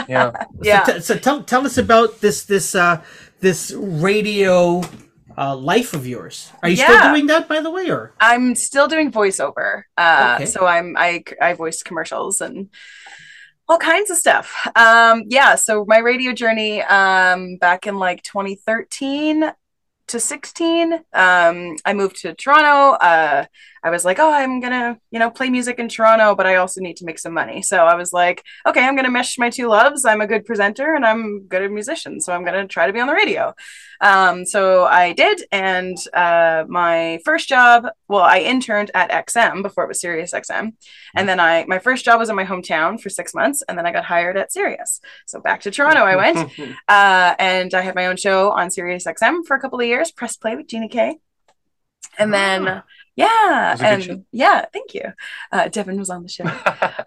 Yeah. 0.08 0.32
Yeah. 0.62 0.84
So, 0.86 0.94
t- 0.94 1.00
so 1.02 1.16
tell 1.18 1.44
tell 1.44 1.66
us 1.66 1.80
about 1.80 2.22
this 2.22 2.44
this 2.44 2.76
uh 2.76 3.02
this 3.40 3.72
radio 3.76 4.84
uh 5.40 5.56
life 5.56 5.94
of 5.94 6.06
yours. 6.06 6.52
Are 6.62 6.70
you 6.70 6.76
still 6.76 7.02
doing 7.14 7.28
that 7.28 7.48
by 7.48 7.62
the 7.62 7.72
way, 7.72 7.90
or 7.90 8.14
I'm 8.20 8.56
still 8.56 8.88
doing 8.88 9.12
voiceover. 9.12 9.84
Uh, 9.98 10.36
Okay. 10.36 10.46
So 10.46 10.66
I'm 10.66 10.96
I 10.98 11.24
I 11.42 11.54
voice 11.54 11.82
commercials 11.84 12.42
and 12.42 12.70
all 13.68 13.78
kinds 13.78 14.10
of 14.12 14.18
stuff. 14.18 14.68
Um, 14.76 15.24
yeah. 15.28 15.56
So 15.56 15.86
my 15.88 16.00
radio 16.00 16.34
journey 16.34 16.82
um, 16.82 17.58
back 17.58 17.88
in 17.88 17.98
like 18.00 18.24
2013 18.24 19.52
to 20.08 20.20
16, 20.20 20.94
um, 21.14 21.76
I 21.86 21.94
moved 21.94 22.22
to 22.22 22.34
Toronto. 22.34 22.98
Uh, 22.98 23.46
I 23.84 23.90
was 23.90 24.06
like, 24.06 24.20
oh, 24.20 24.32
I'm 24.32 24.60
gonna 24.60 25.00
you 25.12 25.20
know 25.20 25.30
play 25.30 25.50
music 25.50 25.80
in 25.80 25.90
Toronto, 25.90 26.36
but 26.36 26.46
I 26.48 26.56
also 26.56 26.82
need 26.82 26.98
to 26.98 27.06
make 27.06 27.20
some 27.20 27.34
money. 27.34 27.62
So 27.62 27.78
I 27.86 27.96
was 27.96 28.12
like, 28.14 28.44
okay, 28.66 28.86
I'm 28.86 28.96
gonna 28.96 29.12
mesh 29.12 29.38
my 29.38 29.50
two 29.50 29.68
loves. 29.68 30.06
I'm 30.06 30.22
a 30.22 30.28
good 30.28 30.46
presenter 30.46 30.94
and 30.96 31.06
I'm 31.06 31.48
good 31.48 31.62
at 31.62 31.72
musician, 31.72 32.20
so 32.22 32.34
I'm 32.34 32.44
gonna 32.46 32.68
try 32.68 32.88
to 32.88 32.94
be 32.94 33.00
on 33.00 33.08
the 33.08 33.14
radio. 33.14 33.54
Um, 34.02 34.46
so 34.46 34.86
I 34.86 35.12
did, 35.12 35.44
and 35.52 35.98
uh, 36.14 36.64
my 36.70 37.20
first 37.26 37.50
job, 37.50 37.86
well, 38.08 38.22
I 38.24 38.40
interned 38.40 38.92
at 38.94 39.12
XM 39.12 39.62
before 39.62 39.84
it 39.84 39.88
was 39.88 40.00
Sirius 40.00 40.32
XM, 40.34 40.74
and 41.16 41.28
then 41.28 41.40
I 41.40 41.66
my 41.68 41.80
first 41.80 42.06
job 42.06 42.18
was 42.20 42.30
in 42.30 42.36
my 42.38 42.46
hometown 42.46 43.00
for 43.00 43.10
six 43.10 43.34
months, 43.34 43.62
and 43.68 43.78
then 43.78 43.86
I 43.86 43.92
got 43.92 44.06
hired 44.06 44.38
at 44.38 44.54
Sirius. 44.54 45.02
So 45.28 45.42
back 45.42 45.62
to 45.62 45.72
Toronto 45.72 46.02
I 46.02 46.16
went, 46.16 46.38
uh, 46.88 47.36
and 47.40 47.74
I 47.74 47.82
had 47.82 47.96
my 47.96 48.08
own 48.08 48.16
show 48.16 48.52
on 48.52 48.72
Sirius 48.72 49.06
XM 49.06 49.46
for 49.46 49.56
a 49.58 49.60
couple 49.60 49.80
of 49.82 49.86
years, 49.86 50.12
Press 50.12 50.38
Play 50.38 50.56
with 50.56 50.68
Gina 50.68 50.88
K. 50.88 51.18
And 52.18 52.34
then, 52.34 52.68
Ah. 52.68 52.84
Yeah, 53.20 53.72
was 53.72 53.82
a 53.82 53.84
good 53.84 54.10
and 54.10 54.26
yeah, 54.32 54.66
thank 54.72 54.94
you. 54.94 55.06
Uh, 55.52 55.68
Devon 55.68 55.98
was 56.00 56.10
on 56.10 56.24
the 56.24 56.30
show. 56.30 56.46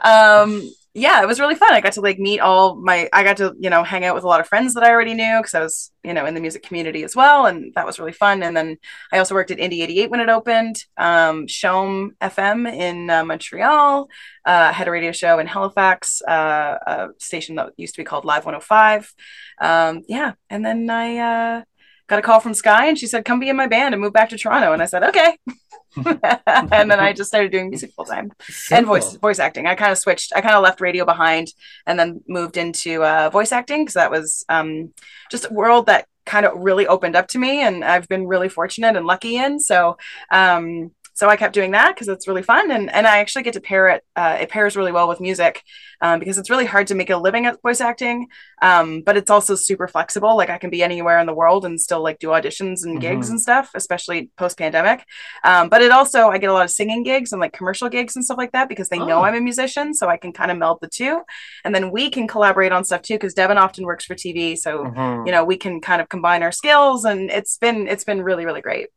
Um 0.04 0.50
yeah 0.94 1.22
it 1.22 1.26
was 1.26 1.40
really 1.40 1.54
fun. 1.54 1.72
I 1.72 1.80
got 1.80 1.94
to 1.94 2.00
like 2.00 2.18
meet 2.18 2.40
all 2.40 2.76
my 2.76 3.08
i 3.12 3.22
got 3.22 3.38
to 3.38 3.54
you 3.58 3.70
know 3.70 3.82
hang 3.82 4.04
out 4.04 4.14
with 4.14 4.24
a 4.24 4.26
lot 4.26 4.40
of 4.40 4.48
friends 4.48 4.74
that 4.74 4.82
i 4.84 4.90
already 4.90 5.14
knew 5.14 5.38
because 5.38 5.54
i 5.54 5.60
was 5.60 5.90
you 6.04 6.12
know 6.12 6.26
in 6.26 6.34
the 6.34 6.40
music 6.40 6.62
community 6.62 7.02
as 7.04 7.16
well 7.16 7.46
and 7.46 7.72
that 7.74 7.86
was 7.86 7.98
really 7.98 8.12
fun. 8.12 8.42
And 8.42 8.56
then 8.56 8.76
i 9.12 9.18
also 9.18 9.34
worked 9.34 9.50
at 9.50 9.58
indie 9.58 9.82
88 9.82 10.10
when 10.10 10.20
it 10.20 10.28
opened 10.28 10.76
um 10.98 11.46
CHOM 11.46 12.16
fm 12.20 12.70
in 12.70 13.08
uh, 13.10 13.24
montreal 13.24 14.08
uh 14.44 14.72
had 14.72 14.88
a 14.88 14.90
radio 14.90 15.12
show 15.12 15.38
in 15.38 15.46
halifax 15.46 16.20
uh 16.28 16.76
a 16.86 17.08
station 17.18 17.56
that 17.56 17.72
used 17.76 17.94
to 17.94 18.00
be 18.02 18.04
called 18.04 18.24
live 18.24 18.44
105 18.44 19.14
um 19.60 20.02
yeah 20.08 20.32
and 20.50 20.64
then 20.66 20.90
i 20.90 21.16
uh 21.18 21.62
got 22.08 22.18
a 22.18 22.22
call 22.22 22.40
from 22.40 22.54
sky 22.54 22.86
and 22.88 22.98
she 22.98 23.06
said 23.06 23.24
come 23.24 23.40
be 23.40 23.48
in 23.48 23.56
my 23.56 23.66
band 23.66 23.94
and 23.94 24.02
move 24.02 24.12
back 24.12 24.28
to 24.30 24.36
toronto. 24.36 24.72
And 24.72 24.82
i 24.82 24.86
said 24.86 25.04
okay 25.04 25.38
and 26.46 26.90
then 26.90 27.00
i 27.00 27.12
just 27.12 27.28
started 27.28 27.52
doing 27.52 27.68
music 27.68 27.92
full 27.92 28.04
time 28.04 28.32
and 28.70 28.86
voice 28.86 29.16
voice 29.16 29.38
acting. 29.38 29.66
I 29.66 29.74
kind 29.74 29.92
of 29.92 29.98
switched. 29.98 30.32
I 30.34 30.40
kind 30.40 30.54
of 30.54 30.62
left 30.62 30.80
radio 30.80 31.04
behind 31.04 31.48
and 31.86 31.98
then 31.98 32.20
moved 32.28 32.56
into 32.56 33.02
uh, 33.04 33.30
voice 33.30 33.52
acting 33.52 33.82
because 33.82 33.94
that 33.94 34.10
was 34.10 34.44
um, 34.48 34.92
just 35.30 35.46
a 35.50 35.54
world 35.54 35.86
that 35.86 36.06
kind 36.24 36.46
of 36.46 36.52
really 36.56 36.86
opened 36.86 37.16
up 37.16 37.28
to 37.28 37.38
me, 37.38 37.62
and 37.62 37.84
I've 37.84 38.08
been 38.08 38.26
really 38.26 38.48
fortunate 38.48 38.96
and 38.96 39.06
lucky 39.06 39.36
in. 39.36 39.60
So. 39.60 39.96
Um, 40.30 40.92
so 41.14 41.28
I 41.28 41.36
kept 41.36 41.54
doing 41.54 41.72
that 41.72 41.94
because 41.94 42.08
it's 42.08 42.26
really 42.28 42.42
fun, 42.42 42.70
and 42.70 42.90
and 42.92 43.06
I 43.06 43.18
actually 43.18 43.42
get 43.42 43.54
to 43.54 43.60
pair 43.60 43.88
it. 43.88 44.04
Uh, 44.16 44.38
it 44.40 44.48
pairs 44.48 44.76
really 44.76 44.92
well 44.92 45.08
with 45.08 45.20
music 45.20 45.62
um, 46.00 46.18
because 46.18 46.38
it's 46.38 46.50
really 46.50 46.66
hard 46.66 46.86
to 46.88 46.94
make 46.94 47.10
a 47.10 47.16
living 47.16 47.46
at 47.46 47.60
voice 47.62 47.80
acting, 47.80 48.28
um, 48.62 49.02
but 49.02 49.16
it's 49.16 49.30
also 49.30 49.54
super 49.54 49.86
flexible. 49.88 50.36
Like 50.36 50.50
I 50.50 50.58
can 50.58 50.70
be 50.70 50.82
anywhere 50.82 51.18
in 51.18 51.26
the 51.26 51.34
world 51.34 51.64
and 51.64 51.80
still 51.80 52.02
like 52.02 52.18
do 52.18 52.28
auditions 52.28 52.84
and 52.84 53.00
gigs 53.00 53.26
Mhm. 53.28 53.30
and 53.32 53.40
stuff, 53.40 53.70
especially 53.74 54.30
post 54.36 54.58
pandemic. 54.58 55.04
Um, 55.44 55.68
but 55.68 55.82
it 55.82 55.90
also 55.92 56.28
I 56.28 56.38
get 56.38 56.50
a 56.50 56.52
lot 56.52 56.64
of 56.64 56.70
singing 56.70 57.02
gigs 57.02 57.32
and 57.32 57.40
like 57.40 57.52
commercial 57.52 57.88
gigs 57.88 58.16
and 58.16 58.24
stuff 58.24 58.38
like 58.38 58.52
that 58.52 58.68
because 58.68 58.88
they 58.88 58.98
know 58.98 59.18
Oh. 59.18 59.22
I'm 59.22 59.34
a 59.34 59.40
musician, 59.40 59.94
so 59.94 60.08
I 60.08 60.16
can 60.16 60.32
kind 60.32 60.50
of 60.50 60.58
meld 60.58 60.78
the 60.80 60.88
two, 60.88 61.20
and 61.64 61.74
then 61.74 61.90
we 61.90 62.10
can 62.10 62.26
collaborate 62.26 62.72
on 62.72 62.84
stuff 62.84 63.02
too 63.02 63.14
because 63.14 63.34
Devon 63.34 63.58
often 63.58 63.84
works 63.84 64.04
for 64.04 64.14
TV, 64.14 64.56
so 64.56 64.84
Mhm. 64.84 65.26
you 65.26 65.32
know 65.32 65.44
we 65.44 65.56
can 65.56 65.80
kind 65.80 66.00
of 66.02 66.08
combine 66.08 66.42
our 66.42 66.52
skills, 66.52 67.04
and 67.04 67.30
it's 67.30 67.56
been 67.58 67.86
it's 67.88 68.04
been 68.04 68.22
really 68.22 68.44
really 68.46 68.60
great. 68.62 68.88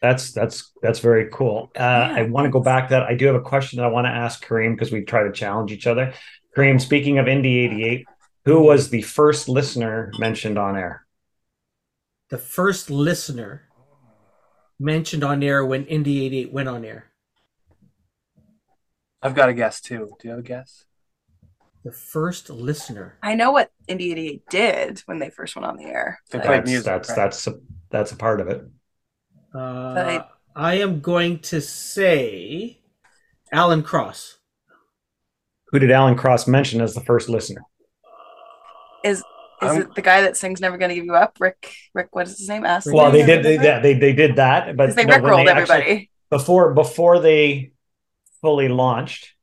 That's 0.00 0.32
that's 0.32 0.72
that's 0.82 1.00
very 1.00 1.28
cool. 1.30 1.70
Uh, 1.78 1.82
I 1.82 2.22
want 2.22 2.46
to 2.46 2.50
go 2.50 2.60
back 2.60 2.88
to 2.88 2.94
that. 2.94 3.02
I 3.02 3.14
do 3.14 3.26
have 3.26 3.34
a 3.34 3.40
question 3.40 3.76
that 3.78 3.84
I 3.84 3.88
want 3.90 4.06
to 4.06 4.10
ask 4.10 4.44
Kareem 4.44 4.74
because 4.74 4.90
we 4.90 5.04
try 5.04 5.24
to 5.24 5.32
challenge 5.32 5.72
each 5.72 5.86
other. 5.86 6.14
Kareem, 6.56 6.80
speaking 6.80 7.18
of 7.18 7.26
Indie 7.26 7.66
88, 7.66 8.06
who 8.46 8.62
was 8.62 8.88
the 8.88 9.02
first 9.02 9.48
listener 9.48 10.10
mentioned 10.18 10.58
on 10.58 10.76
air? 10.76 11.04
The 12.30 12.38
first 12.38 12.90
listener 12.90 13.68
mentioned 14.78 15.22
on 15.22 15.42
air 15.42 15.64
when 15.66 15.84
Indie 15.84 16.22
88 16.22 16.52
went 16.52 16.68
on 16.68 16.84
air. 16.84 17.10
I've 19.22 19.34
got 19.34 19.50
a 19.50 19.52
guess 19.52 19.82
too. 19.82 20.10
Do 20.18 20.28
you 20.28 20.30
have 20.30 20.40
a 20.40 20.42
guess? 20.42 20.86
The 21.84 21.92
first 21.92 22.48
listener. 22.48 23.18
I 23.22 23.34
know 23.34 23.52
what 23.52 23.70
Indie 23.86 24.12
88 24.12 24.42
did 24.48 24.98
when 25.00 25.18
they 25.18 25.28
first 25.28 25.56
went 25.56 25.66
on 25.66 25.76
the 25.76 25.84
air. 25.84 26.20
They 26.30 26.38
played 26.38 26.60
That's 26.60 26.70
music, 26.70 26.86
that's 26.86 27.08
right? 27.10 27.16
that's 27.16 27.46
a, 27.46 27.54
that's 27.90 28.12
a 28.12 28.16
part 28.16 28.40
of 28.40 28.48
it. 28.48 28.64
Uh, 29.54 29.94
But- 29.94 30.30
I 30.56 30.74
am 30.80 31.00
going 31.00 31.38
to 31.40 31.60
say 31.60 32.80
Alan 33.52 33.82
Cross. 33.82 34.38
Who 35.68 35.78
did 35.78 35.90
Alan 35.92 36.16
Cross 36.16 36.48
mention 36.48 36.80
as 36.80 36.94
the 36.94 37.00
first 37.00 37.28
listener? 37.28 37.62
Is 39.04 39.22
I'm- 39.62 39.82
it 39.82 39.94
the 39.94 40.02
guy 40.02 40.22
that 40.22 40.36
sings 40.36 40.60
"Never 40.60 40.76
Gonna 40.76 40.94
Give 40.94 41.04
You 41.04 41.14
Up"? 41.14 41.36
Rick. 41.38 41.72
Rick. 41.94 42.08
What 42.10 42.26
is 42.26 42.38
his 42.38 42.48
name? 42.48 42.64
S. 42.64 42.86
Well, 42.90 43.10
they 43.12 43.24
did 43.24 43.44
they, 43.44 43.54
yeah, 43.62 43.78
they 43.78 43.94
they 43.94 44.12
did 44.12 44.36
that, 44.36 44.76
but 44.76 44.96
they 44.96 45.04
no, 45.04 45.14
rickrolled 45.18 45.44
they 45.46 45.50
actually- 45.52 45.76
everybody. 45.76 46.10
before 46.30 46.74
before 46.74 47.20
they 47.20 47.72
fully 48.40 48.68
launched. 48.68 49.34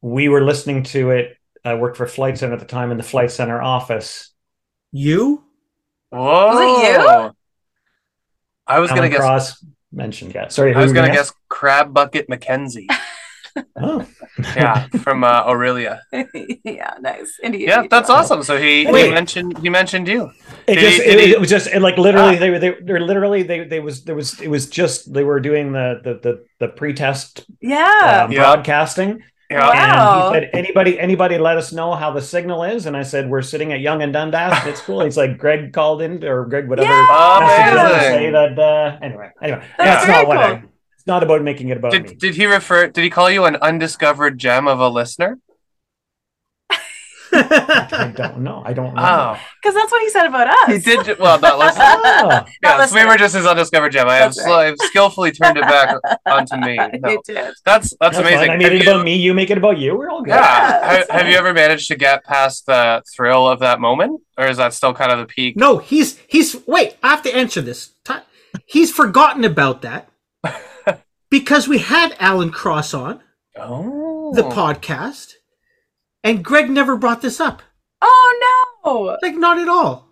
We 0.00 0.28
were 0.28 0.42
listening 0.42 0.84
to 0.84 1.10
it. 1.10 1.36
I 1.64 1.74
worked 1.74 1.96
for 1.98 2.06
Flight 2.06 2.38
Centre 2.38 2.54
at 2.54 2.60
the 2.60 2.66
time 2.66 2.90
in 2.90 2.96
the 2.96 3.02
Flight 3.02 3.30
Centre 3.30 3.60
office. 3.60 4.32
You? 4.92 5.44
Whoa! 6.08 6.46
Was 6.46 6.60
it 6.60 7.26
you? 7.26 7.36
I 8.76 8.78
was 8.80 8.90
gonna 8.90 9.08
guess. 9.08 9.18
Cross 9.20 9.64
mentioned. 9.92 10.34
Yeah, 10.34 10.48
sorry. 10.48 10.74
I 10.74 10.80
was 10.82 10.92
gonna 10.92 11.12
guess 11.12 11.32
Crab 11.48 11.92
Bucket 11.92 12.28
Mackenzie. 12.28 12.88
Oh, 13.76 14.06
Yeah, 14.54 14.86
from 15.02 15.24
uh, 15.24 15.42
Aurelia. 15.44 16.00
yeah, 16.64 16.94
nice. 17.00 17.36
Indeed. 17.42 17.62
Yeah, 17.66 17.82
that's 17.90 18.08
rock. 18.08 18.18
awesome. 18.20 18.44
So 18.44 18.56
he, 18.56 18.84
he 18.86 18.92
mentioned 19.10 19.58
he 19.58 19.68
mentioned 19.68 20.06
you. 20.06 20.30
it 20.68 20.74
Did 20.76 20.80
just 20.80 21.02
he- 21.02 21.10
it, 21.10 21.18
he- 21.20 21.32
it 21.32 21.40
was 21.40 21.50
just 21.50 21.66
it, 21.66 21.82
like 21.82 21.98
literally 21.98 22.36
Ah. 22.36 22.38
they 22.38 22.50
were 22.50 22.58
they 22.60 22.70
were 22.92 23.00
literally 23.00 23.42
they 23.42 23.64
they 23.64 23.80
was 23.80 24.04
there 24.04 24.14
was 24.14 24.40
it 24.40 24.46
was 24.48 24.68
just 24.68 25.12
they 25.12 25.24
were 25.24 25.40
doing 25.40 25.72
the 25.72 26.00
the 26.04 26.14
the, 26.22 26.44
the 26.60 26.68
pre-test 26.68 27.44
Yeah. 27.60 28.22
um, 28.24 28.30
Yeah. 28.32 28.38
broadcasting 28.44 29.22
Wow. 29.50 29.72
Yeah. 29.72 30.26
and 30.28 30.34
he 30.34 30.40
said 30.40 30.50
anybody 30.52 31.00
anybody 31.00 31.36
let 31.38 31.56
us 31.56 31.72
know 31.72 31.94
how 31.94 32.12
the 32.12 32.22
signal 32.22 32.62
is 32.62 32.86
and 32.86 32.96
I 32.96 33.02
said 33.02 33.28
we're 33.28 33.42
sitting 33.42 33.72
at 33.72 33.80
Yonge 33.80 34.02
and 34.02 34.12
Dundas 34.12 34.58
it's 34.66 34.80
cool 34.80 35.00
it's 35.02 35.16
like 35.16 35.38
Greg 35.38 35.72
called 35.72 36.02
in 36.02 36.22
or 36.24 36.44
Greg 36.46 36.68
whatever 36.68 36.88
Yeah. 36.88 37.06
messaged 37.42 37.76
us 37.76 37.90
to 37.90 37.96
Amazing. 37.96 38.12
say 38.14 38.30
that 38.30 38.58
uh 38.58 38.98
anyway 39.02 39.30
anyway 39.42 39.64
That's 39.76 40.04
that's 40.04 40.06
very 40.06 40.18
not 40.18 40.28
what 40.28 40.36
I, 40.38 40.62
it's 40.94 41.06
not 41.06 41.22
about 41.24 41.42
making 41.42 41.68
it 41.70 41.78
about 41.78 41.92
me 41.92 41.98
Did, 42.00 42.18
did 42.18 42.34
he 42.36 42.46
refer? 42.46 42.86
Did 42.88 43.02
he 43.02 43.10
call 43.10 43.28
you 43.30 43.44
an 43.44 43.56
undiscovered 43.56 44.38
gem 44.38 44.68
of 44.68 44.78
a 44.78 44.88
listener? 44.88 45.38
I 47.32 48.12
don't 48.16 48.38
know 48.40 48.62
I 48.64 48.72
don't 48.72 48.94
know 48.94 49.02
Oh, 49.02 49.38
Because 49.62 49.74
that's 49.74 49.90
what 49.92 50.02
he 50.02 50.08
said 50.10 50.26
about 50.26 50.48
us. 50.48 50.68
he 50.72 50.78
did. 50.78 51.04
ju- 51.04 51.16
Well, 51.18 51.38
not 51.40 51.58
listener. 51.58 51.84
Oh. 51.84 52.26
Not 52.28 52.48
Yeah, 52.62 52.86
so 52.86 52.94
we 52.96 53.04
were 53.06 53.16
just 53.16 53.34
his 53.34 53.46
undiscovered 53.46 53.92
gem. 53.92 54.08
I 54.08 54.16
have, 54.16 54.34
That's 54.34 54.46
right. 54.46 54.66
I've 54.68 54.76
skillfully 54.88 55.32
turned 55.32 55.56
it 55.58 55.62
back 55.64 55.96
onto 56.26 56.56
me. 56.56 56.76
No. 57.00 57.10
You 57.10 57.22
did. 57.24 57.36
That's 57.36 57.60
that's, 57.64 57.94
That's 58.00 58.18
amazing. 58.18 58.38
fine. 58.38 58.50
I 58.50 58.56
made 58.56 58.64
Have 58.64 58.72
it 58.72 58.84
you- 58.84 58.90
about 58.90 59.04
me. 59.04 59.16
You 59.16 59.34
make 59.34 59.50
it 59.50 59.58
about 59.58 59.78
you. 59.78 59.96
We're 59.96 60.10
all 60.10 60.22
good. 60.22 60.30
Yeah. 60.30 60.40
Yeah, 60.40 60.94
have, 60.98 61.08
have 61.10 61.28
you 61.28 61.36
ever 61.36 61.52
managed 61.52 61.88
to 61.88 61.96
get 61.96 62.24
past 62.24 62.66
the 62.66 63.02
thrill 63.16 63.48
of 63.48 63.60
that 63.60 63.80
moment, 63.80 64.20
or 64.36 64.46
is 64.46 64.56
that 64.56 64.74
still 64.74 64.92
kind 64.94 65.12
of 65.12 65.18
the 65.18 65.26
peak? 65.26 65.56
no, 65.56 65.78
he's 65.78 66.18
he's 66.28 66.56
wait, 66.66 66.96
I 67.02 67.08
have 67.10 67.22
to 67.22 67.34
answer 67.34 67.60
this. 67.60 67.90
He's 68.66 68.90
forgotten 68.92 69.44
about 69.44 69.82
that 69.82 70.08
because 71.30 71.68
we 71.68 71.78
had 71.78 72.16
Alan 72.18 72.50
Cross 72.50 72.94
on 72.94 73.20
Oh, 73.58 74.32
the 74.34 74.42
podcast 74.42 75.34
and 76.24 76.44
Greg 76.44 76.70
never 76.70 76.96
brought 76.96 77.22
this 77.22 77.40
up. 77.40 77.62
Oh 78.02 78.80
no! 78.84 79.16
Like 79.22 79.36
not 79.36 79.58
at 79.58 79.68
all. 79.68 80.08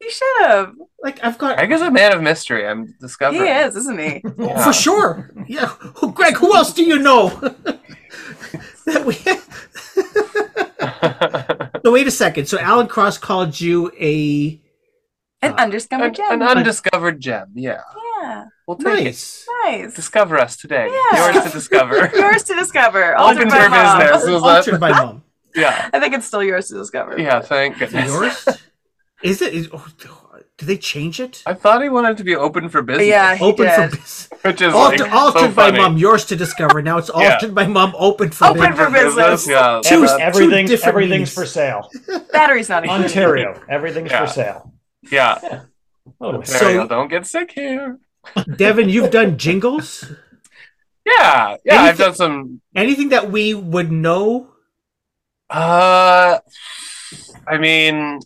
You 0.00 0.10
should 0.10 0.46
have. 0.46 0.74
Like 1.02 1.22
I've 1.22 1.36
got 1.38 1.56
Greg 1.56 1.72
is 1.72 1.82
a 1.82 1.90
man 1.90 2.12
of 2.14 2.22
mystery. 2.22 2.66
I'm 2.66 2.86
He 2.86 2.92
discovering. 3.00 3.46
is, 3.50 3.76
isn't 3.76 4.00
he? 4.00 4.22
Yeah. 4.38 4.64
for 4.64 4.72
sure. 4.72 5.30
Yeah. 5.46 5.66
Who- 5.66 6.12
Greg, 6.12 6.36
who 6.36 6.54
else 6.54 6.72
do 6.72 6.82
you 6.84 6.98
know? 6.98 7.28
that 8.86 9.04
we 9.06 9.14
No, 11.84 11.92
wait 11.92 12.06
a 12.06 12.10
second. 12.10 12.46
So 12.46 12.58
Alan 12.58 12.86
Cross 12.88 13.18
called 13.18 13.58
you 13.60 13.90
a 13.98 14.60
uh, 15.42 15.46
An 15.46 15.52
undiscovered 15.54 16.14
gem. 16.14 16.32
an 16.32 16.42
undiscovered 16.42 17.20
gem. 17.20 17.52
Yeah, 17.54 17.80
yeah, 18.22 18.44
we'll 18.66 18.76
take 18.76 19.00
it. 19.00 19.04
nice. 19.04 19.46
nice. 19.64 19.94
Discover 19.94 20.38
us 20.38 20.56
today. 20.56 20.88
Yeah. 21.12 21.32
Yours 21.32 21.44
to 21.44 21.50
discover. 21.50 22.10
yours 22.14 22.42
to 22.44 22.54
discover. 22.54 23.16
Open 23.18 23.38
Altered 23.38 23.48
by 23.48 23.68
mom. 23.68 23.98
business. 24.00 24.42
Altered 24.42 24.80
by 24.80 24.90
mom. 24.90 25.22
Yeah, 25.54 25.90
I 25.92 26.00
think 26.00 26.14
it's 26.14 26.26
still 26.26 26.42
yours 26.42 26.68
to 26.68 26.74
discover. 26.74 27.18
yeah. 27.20 27.40
Thank 27.40 27.78
goodness. 27.78 28.06
Yours? 28.08 28.48
Is 29.22 29.42
it? 29.42 29.52
Is, 29.52 29.68
oh, 29.72 29.86
do 30.56 30.64
they 30.66 30.78
change 30.78 31.20
it? 31.20 31.42
I 31.44 31.52
thought 31.54 31.82
he 31.82 31.88
wanted 31.90 32.16
to 32.18 32.24
be 32.24 32.34
open 32.36 32.68
for 32.70 32.80
business. 32.82 33.06
Yeah, 33.06 33.34
he 33.34 33.44
Open 33.44 33.66
did. 33.66 33.74
for 33.74 33.88
business. 33.88 34.28
which 34.42 34.60
is 34.62 34.72
Alter, 34.72 35.04
like 35.04 35.12
altered 35.12 35.40
so 35.40 35.48
by 35.48 35.66
funny. 35.70 35.78
mom. 35.78 35.96
Yours 35.98 36.24
to 36.26 36.36
discover. 36.36 36.80
Now 36.80 36.96
it's 36.98 37.10
Yeah. 37.14 37.34
altered 37.34 37.54
by 37.54 37.66
mom. 37.66 37.94
Open 37.98 38.30
for 38.30 38.54
business. 38.54 38.78
Open 38.78 38.92
business. 38.92 39.14
for 39.14 39.30
business. 39.30 39.48
Yeah, 39.48 39.80
Two- 39.84 40.06
that- 40.06 40.20
Everything, 40.20 40.66
different 40.66 40.88
everything's 40.88 41.10
meanings. 41.10 41.34
for 41.34 41.44
sale. 41.46 41.90
Battery's 42.32 42.68
not 42.70 42.84
included. 42.84 43.06
Ontario, 43.06 43.60
everything's 43.68 44.10
Yeah. 44.10 44.24
for 44.26 44.32
sale. 44.32 44.72
yeah. 45.10 45.38
Oh, 46.20 46.32
totally. 46.32 46.44
So- 46.46 46.86
don't 46.86 47.08
get 47.08 47.26
sick 47.26 47.52
here. 47.52 47.98
Devon, 48.56 48.88
you've 48.88 49.10
done 49.10 49.36
jingles. 49.38 50.04
Yeah, 51.06 51.56
yeah. 51.64 51.82
I've 51.82 51.98
done 51.98 52.14
some. 52.14 52.60
Anything 52.74 53.10
that 53.10 53.30
we 53.30 53.54
would 53.54 53.90
know? 53.90 54.48
Uh, 55.50 56.38
I 57.46 57.58
mean, 57.58 58.20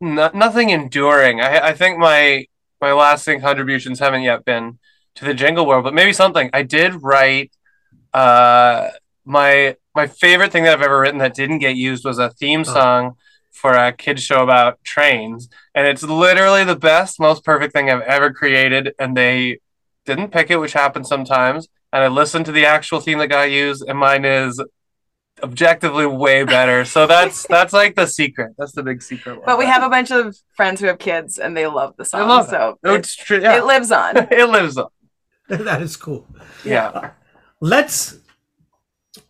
no, 0.00 0.30
nothing 0.34 0.70
enduring. 0.70 1.40
I 1.40 1.68
I 1.68 1.72
think 1.74 1.98
my 1.98 2.46
my 2.80 2.92
lasting 2.92 3.40
contributions 3.40 3.98
haven't 4.00 4.22
yet 4.22 4.44
been 4.44 4.78
to 5.14 5.24
the 5.24 5.32
jingle 5.34 5.64
world, 5.66 5.84
but 5.84 5.94
maybe 5.94 6.12
something. 6.12 6.50
I 6.52 6.62
did 6.62 7.02
write. 7.02 7.52
Uh, 8.12 8.90
my 9.24 9.76
my 9.94 10.06
favorite 10.06 10.52
thing 10.52 10.64
that 10.64 10.74
I've 10.74 10.82
ever 10.82 11.00
written 11.00 11.18
that 11.18 11.34
didn't 11.34 11.58
get 11.60 11.76
used 11.76 12.04
was 12.04 12.18
a 12.18 12.30
theme 12.30 12.60
Oh. 12.60 12.64
song 12.74 13.16
for 13.52 13.72
a 13.72 13.92
kids 13.92 14.22
show 14.22 14.42
about 14.42 14.82
trains, 14.84 15.48
and 15.74 15.86
it's 15.86 16.02
literally 16.02 16.64
the 16.64 16.76
best, 16.76 17.18
most 17.18 17.44
perfect 17.44 17.72
thing 17.72 17.88
I've 17.90 18.02
ever 18.02 18.32
created. 18.32 18.92
And 18.98 19.16
they 19.16 19.58
didn't 20.04 20.30
pick 20.30 20.50
it, 20.50 20.56
which 20.58 20.74
happens 20.74 21.08
sometimes. 21.08 21.68
And 21.92 22.04
I 22.04 22.08
listened 22.08 22.44
to 22.46 22.52
the 22.52 22.66
actual 22.66 23.00
theme 23.00 23.18
that 23.18 23.28
got 23.28 23.50
used, 23.50 23.84
and 23.88 23.98
mine 23.98 24.24
is 24.24 24.62
objectively 25.42 26.06
way 26.06 26.44
better. 26.44 26.84
So 26.84 27.06
that's 27.06 27.46
that's 27.48 27.72
like 27.72 27.94
the 27.94 28.06
secret. 28.06 28.54
That's 28.58 28.72
the 28.72 28.82
big 28.82 29.02
secret. 29.02 29.40
But 29.44 29.58
we 29.58 29.66
have 29.66 29.82
a 29.82 29.88
bunch 29.88 30.10
of 30.10 30.36
friends 30.54 30.80
who 30.80 30.86
have 30.86 30.98
kids 30.98 31.38
and 31.38 31.56
they 31.56 31.66
love 31.66 31.94
the 31.96 32.04
song. 32.04 32.28
love 32.28 32.48
so 32.48 32.78
it, 32.84 32.90
it's 32.90 33.14
true. 33.14 33.40
Yeah. 33.40 33.58
it 33.58 33.64
lives 33.64 33.90
on. 33.90 34.16
it 34.30 34.48
lives 34.48 34.76
on. 34.76 34.88
that 35.48 35.82
is 35.82 35.96
cool. 35.96 36.26
Yeah. 36.64 37.10
Let's 37.60 38.18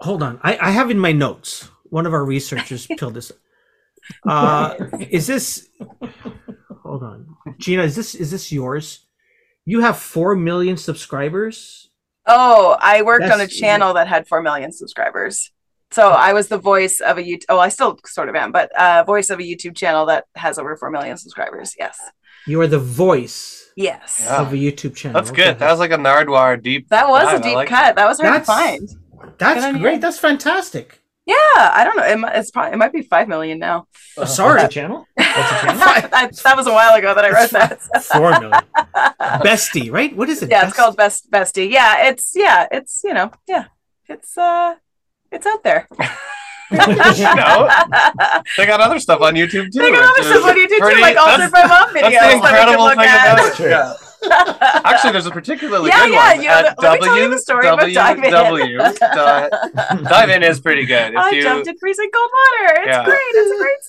hold 0.01 0.23
on. 0.23 0.41
I, 0.43 0.59
I 0.59 0.71
have 0.71 0.91
in 0.91 0.99
my 0.99 1.13
notes. 1.13 1.69
One 1.91 2.07
of 2.07 2.13
our 2.13 2.25
researchers 2.25 2.87
filled 2.99 3.15
this. 3.15 3.31
Uh, 4.27 4.75
is 5.11 5.27
this? 5.27 5.69
Hold 6.83 7.03
on, 7.03 7.37
Gina. 7.59 7.83
Is 7.83 7.97
this 7.97 8.15
is 8.15 8.31
this 8.31 8.51
yours? 8.51 9.07
You 9.65 9.81
have 9.81 9.97
four 9.97 10.35
million 10.35 10.77
subscribers. 10.77 11.91
Oh, 12.27 12.77
I 12.81 13.03
worked 13.03 13.25
on 13.25 13.33
a 13.33 13.37
That's- 13.39 13.57
channel 13.57 13.95
that 13.95 14.09
had 14.09 14.27
4 14.27 14.43
million 14.43 14.73
subscribers. 14.73 15.53
So 15.93 16.11
I 16.11 16.33
was 16.33 16.49
the 16.49 16.59
voice 16.59 17.01
of 17.01 17.17
a 17.19 17.23
YouTube, 17.23 17.45
oh, 17.49 17.59
I 17.59 17.69
still 17.69 17.99
sort 18.07 18.29
of 18.29 18.35
am, 18.35 18.51
but 18.53 18.71
uh, 18.77 19.05
voice 19.05 19.31
of 19.31 19.39
a 19.39 19.43
YouTube 19.43 19.77
channel 19.77 20.07
that 20.07 20.25
has 20.35 20.59
over 20.59 20.77
4 20.77 20.91
million 20.91 21.17
subscribers. 21.17 21.75
Yes. 21.79 21.99
You 22.47 22.61
are 22.61 22.67
the 22.67 22.79
voice 22.79 23.71
Yes. 23.77 24.21
Yeah. 24.25 24.41
of 24.41 24.53
a 24.53 24.57
YouTube 24.57 24.97
channel. 24.97 25.15
That's 25.21 25.31
Okay. 25.31 25.45
good. 25.45 25.59
That 25.61 25.71
was 25.71 25.79
like 25.79 25.93
a 25.93 25.97
Nardwuar 25.97 26.61
deep. 26.63 26.89
That 26.89 27.09
was 27.09 27.25
dive. 27.25 27.35
a 27.35 27.37
I 27.39 27.41
deep 27.49 27.55
like 27.55 27.69
cut. 27.69 27.97
That 27.97 28.07
was 28.07 28.19
hard 28.21 28.33
That's- 28.43 28.47
to 28.47 28.53
find. 28.53 28.89
That's 29.39 29.61
Good 29.65 29.75
on 29.77 29.81
great. 29.81 29.95
you. 29.95 30.01
That's 30.01 30.19
fantastic. 30.19 31.01
Yeah. 31.25 31.35
I 31.57 31.83
don't 31.85 31.97
know. 31.97 32.29
It, 32.29 32.37
it's 32.39 32.51
probably, 32.51 32.73
it 32.73 32.77
might 32.77 32.93
be 32.93 33.03
5 33.03 33.29
million 33.29 33.59
now. 33.59 33.87
Oh, 34.17 34.25
sorry, 34.25 34.61
What's 34.63 34.75
the 34.75 34.81
channel? 34.81 35.07
What's 35.15 35.29
the 35.51 35.57
channel? 35.67 35.79
that, 36.11 36.37
that 36.45 36.57
was 36.57 36.67
a 36.67 36.73
while 36.73 36.95
ago 36.95 37.15
that 37.15 37.25
I 37.25 37.31
wrote 37.31 37.51
that. 37.51 37.81
four 38.13 38.31
million. 38.31 38.63
Bestie, 39.45 39.91
right? 39.93 40.15
What 40.17 40.29
is 40.29 40.43
it? 40.43 40.51
yeah, 40.51 40.67
it's 40.67 40.77
called 40.77 40.97
Best 40.97 41.31
Bestie. 41.31 41.71
Yeah, 41.71 42.09
it's 42.09 42.33
yeah, 42.35 42.67
it's 42.71 43.03
you 43.05 43.13
know, 43.15 43.31
yeah, 43.49 43.67
it's 44.09 44.37
uh, 44.39 44.77
it's 45.37 45.47
out 45.47 45.63
there. 45.63 45.87
you 46.71 46.77
know, 47.37 47.69
they 48.57 48.67
got 48.67 48.81
other 48.81 48.99
stuff 48.99 49.21
on 49.21 49.35
YouTube 49.35 49.71
too. 49.73 49.79
They 49.79 49.93
got 49.93 50.05
other 50.19 50.23
stuff 50.29 50.45
on 50.47 50.57
YouTube 50.57 50.79
pretty- 50.79 50.97
too, 50.97 51.03
like 51.03 51.15
that's- 51.15 51.41
altered 51.41 51.53
by 51.53 51.63
mom 51.67 51.89
videos 51.95 52.11
That's 52.11 52.35
the 52.35 52.41
that 52.41 52.67
incredible 52.75 52.85
we 52.85 52.91
thing 52.91 53.07
can 53.07 53.37
look 53.45 53.61
about 53.61 53.61
at. 53.61 53.61
it. 53.61 53.71
Yeah. 53.71 53.95
Actually, 54.85 55.13
there's 55.13 55.27
a 55.27 55.31
particularly 55.31 55.91
Yeah, 55.91 56.01
good 56.07 56.13
yeah, 56.15 56.33
one 56.35 56.43
yeah, 56.43 56.59
at 56.59 56.83
let 56.83 57.01
me 57.01 57.07
tell 57.07 57.19
you 57.19 57.29
the 57.31 57.39
story 57.39 57.69
about 57.69 57.93
Dive 57.93 58.19
In. 58.19 58.33
Dive 60.05 60.31
in 60.31 60.43
is 60.43 60.59
pretty 60.61 60.85
good. 60.87 61.13
If 61.13 61.19
I 61.19 61.31
you, 61.31 61.43
jumped 61.43 61.69
in 61.69 61.77
freezing 61.79 62.11
cold 62.13 62.31
water. 62.35 62.81
It's 62.81 62.89
Yeah. 62.89 63.05
great. 63.05 63.21
It's 63.21 63.53
a 63.53 63.59
great 63.63 63.85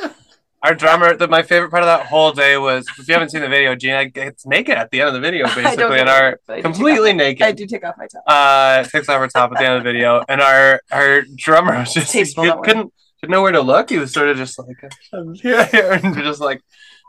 story. 0.00 0.14
Our 0.62 0.74
drummer. 0.74 1.16
The, 1.16 1.26
my 1.28 1.42
favorite 1.42 1.70
part 1.70 1.82
of 1.82 1.86
that 1.88 2.06
whole 2.06 2.32
day 2.32 2.56
was 2.56 2.86
if 2.98 3.08
you 3.08 3.14
haven't 3.14 3.30
seen 3.30 3.40
the 3.40 3.48
video, 3.48 3.74
Gina 3.74 4.06
gets 4.06 4.46
naked 4.46 4.76
at 4.76 4.90
the 4.90 5.00
end 5.00 5.08
of 5.08 5.14
the 5.14 5.20
video, 5.20 5.46
basically, 5.54 5.98
and 5.98 6.06
get 6.06 6.08
our 6.08 6.28
it, 6.30 6.40
but 6.46 6.52
I 6.52 6.56
do 6.56 6.62
take 6.62 6.64
completely 6.74 7.10
off- 7.10 7.16
naked. 7.16 7.42
I 7.46 7.52
do 7.52 7.66
take 7.66 7.84
off 7.84 7.94
my 7.98 8.06
top. 8.06 8.22
uh 8.26 8.82
takes 8.84 9.08
off 9.08 9.18
her 9.20 9.28
top 9.28 9.52
at 9.52 9.58
the 9.58 9.64
end 9.64 9.74
of 9.78 9.82
the 9.84 9.88
video 9.92 10.22
and 10.28 10.40
our 10.40 10.80
our 10.90 11.22
drummer 11.36 11.78
was 11.80 11.92
just 11.92 12.12
he 12.12 12.20
Tasteful, 12.20 12.44
don't 12.44 12.64
couldn't 12.64 12.92
didn't 13.20 13.32
know 13.32 13.42
where 13.42 13.52
to 13.52 13.60
look 13.60 13.90
he 13.90 13.98
was 13.98 14.12
sort 14.12 14.28
of 14.28 14.36
just 14.36 14.58
like 14.58 14.76
I'm 15.12 15.34
here, 15.34 15.64
here 15.66 15.92
and 15.92 16.14
just 16.16 16.40
like 16.40 16.60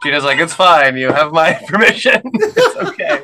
Gina's 0.04 0.24
like 0.24 0.40
it's 0.40 0.54
fine 0.54 0.96
you 0.98 1.12
have 1.12 1.32
my 1.32 1.54
permission 1.68 2.22
it's 2.34 2.76
okay 2.78 3.22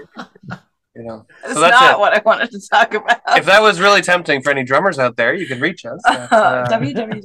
you 0.95 1.03
know 1.03 1.25
That's 1.43 1.53
so 1.53 1.59
that's 1.61 1.79
not 1.79 1.93
it. 1.93 1.99
what 1.99 2.13
I 2.13 2.21
wanted 2.25 2.49
to 2.51 2.59
talk 2.67 2.93
about. 2.95 3.21
if 3.37 3.45
that 3.45 3.61
was 3.61 3.79
really 3.79 4.01
tempting 4.01 4.41
for 4.41 4.49
any 4.49 4.63
drummers 4.63 4.97
out 4.99 5.15
there 5.17 5.33
you 5.35 5.45
can 5.47 5.59
reach 5.61 5.85
us 5.85 6.01
at, 6.07 6.31
uh, 6.33 6.65
www. 6.67 7.23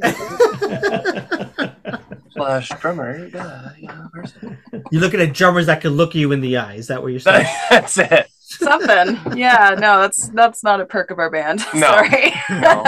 Slash 2.35 2.69
drummer 2.81 3.27
yeah, 3.29 4.07
person. 4.13 4.59
You're 4.91 5.01
looking 5.01 5.21
at 5.21 5.33
drummers 5.33 5.67
that 5.67 5.81
can 5.81 5.93
look 5.93 6.15
you 6.15 6.33
in 6.33 6.41
the 6.41 6.57
eye. 6.59 6.75
Is 6.75 6.89
that 6.89 7.03
what 7.03 7.09
you're 7.09 7.21
saying? 7.21 7.47
that's 7.71 7.97
it 7.99 8.29
Something. 8.41 9.19
Yeah, 9.37 9.75
no, 9.79 10.01
that's 10.03 10.29
that's 10.29 10.63
not 10.63 10.81
a 10.81 10.85
perk 10.87 11.11
of 11.11 11.19
our 11.19 11.31
band. 11.31 11.61
No. 11.75 11.81
Sorry. 11.89 12.33
No. 12.51 12.85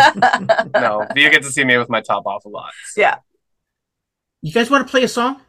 no 0.75 1.07
you 1.17 1.31
get 1.31 1.43
to 1.43 1.51
see 1.51 1.65
me 1.65 1.77
with 1.79 1.89
my 1.89 2.01
top 2.01 2.27
off 2.27 2.45
a 2.45 2.49
lot 2.49 2.71
Yeah. 2.97 3.17
You 4.43 4.53
guys 4.53 4.71
want 4.71 4.87
to 4.87 4.91
play 4.91 5.03
a 5.05 5.09
song? 5.09 5.41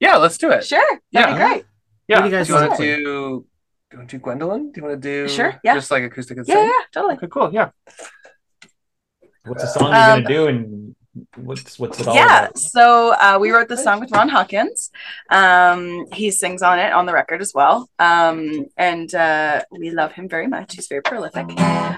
yeah 0.00 0.16
let's 0.16 0.38
do 0.38 0.50
it 0.50 0.64
Sure. 0.64 1.00
That'd 1.12 1.34
be 1.34 1.38
Yeah. 1.40 1.48
great. 1.48 1.64
yeah 2.08 2.16
What 2.16 2.22
do 2.24 2.30
you 2.30 2.36
guys 2.36 2.46
do 2.46 2.52
you 2.54 2.58
want 2.58 2.70
want 2.70 2.80
to 2.80 2.86
to 2.86 2.96
do 2.96 3.46
do 3.90 3.96
you 3.96 3.98
want 3.98 4.10
to 4.10 4.16
do 4.18 4.22
Gwendolyn? 4.22 4.72
Do 4.72 4.80
you 4.80 4.86
want 4.86 5.02
to 5.02 5.08
do 5.08 5.28
Sure, 5.28 5.60
yeah. 5.64 5.74
just 5.74 5.90
like 5.90 6.04
acoustic 6.04 6.38
and 6.38 6.46
Yeah, 6.48 6.54
sing? 6.54 6.64
yeah, 6.66 6.84
totally. 6.94 7.14
Okay, 7.16 7.26
cool. 7.26 7.50
Yeah. 7.52 7.70
What's 9.44 9.62
the 9.62 9.68
song 9.68 9.88
you're 9.90 9.96
Um, 9.96 10.22
gonna 10.22 10.28
do, 10.28 10.46
and 10.48 10.96
what's 11.36 11.78
what's 11.78 12.00
it 12.00 12.06
all 12.06 12.14
Yeah, 12.14 12.44
about? 12.44 12.58
so 12.58 13.14
uh, 13.20 13.38
we 13.40 13.50
wrote 13.50 13.68
this 13.68 13.82
song 13.82 14.00
with 14.00 14.10
Ron 14.12 14.28
Hawkins. 14.28 14.90
Um, 15.30 16.06
he 16.12 16.30
sings 16.30 16.62
on 16.62 16.78
it 16.78 16.92
on 16.92 17.06
the 17.06 17.12
record 17.12 17.40
as 17.40 17.52
well, 17.54 17.88
um, 17.98 18.66
and 18.76 19.12
uh, 19.14 19.62
we 19.70 19.90
love 19.90 20.12
him 20.12 20.28
very 20.28 20.46
much. 20.46 20.74
He's 20.74 20.86
very 20.86 21.02
prolific. 21.02 21.46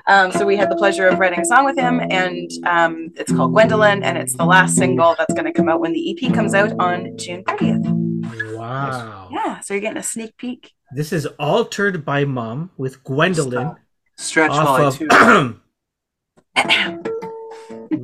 Um, 0.06 0.32
so 0.32 0.46
we 0.46 0.56
had 0.56 0.70
the 0.70 0.76
pleasure 0.76 1.06
of 1.08 1.18
writing 1.18 1.40
a 1.40 1.44
song 1.44 1.64
with 1.64 1.76
him, 1.76 2.00
and 2.10 2.50
um, 2.66 3.10
it's 3.16 3.32
called 3.32 3.52
Gwendolyn, 3.52 4.02
and 4.02 4.16
it's 4.16 4.36
the 4.36 4.44
last 4.44 4.76
single 4.76 5.14
that's 5.18 5.34
going 5.34 5.46
to 5.46 5.52
come 5.52 5.68
out 5.68 5.80
when 5.80 5.92
the 5.92 6.10
EP 6.24 6.32
comes 6.32 6.54
out 6.54 6.72
on 6.78 7.16
June 7.18 7.44
30th. 7.44 8.56
Wow. 8.56 9.28
Yeah, 9.30 9.60
so 9.60 9.74
you're 9.74 9.80
getting 9.80 9.98
a 9.98 10.02
sneak 10.02 10.36
peek. 10.36 10.72
This 10.94 11.12
is 11.12 11.26
Altered 11.38 12.04
by 12.04 12.24
Mom 12.24 12.70
with 12.76 13.02
Gwendolyn 13.04 13.76
Stretch 14.16 14.50
off 14.50 15.00
while 15.00 15.18
I 15.24 15.48
of 15.48 17.02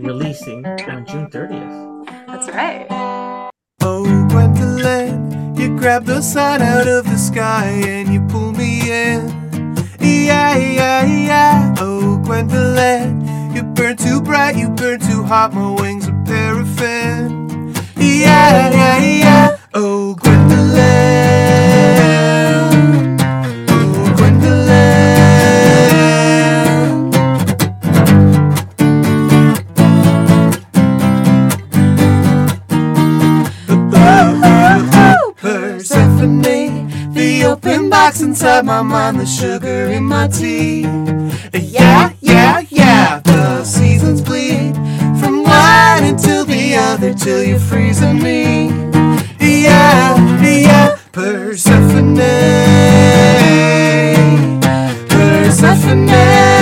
releasing 0.03 0.64
on 0.66 1.07
June 1.07 1.28
30th. 1.30 2.07
That's 2.26 2.49
right. 2.51 2.86
Oh, 3.80 4.26
Gwendolyn, 4.30 5.57
you 5.57 5.76
grab 5.78 6.05
the 6.05 6.20
sun 6.20 6.62
out 6.62 6.86
of 6.86 7.05
the 7.05 7.16
sky 7.16 7.66
and 7.86 8.12
you 8.12 8.20
pull 8.28 8.53
me 8.53 8.80
in. 8.90 9.28
Yeah, 10.01 10.57
yeah, 10.57 11.05
yeah. 11.05 11.74
Oh, 11.78 12.18
Gwendolyn, 12.24 13.55
you 13.55 13.62
burn 13.62 13.96
too 13.96 14.20
bright, 14.20 14.57
you 14.57 14.68
burn 14.70 15.01
too 15.01 15.22
hot, 15.22 15.53
my 15.53 15.80
wings 15.80 16.09
are 16.09 16.24
paraffin. 16.24 17.74
Yeah, 17.96 18.70
yeah, 18.70 18.99
yeah. 18.99 19.59
Oh, 19.74 20.14
Gwendolyn. 20.14 21.78
Box 37.87 38.20
inside 38.20 38.64
my 38.64 38.83
mind, 38.83 39.20
the 39.20 39.26
sugar 39.26 39.87
in 39.87 40.05
my 40.05 40.26
tea. 40.26 40.83
Yeah, 41.53 42.12
yeah, 42.20 42.64
yeah, 42.70 43.20
the 43.20 43.64
seasons 43.64 44.20
bleed 44.20 44.74
from 45.20 45.45
one 45.45 46.05
until 46.05 46.45
the 46.45 46.74
other 46.74 47.14
till 47.14 47.43
you're 47.45 47.59
freezing 47.59 48.22
me. 48.22 48.68
Yeah, 49.41 50.16
yeah, 50.43 50.99
Persephone, 51.12 52.16
Persephone. 55.09 56.57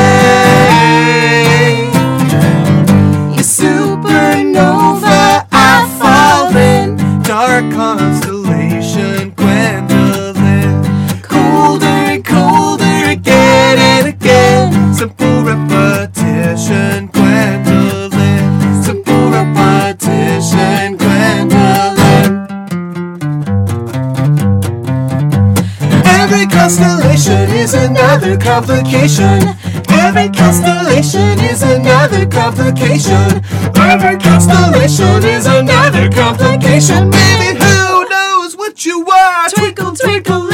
Complication. 28.39 29.43
Every 29.89 30.29
constellation 30.29 31.39
is 31.41 31.63
another 31.63 32.27
complication. 32.27 33.43
Every 33.77 34.19
constellation 34.19 35.25
is 35.25 35.47
another 35.47 36.11
complication. 36.11 37.11
Baby, 37.11 37.59
who 37.59 38.09
knows 38.09 38.57
what 38.57 38.85
you 38.85 39.07
are? 39.07 39.49
Twinkle, 39.49 39.95
twinkle, 39.97 40.46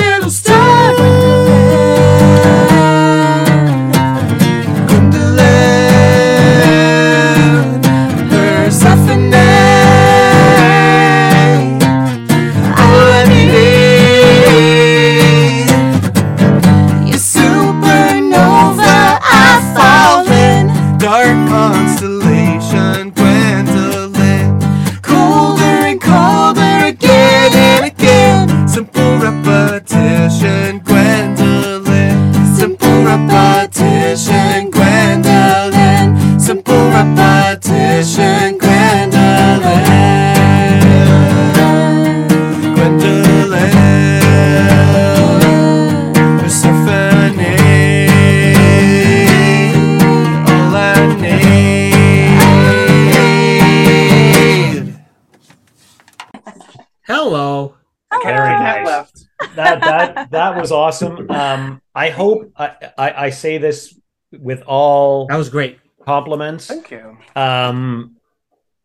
hope 62.35 62.53
I, 62.57 62.91
I, 62.99 63.25
I 63.27 63.31
say 63.31 63.59
this 63.59 63.99
with 64.33 64.63
all 64.67 65.27
That 65.27 65.37
was 65.37 65.49
great. 65.51 65.79
compliments. 66.05 66.67
Thank 66.67 66.91
you. 66.91 67.17
Um, 67.37 68.17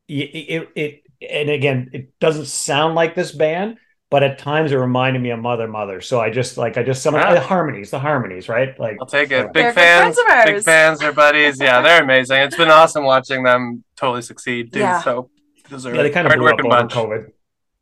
it, 0.08 0.14
it, 0.14 0.70
it 0.76 1.04
and 1.30 1.50
again, 1.50 1.90
it 1.94 2.18
doesn't 2.20 2.46
sound 2.46 2.96
like 2.96 3.16
this 3.16 3.32
band, 3.32 3.78
but 4.10 4.24
at 4.24 4.38
times 4.40 4.72
it 4.72 4.76
reminded 4.76 5.22
me 5.22 5.32
of 5.32 5.40
Mother 5.40 5.68
Mother. 5.68 6.00
So 6.02 6.20
I 6.22 6.30
just 6.30 6.58
like 6.58 6.78
I 6.78 6.84
just 6.84 7.02
some 7.02 7.16
of 7.16 7.22
Ah. 7.22 7.34
the 7.34 7.40
harmonies, 7.40 7.90
the 7.92 8.00
harmonies, 8.00 8.48
right? 8.48 8.78
Like 8.80 8.98
I'll 9.02 9.08
take 9.08 9.32
it. 9.32 9.36
Yeah. 9.36 9.44
Big 9.48 9.54
They're 9.54 9.74
fans. 9.74 10.18
Big 10.46 10.64
fans. 10.64 11.00
They're 11.00 11.12
buddies. 11.12 11.60
Yeah, 11.60 11.82
they're 11.82 12.04
amazing. 12.04 12.38
It's 12.42 12.56
been 12.56 12.70
awesome 12.70 13.04
watching 13.04 13.44
them 13.44 13.84
totally 13.96 14.22
succeed, 14.22 14.72
dude. 14.72 14.82
Yeah. 14.82 15.02
So 15.02 15.30
deserve 15.70 15.96
yeah, 15.96 16.04
they 16.04 16.10
kind 16.12 16.28
of 16.28 16.32
Hard 16.32 16.40
blew 16.40 16.48
up 16.50 16.54
working 16.58 16.72
over 16.72 16.82
bunch. 16.82 16.94
COVID. 16.94 17.32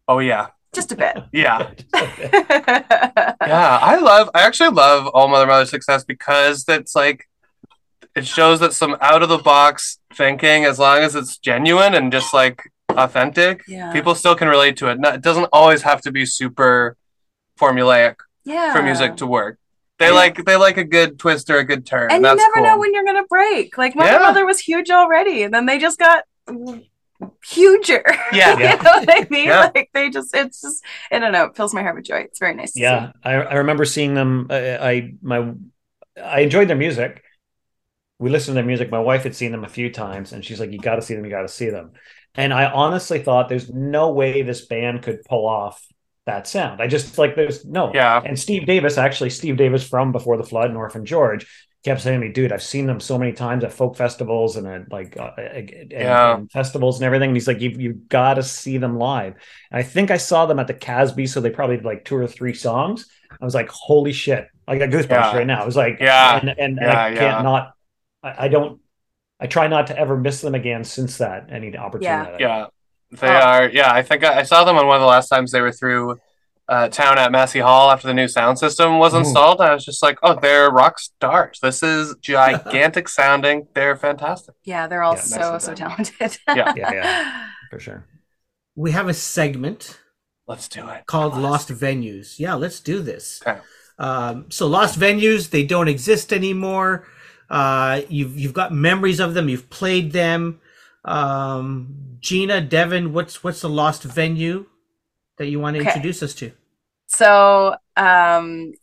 Oh 0.07 0.19
yeah, 0.19 0.47
Just 0.75 0.91
a 0.91 0.95
bit. 0.95 1.17
yeah. 1.31 1.71
yeah 1.95 3.79
i 3.81 3.97
love 4.01 4.29
i 4.35 4.41
actually 4.41 4.69
love 4.69 5.07
all 5.07 5.27
mother 5.27 5.47
mother 5.47 5.65
success 5.65 6.03
because 6.03 6.65
it's 6.67 6.95
like 6.95 7.27
it 8.15 8.25
shows 8.25 8.59
that 8.59 8.73
some 8.73 8.95
out 9.01 9.23
of 9.23 9.29
the 9.29 9.37
box 9.37 9.99
thinking 10.13 10.65
as 10.65 10.77
long 10.79 10.99
as 10.99 11.15
it's 11.15 11.37
genuine 11.37 11.93
and 11.93 12.11
just 12.11 12.33
like 12.33 12.61
authentic 12.89 13.63
Yeah. 13.67 13.91
people 13.93 14.15
still 14.15 14.35
can 14.35 14.47
relate 14.47 14.77
to 14.77 14.87
it 14.89 14.99
No- 14.99 15.09
it 15.13 15.21
doesn't 15.21 15.49
always 15.53 15.81
have 15.83 16.01
to 16.01 16.11
be 16.11 16.25
super 16.25 16.95
formulaic 17.59 18.15
yeah. 18.43 18.73
for 18.73 18.81
music 18.81 19.17
to 19.17 19.27
work 19.27 19.57
they 19.99 20.07
Yeah. 20.07 20.11
like 20.13 20.43
they 20.45 20.55
like 20.57 20.77
a 20.77 20.83
good 20.83 21.17
twist 21.19 21.49
or 21.49 21.57
a 21.57 21.63
good 21.63 21.85
turn 21.85 22.11
and 22.11 22.23
you 22.25 22.35
never 22.35 22.51
cool. 22.55 22.63
know 22.63 22.77
when 22.77 22.93
you're 22.93 23.05
gonna 23.05 23.25
break. 23.29 23.77
Like 23.77 23.95
Mother 23.95 24.11
Yeah. 24.11 24.19
Mother 24.19 24.45
was 24.45 24.59
huge 24.59 24.89
already, 24.91 25.43
and 25.43 25.53
then 25.53 25.65
they 25.67 25.77
just 25.79 25.97
got 25.97 26.25
huger. 27.43 28.03
Yeah. 28.31 28.57
you 28.57 28.83
know 28.83 28.91
what 28.91 29.09
I 29.09 29.27
mean? 29.29 29.47
Yeah. 29.47 29.71
Like 29.73 29.89
they 29.93 30.09
just, 30.09 30.35
it's 30.35 30.61
just, 30.61 30.83
I 31.11 31.19
don't 31.19 31.31
know, 31.31 31.45
it 31.45 31.55
fills 31.55 31.73
my 31.73 31.81
heart 31.81 31.95
with 31.95 32.05
joy. 32.05 32.17
It's 32.17 32.39
very 32.39 32.53
nice. 32.55 32.75
Yeah 32.75 33.11
I, 33.23 33.33
I 33.33 33.53
remember 33.55 33.85
seeing 33.85 34.13
them 34.13 34.47
I, 34.49 34.77
I 34.77 35.13
my 35.21 35.53
i 36.21 36.41
enjoyed 36.41 36.67
their 36.67 36.77
music 36.77 37.23
we 38.19 38.29
listened 38.29 38.53
to 38.53 38.55
their 38.55 38.65
music 38.65 38.89
my 38.91 38.99
wife 38.99 39.23
had 39.23 39.35
seen 39.35 39.51
them 39.51 39.63
a 39.63 39.69
few 39.69 39.91
times 39.91 40.31
and 40.31 40.43
she's 40.43 40.59
like 40.59 40.71
you 40.71 40.79
got 40.79 40.95
to 40.95 41.01
see 41.01 41.15
them 41.15 41.25
you 41.25 41.31
got 41.31 41.41
to 41.41 41.47
see 41.49 41.69
them 41.69 41.91
and 42.35 42.53
i 42.53 42.65
honestly 42.65 43.19
thought 43.19 43.49
there's 43.49 43.69
no 43.69 44.11
way 44.11 44.41
this 44.41 44.65
band 44.65 45.01
could 45.03 45.23
pull 45.27 45.45
off 45.45 45.85
that 46.25 46.47
sound 46.47 46.81
i 46.81 46.87
just 46.87 47.17
like 47.17 47.35
there's 47.35 47.65
no 47.65 47.91
Yeah. 47.93 48.21
and 48.23 48.39
steve 48.39 48.65
davis 48.65 48.97
actually 48.97 49.29
steve 49.29 49.57
davis 49.57 49.87
from 49.87 50.11
before 50.11 50.37
the 50.37 50.43
flood 50.43 50.71
North 50.71 50.95
and 50.95 51.01
orphan 51.01 51.05
george 51.05 51.64
kept 51.85 52.01
saying 52.01 52.19
to 52.19 52.25
me 52.27 52.31
dude 52.33 52.51
i've 52.51 52.63
seen 52.63 52.85
them 52.87 52.99
so 52.99 53.17
many 53.17 53.31
times 53.31 53.63
at 53.63 53.71
folk 53.71 53.95
festivals 53.95 54.55
and 54.57 54.67
at 54.67 54.91
like 54.91 55.15
uh, 55.17 55.31
and, 55.37 55.91
Yeah. 55.91 56.35
and 56.37 56.51
festivals 56.51 56.97
and 56.97 57.05
everything 57.05 57.29
and 57.29 57.35
he's 57.35 57.47
like 57.47 57.61
you've, 57.61 57.79
you've 57.79 58.09
got 58.09 58.33
to 58.35 58.43
see 58.43 58.77
them 58.77 58.97
live 58.97 59.33
and 59.71 59.79
i 59.79 59.83
think 59.83 60.11
i 60.11 60.17
saw 60.17 60.45
them 60.45 60.59
at 60.59 60.67
the 60.67 60.73
casby 60.73 61.27
so 61.27 61.39
they 61.39 61.49
probably 61.51 61.77
did 61.77 61.85
like 61.85 62.03
two 62.03 62.15
or 62.17 62.27
three 62.27 62.53
songs 62.53 63.07
i 63.39 63.45
was 63.45 63.53
like 63.55 63.69
holy 63.69 64.11
shit 64.13 64.47
i 64.67 64.77
got 64.77 64.89
goosebumps 64.89 65.09
Yeah. 65.09 65.35
right 65.37 65.47
now 65.47 65.61
i 65.61 65.65
was 65.65 65.75
like 65.75 65.99
Yeah. 65.99 66.39
and, 66.39 66.49
and, 66.49 66.59
and 66.59 66.79
Yeah, 66.79 67.03
i 67.03 67.13
can't 67.13 67.43
not 67.43 67.73
I, 68.23 68.45
I 68.45 68.47
don't 68.47 68.81
i 69.39 69.47
try 69.47 69.67
not 69.67 69.87
to 69.87 69.97
ever 69.97 70.17
miss 70.17 70.41
them 70.41 70.55
again 70.55 70.83
since 70.83 71.19
that 71.19 71.49
any 71.51 71.77
opportunity 71.77 72.37
Yeah, 72.39 72.67
they 73.11 73.27
Oh. 73.27 73.31
are. 73.31 73.69
Yeah, 73.69 73.91
I 73.93 74.01
think 74.01 74.23
I, 74.23 74.39
I 74.39 74.43
saw 74.43 74.63
them 74.63 74.77
on 74.77 74.87
one 74.87 74.95
of 74.95 75.01
the 75.01 75.07
last 75.07 75.29
times 75.29 75.51
they 75.51 75.61
were 75.61 75.71
through 75.71 76.19
uh, 76.67 76.89
town 76.89 77.17
at 77.17 77.31
Massey 77.31 77.59
Hall 77.59 77.91
after 77.91 78.07
the 78.07 78.13
new 78.13 78.27
sound 78.27 78.57
system 78.59 78.97
was 78.99 79.13
Ooh. 79.13 79.17
installed. 79.19 79.61
I 79.61 79.73
was 79.73 79.85
just 79.85 80.01
like, 80.01 80.17
oh, 80.23 80.39
they're 80.39 80.69
rock 80.71 80.97
stars. 80.99 81.59
This 81.61 81.83
is 81.83 82.15
gigantic 82.21 83.07
sounding. 83.07 83.67
They're 83.75 83.95
fantastic. 83.95 84.55
Yeah, 84.63 84.87
they're 84.87 85.03
all 85.03 85.13
Yeah, 85.15 85.21
so, 85.21 85.37
nicely 85.37 85.59
so 85.59 85.73
done. 85.75 85.89
talented. 85.89 86.37
Yeah. 86.47 86.73
Yeah, 86.75 86.91
yeah. 86.93 87.47
for 87.71 87.79
sure 87.79 88.05
We 88.75 88.91
have 88.91 89.07
a 89.07 89.13
segment 89.13 89.99
Let's 90.47 90.67
do 90.67 90.87
it. 90.89 91.05
called 91.07 91.33
Come 91.33 91.43
on. 91.45 91.51
Lost 91.51 91.69
Venues. 91.69 92.39
Yeah, 92.39 92.53
let's 92.53 92.79
do 92.79 93.01
this. 93.01 93.41
Okay. 93.45 93.59
Um, 93.97 94.45
so 94.51 94.67
Lost 94.67 94.99
Venues, 94.99 95.49
they 95.49 95.63
don't 95.63 95.87
exist 95.87 96.31
anymore. 96.33 97.07
Uh, 97.49 98.01
you've 98.09 98.37
you've 98.37 98.53
got 98.53 98.71
memories 98.73 99.19
of 99.19 99.33
them. 99.33 99.49
You've 99.49 99.69
played 99.69 100.11
them. 100.11 100.59
Um, 101.03 102.17
Gina, 102.19 102.61
Devon, 102.61 103.13
what's 103.13 103.43
what's 103.43 103.61
the 103.61 103.69
lost 103.69 104.03
venue 104.03 104.65
that 105.37 105.47
you 105.47 105.59
want 105.59 105.75
to 105.75 105.81
Okay. 105.81 105.89
introduce 105.89 106.21
us 106.23 106.33
to? 106.35 106.51
So 107.07 107.75
um, 107.97 108.73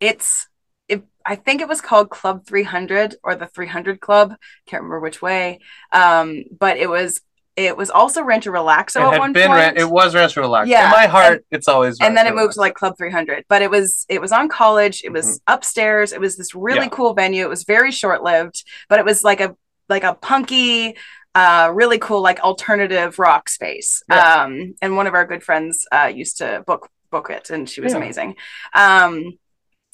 it's 0.00 0.48
it, 0.88 1.02
I 1.24 1.34
think 1.36 1.60
it 1.60 1.68
was 1.68 1.80
called 1.80 2.10
Club 2.10 2.46
300 2.46 3.16
or 3.24 3.34
the 3.34 3.46
300 3.46 4.00
Club. 4.00 4.34
Can't 4.66 4.82
remember 4.82 5.00
which 5.00 5.20
way. 5.20 5.58
Um, 5.92 6.44
but 6.58 6.76
it 6.76 6.88
was 6.88 7.20
it 7.56 7.74
was 7.74 7.88
also 7.90 8.22
Rancho 8.22 8.50
Relaxo 8.52 8.96
It 8.96 9.04
at 9.04 9.12
had 9.14 9.18
one 9.18 9.32
been. 9.32 9.48
point. 9.48 9.58
Ran- 9.58 9.76
it 9.78 9.88
was 9.88 10.14
Rancho 10.14 10.42
Relax. 10.42 10.68
Yeah, 10.68 10.84
In 10.84 10.90
my 10.90 11.06
heart, 11.06 11.32
and- 11.32 11.40
it's 11.50 11.68
always. 11.68 11.98
and 12.00 12.14
then 12.16 12.26
it 12.26 12.30
Rancho 12.30 12.42
moved 12.42 12.54
to 12.54 12.60
like 12.60 12.74
Club 12.74 12.94
300 12.98 13.44
but 13.48 13.62
it 13.62 13.70
was 13.70 14.04
it 14.10 14.20
was 14.20 14.30
on 14.30 14.48
college 14.48 15.02
it 15.04 15.10
was 15.12 15.40
upstairs 15.46 16.12
it 16.12 16.20
was 16.20 16.36
this 16.36 16.54
really 16.54 16.80
Yeah. 16.80 16.88
cool 16.88 17.14
venue 17.14 17.44
it 17.44 17.48
was 17.48 17.64
very 17.64 17.90
short 17.92 18.22
lived 18.22 18.62
but 18.90 18.98
it 18.98 19.04
was 19.06 19.24
like 19.24 19.40
a 19.40 19.56
like 19.88 20.04
a 20.04 20.14
punky 20.14 20.96
uh 21.36 21.70
really 21.80 21.98
cool 21.98 22.22
like 22.28 22.40
alternative 22.40 23.18
rock 23.18 23.48
space 23.48 24.02
Yeah. 24.08 24.44
um 24.44 24.74
and 24.82 24.96
one 24.96 25.06
of 25.06 25.14
our 25.14 25.26
good 25.32 25.42
friends 25.48 25.86
uh 25.92 26.10
used 26.22 26.38
to 26.38 26.64
book 26.66 26.88
book 27.10 27.28
it 27.30 27.50
and 27.50 27.68
she 27.68 27.80
was 27.80 27.92
Yeah. 27.92 27.98
amazing 27.98 28.30
um 28.74 29.12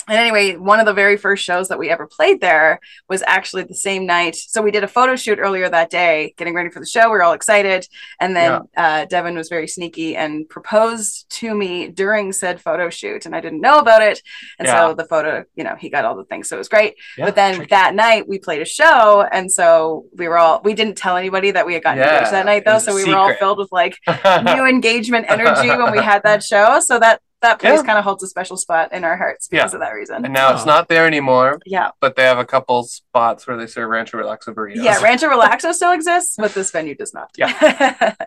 and 0.09 0.19
anyway, 0.19 0.57
one 0.57 0.81
of 0.81 0.87
the 0.87 0.93
very 0.93 1.17
first 1.17 1.45
shows 1.45 1.69
that 1.69 1.79
we 1.79 1.89
ever 1.91 2.07
played 2.07 2.41
there 2.41 2.81
was 3.09 3.23
actually 3.27 3.63
the 3.65 3.75
same 3.75 4.05
night. 4.07 4.35
So 4.37 4.61
we 4.61 4.71
did 4.71 4.85
a 4.85 4.89
photo 4.89 5.17
shoot 5.17 5.39
earlier 5.39 5.69
that 5.69 5.91
day, 5.91 6.35
getting 6.37 6.55
ready 6.55 6.71
for 6.71 6.81
the 6.81 6.87
show. 6.87 7.05
We 7.05 7.11
were 7.11 7.23
all 7.23 7.33
excited. 7.35 7.87
And 8.21 8.35
then 8.35 8.63
uh, 8.77 9.05
Devon 9.07 9.37
was 9.37 9.49
very 9.49 9.69
sneaky 9.69 10.17
and 10.17 10.49
proposed 10.49 11.31
to 11.41 11.55
me 11.55 11.89
during 11.89 12.33
said 12.33 12.61
photo 12.61 12.91
shoot. 12.91 13.27
And 13.27 13.35
I 13.37 13.41
didn't 13.41 13.61
know 13.61 13.79
about 13.79 14.03
it. 14.03 14.21
And 14.59 14.67
Yeah. 14.67 14.89
so 14.89 14.95
the 14.95 15.05
photo, 15.05 15.45
you 15.55 15.65
know, 15.65 15.77
he 15.79 15.89
got 15.89 16.05
all 16.05 16.17
the 16.17 16.25
things. 16.25 16.49
So 16.49 16.57
it 16.57 16.59
was 16.59 16.69
great. 16.69 16.95
Yeah, 17.17 17.27
but 17.27 17.35
then 17.37 17.55
tricky. 17.57 17.71
that 17.71 17.95
night 17.95 18.29
we 18.29 18.39
played 18.39 18.63
a 18.63 18.67
show. 18.67 19.27
And 19.31 19.51
so 19.51 20.07
we 20.17 20.27
were 20.29 20.39
all, 20.39 20.61
we 20.65 20.75
didn't 20.75 20.97
tell 20.97 21.17
anybody 21.17 21.51
that 21.53 21.65
we 21.67 21.75
had 21.75 21.83
gotten 21.85 22.01
Yeah, 22.01 22.15
engaged 22.15 22.33
that 22.33 22.47
night 22.47 22.65
though. 22.65 22.79
So 22.79 22.95
we 22.95 23.05
were 23.05 23.17
all 23.17 23.35
filled 23.37 23.59
with 23.59 23.71
like 23.73 23.97
new 24.45 24.67
engagement 24.67 25.27
energy 25.29 25.69
when 25.69 25.93
we 25.93 25.99
had 26.03 26.23
that 26.25 26.43
show. 26.53 26.81
So 26.81 26.99
that, 26.99 27.21
that 27.43 27.59
place 27.61 27.75
Yeah. 27.79 27.83
kind 27.83 27.99
of 27.99 28.05
holds 28.05 28.23
a 28.23 28.27
special 28.29 28.57
spot 28.57 28.93
in 28.93 29.05
our 29.05 29.17
hearts 29.17 29.49
because 29.49 29.73
Yeah. 29.73 29.77
of 29.77 29.81
that 29.81 29.91
reason. 29.95 30.25
and 30.25 30.33
now 30.33 30.53
it's 30.53 30.63
Oh. 30.63 30.67
not 30.67 30.89
there 30.89 31.07
anymore, 31.07 31.59
Yeah. 31.67 31.91
but 32.01 32.17
they 32.17 32.23
have 32.25 32.39
a 32.39 32.45
couple 32.45 32.85
spots 32.85 33.47
where 33.47 33.57
they 33.57 33.67
serve 33.67 33.89
Rancho 33.91 34.19
Relaxo 34.19 34.55
burritos. 34.55 34.83
Yeah, 34.85 35.01
Rancho 35.03 35.29
Relaxo 35.29 35.73
still 35.75 35.93
exists, 35.93 36.37
but 36.39 36.55
this 36.55 36.71
venue 36.71 36.95
does 36.95 37.13
not. 37.15 37.31
Yeah. 37.37 38.15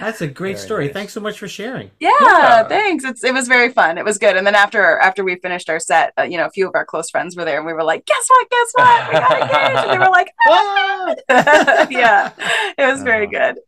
That's 0.00 0.20
a 0.20 0.26
great 0.26 0.56
Very 0.56 0.66
story. 0.66 0.84
nice. 0.86 0.94
Thanks 0.94 1.12
so 1.12 1.20
much 1.20 1.38
for 1.38 1.46
sharing. 1.48 1.90
yeah, 2.00 2.10
Yeah. 2.20 2.64
thanks. 2.68 3.04
It's 3.04 3.22
it 3.24 3.32
was 3.32 3.46
very 3.48 3.68
fun. 3.70 3.96
It 3.96 4.04
was 4.04 4.18
good. 4.18 4.36
And 4.36 4.44
then 4.46 4.54
after 4.56 4.98
after 4.98 5.22
we 5.24 5.36
finished 5.36 5.70
our 5.70 5.78
set, 5.78 6.12
uh, 6.18 6.22
you 6.24 6.36
know, 6.36 6.46
a 6.46 6.50
few 6.50 6.66
of 6.66 6.72
our 6.74 6.84
close 6.84 7.10
friends 7.10 7.36
were 7.36 7.44
there, 7.44 7.58
and 7.58 7.66
we 7.66 7.72
were 7.72 7.84
like, 7.84 8.04
"Guess 8.04 8.24
what? 8.28 8.50
Guess 8.50 8.68
what? 8.74 9.08
We 9.08 9.12
got 9.20 9.32
engaged!" 9.42 9.78
And 9.84 9.90
they 9.92 9.98
were 9.98 10.10
like, 10.10 10.30
"Ah!" 10.48 11.14
"Yeah, 11.90 12.30
it 12.76 12.86
was 12.92 13.02
very 13.02 13.26
good." 13.28 13.58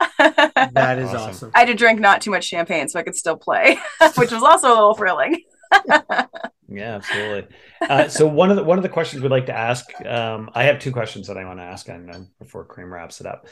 That 0.73 0.99
is 0.99 1.09
Awesome. 1.11 1.29
awesome. 1.31 1.51
I 1.55 1.61
had 1.61 1.69
to 1.69 1.75
drink 1.75 2.01
not 2.01 2.21
too 2.21 2.31
much 2.33 2.45
champagne 2.45 2.89
so 2.89 2.99
I 2.99 3.03
could 3.05 3.17
still 3.17 3.37
play, 3.37 3.79
which 4.17 4.33
was 4.33 4.43
also 4.43 4.74
a 4.75 4.81
little 4.81 4.95
thrilling. 4.95 5.43
Yeah, 6.69 6.97
absolutely. 6.97 7.57
Uh, 7.81 8.09
so 8.09 8.27
one 8.27 8.51
of 8.51 8.57
the 8.57 8.65
one 8.65 8.79
of 8.79 8.83
the 8.83 8.89
questions 8.89 9.23
we'd 9.23 9.31
like 9.31 9.47
to 9.47 9.57
ask, 9.57 9.87
um, 10.07 10.51
I 10.55 10.65
have 10.65 10.79
two 10.79 10.93
questions 10.93 11.27
that 11.29 11.37
I 11.37 11.45
want 11.45 11.59
to 11.59 11.65
ask, 11.65 11.89
and 11.89 12.11
uh, 12.11 12.21
before 12.39 12.67
Kareem 12.67 12.91
wraps 12.91 13.21
it 13.21 13.27
up, 13.27 13.47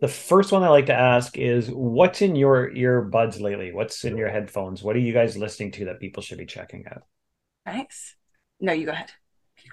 the 0.00 0.08
first 0.08 0.50
one 0.50 0.62
I 0.62 0.68
like 0.68 0.86
to 0.86 0.94
ask 0.94 1.36
is, 1.38 1.70
what's 1.70 2.22
in 2.22 2.34
your 2.34 2.70
earbuds 2.70 3.40
lately? 3.40 3.72
What's 3.72 4.04
in 4.04 4.16
your 4.16 4.30
headphones? 4.30 4.82
What 4.82 4.96
are 4.96 5.00
you 5.00 5.12
guys 5.12 5.36
listening 5.36 5.72
to 5.72 5.84
that 5.86 6.00
people 6.00 6.22
should 6.22 6.38
be 6.38 6.46
checking 6.46 6.86
out? 6.86 7.02
Nice. 7.66 8.16
No, 8.60 8.72
you 8.72 8.86
go 8.86 8.92
ahead. 8.92 9.12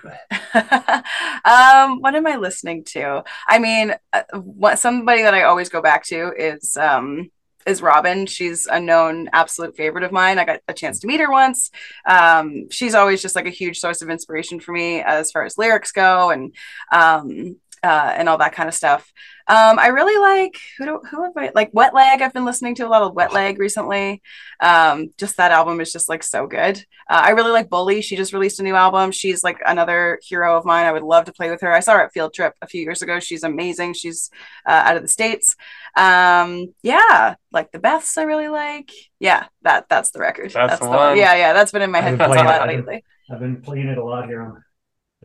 Go 0.03 0.09
ahead. 0.09 1.03
um, 1.45 2.01
what 2.01 2.13
am 2.13 2.27
I 2.27 2.35
listening 2.35 2.83
to? 2.85 3.23
I 3.47 3.57
mean, 3.59 3.95
uh, 4.13 4.23
what 4.33 4.79
somebody 4.79 5.23
that 5.23 5.33
I 5.33 5.43
always 5.43 5.69
go 5.69 5.81
back 5.81 6.03
to 6.05 6.33
is 6.37 6.77
um 6.77 7.31
is 7.69 7.81
Robin. 7.81 8.25
She's 8.25 8.65
a 8.65 8.79
known 8.79 9.29
absolute 9.31 9.77
favorite 9.77 10.03
of 10.03 10.11
mine. 10.11 10.39
I 10.39 10.45
got 10.45 10.59
a 10.67 10.73
chance 10.73 10.99
to 10.99 11.07
meet 11.07 11.19
her 11.19 11.31
once. 11.31 11.71
Um, 12.05 12.69
she's 12.69 12.95
always 12.95 13.21
just 13.21 13.35
like 13.35 13.45
a 13.45 13.51
huge 13.51 13.79
source 13.79 14.01
of 14.01 14.09
inspiration 14.09 14.59
for 14.59 14.71
me 14.71 15.01
as 15.01 15.31
far 15.31 15.45
as 15.45 15.57
lyrics 15.57 15.91
go 15.91 16.31
and 16.31 16.53
um 16.91 17.57
uh, 17.83 18.13
and 18.15 18.27
all 18.29 18.37
that 18.37 18.53
kind 18.53 18.67
of 18.69 18.75
stuff. 18.75 19.11
Um, 19.47 19.79
I 19.79 19.87
really 19.87 20.17
like 20.19 20.59
who 20.77 20.85
do, 20.85 21.01
who 21.09 21.23
have 21.23 21.35
I 21.35 21.51
like 21.55 21.71
Wet 21.73 21.95
Leg. 21.95 22.21
I've 22.21 22.33
been 22.33 22.45
listening 22.45 22.75
to 22.75 22.85
a 22.85 22.89
lot 22.89 23.01
of 23.01 23.15
Wet 23.15 23.33
Leg 23.33 23.57
recently. 23.57 24.21
Um, 24.59 25.09
just 25.17 25.37
that 25.37 25.51
album 25.51 25.81
is 25.81 25.91
just 25.91 26.07
like 26.07 26.21
so 26.21 26.45
good. 26.45 26.77
Uh, 27.09 27.21
I 27.25 27.29
really 27.31 27.49
like 27.49 27.67
Bully. 27.67 28.01
She 28.01 28.15
just 28.15 28.31
released 28.31 28.59
a 28.59 28.63
new 28.63 28.75
album. 28.75 29.11
She's 29.11 29.43
like 29.43 29.59
another 29.65 30.19
hero 30.23 30.55
of 30.55 30.65
mine. 30.65 30.85
I 30.85 30.91
would 30.91 31.01
love 31.01 31.25
to 31.25 31.33
play 31.33 31.49
with 31.49 31.61
her. 31.61 31.73
I 31.73 31.79
saw 31.79 31.93
her 31.93 32.03
at 32.03 32.13
Field 32.13 32.33
Trip 32.35 32.53
a 32.61 32.67
few 32.67 32.81
years 32.81 33.01
ago. 33.01 33.19
She's 33.19 33.41
amazing. 33.43 33.93
She's 33.93 34.29
uh, 34.67 34.83
out 34.85 34.97
of 34.97 35.01
the 35.01 35.07
states. 35.07 35.55
Um, 35.95 36.73
yeah, 36.83 37.33
like 37.51 37.71
the 37.71 37.79
Beths. 37.79 38.19
I 38.19 38.23
really 38.23 38.49
like. 38.49 38.91
Yeah, 39.19 39.47
that 39.63 39.89
that's 39.89 40.11
the 40.11 40.19
record. 40.19 40.51
That's 40.51 40.79
the 40.79 40.85
one. 40.87 40.95
one. 40.97 41.17
Yeah, 41.17 41.33
yeah, 41.35 41.53
that's 41.53 41.71
been 41.71 41.81
in 41.81 41.89
my 41.91 41.97
I've 41.99 42.03
headphones 42.19 42.35
a 42.35 42.43
lot 42.43 42.61
I've 42.61 42.67
been- 42.67 42.77
lately. 42.77 43.03
I've 43.31 43.39
been 43.39 43.61
playing 43.61 43.87
it 43.87 43.97
a 43.97 44.03
lot 44.03 44.27
here 44.27 44.41
on 44.41 44.63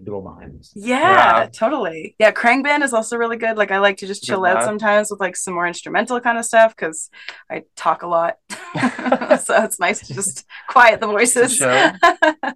the 0.04 0.10
dual 0.10 0.22
behind. 0.22 0.58
us. 0.60 0.72
Yeah, 0.74 1.40
Yeah. 1.40 1.46
totally. 1.52 2.14
Yeah, 2.18 2.30
Khruangbin 2.32 2.82
is 2.82 2.92
also 2.92 3.16
really 3.16 3.36
good. 3.36 3.56
Like 3.56 3.70
I 3.70 3.78
like 3.78 3.96
to 3.98 4.06
just 4.06 4.22
Good 4.22 4.26
chill 4.28 4.44
out 4.44 4.56
lad. 4.56 4.64
sometimes 4.64 5.10
with 5.10 5.20
like 5.20 5.36
some 5.36 5.54
more 5.54 5.66
instrumental 5.66 6.20
kind 6.20 6.38
of 6.38 6.44
stuff 6.44 6.74
because 6.76 7.10
I 7.50 7.62
talk 7.76 8.02
a 8.02 8.06
lot. 8.06 8.36
so 8.50 9.62
it's 9.64 9.78
nice 9.80 10.06
to 10.06 10.14
just 10.14 10.44
quiet 10.68 11.00
the 11.00 11.06
voices. 11.16 11.56
Show. 11.56 11.90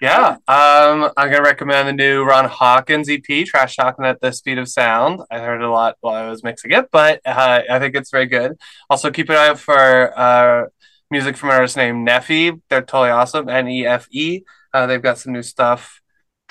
Yeah, 0.00 0.30
um, 0.48 1.10
I'm 1.16 1.30
gonna 1.30 1.42
recommend 1.42 1.86
the 1.88 1.92
new 1.92 2.24
Ron 2.24 2.46
Hawkins 2.48 3.08
EP, 3.08 3.44
"Trash 3.46 3.76
Talking 3.76 4.04
at 4.04 4.20
the 4.20 4.32
Speed 4.32 4.58
of 4.58 4.68
Sound." 4.68 5.20
I 5.30 5.38
heard 5.38 5.60
it 5.60 5.64
a 5.64 5.70
lot 5.70 5.96
while 6.00 6.14
I 6.14 6.28
was 6.28 6.42
mixing 6.42 6.72
it, 6.72 6.86
but 6.90 7.20
uh, 7.24 7.62
I 7.70 7.78
think 7.78 7.94
it's 7.94 8.10
very 8.10 8.26
good. 8.26 8.58
Also, 8.90 9.12
keep 9.12 9.28
an 9.30 9.36
eye 9.36 9.48
out 9.48 9.60
for 9.60 10.18
uh, 10.18 10.64
music 11.10 11.36
from 11.36 11.50
an 11.50 11.54
artist 11.56 11.76
named 11.76 12.06
Neffy. 12.06 12.60
They're 12.68 12.82
totally 12.82 13.10
awesome. 13.10 13.48
N 13.48 13.68
E 13.68 13.86
F 13.86 14.08
E. 14.10 14.42
Uh, 14.74 14.86
they've 14.86 15.02
got 15.02 15.18
some 15.18 15.32
new 15.32 15.42
stuff 15.42 16.00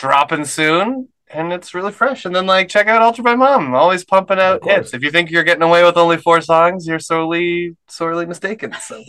dropping 0.02 0.44
soon, 0.46 1.08
and 1.30 1.54
it's 1.54 1.74
really 1.74 1.92
fresh. 1.92 2.26
And 2.26 2.36
then, 2.36 2.48
like, 2.48 2.68
check 2.68 2.88
out 2.88 3.02
Altered 3.02 3.24
by 3.24 3.36
Mom. 3.36 3.74
Always 3.76 4.04
pumping 4.04 4.40
out 4.40 4.64
hits. 4.66 4.94
If 4.94 5.04
you 5.04 5.12
think 5.12 5.30
you're 5.30 5.44
getting 5.44 5.62
away 5.64 5.84
with 5.84 5.96
only 5.96 6.18
four 6.18 6.42
songs, 6.42 6.88
you're 6.88 7.00
sorely, 7.00 7.78
sorely 7.88 8.26
mistaken. 8.26 8.74
So, 8.82 9.02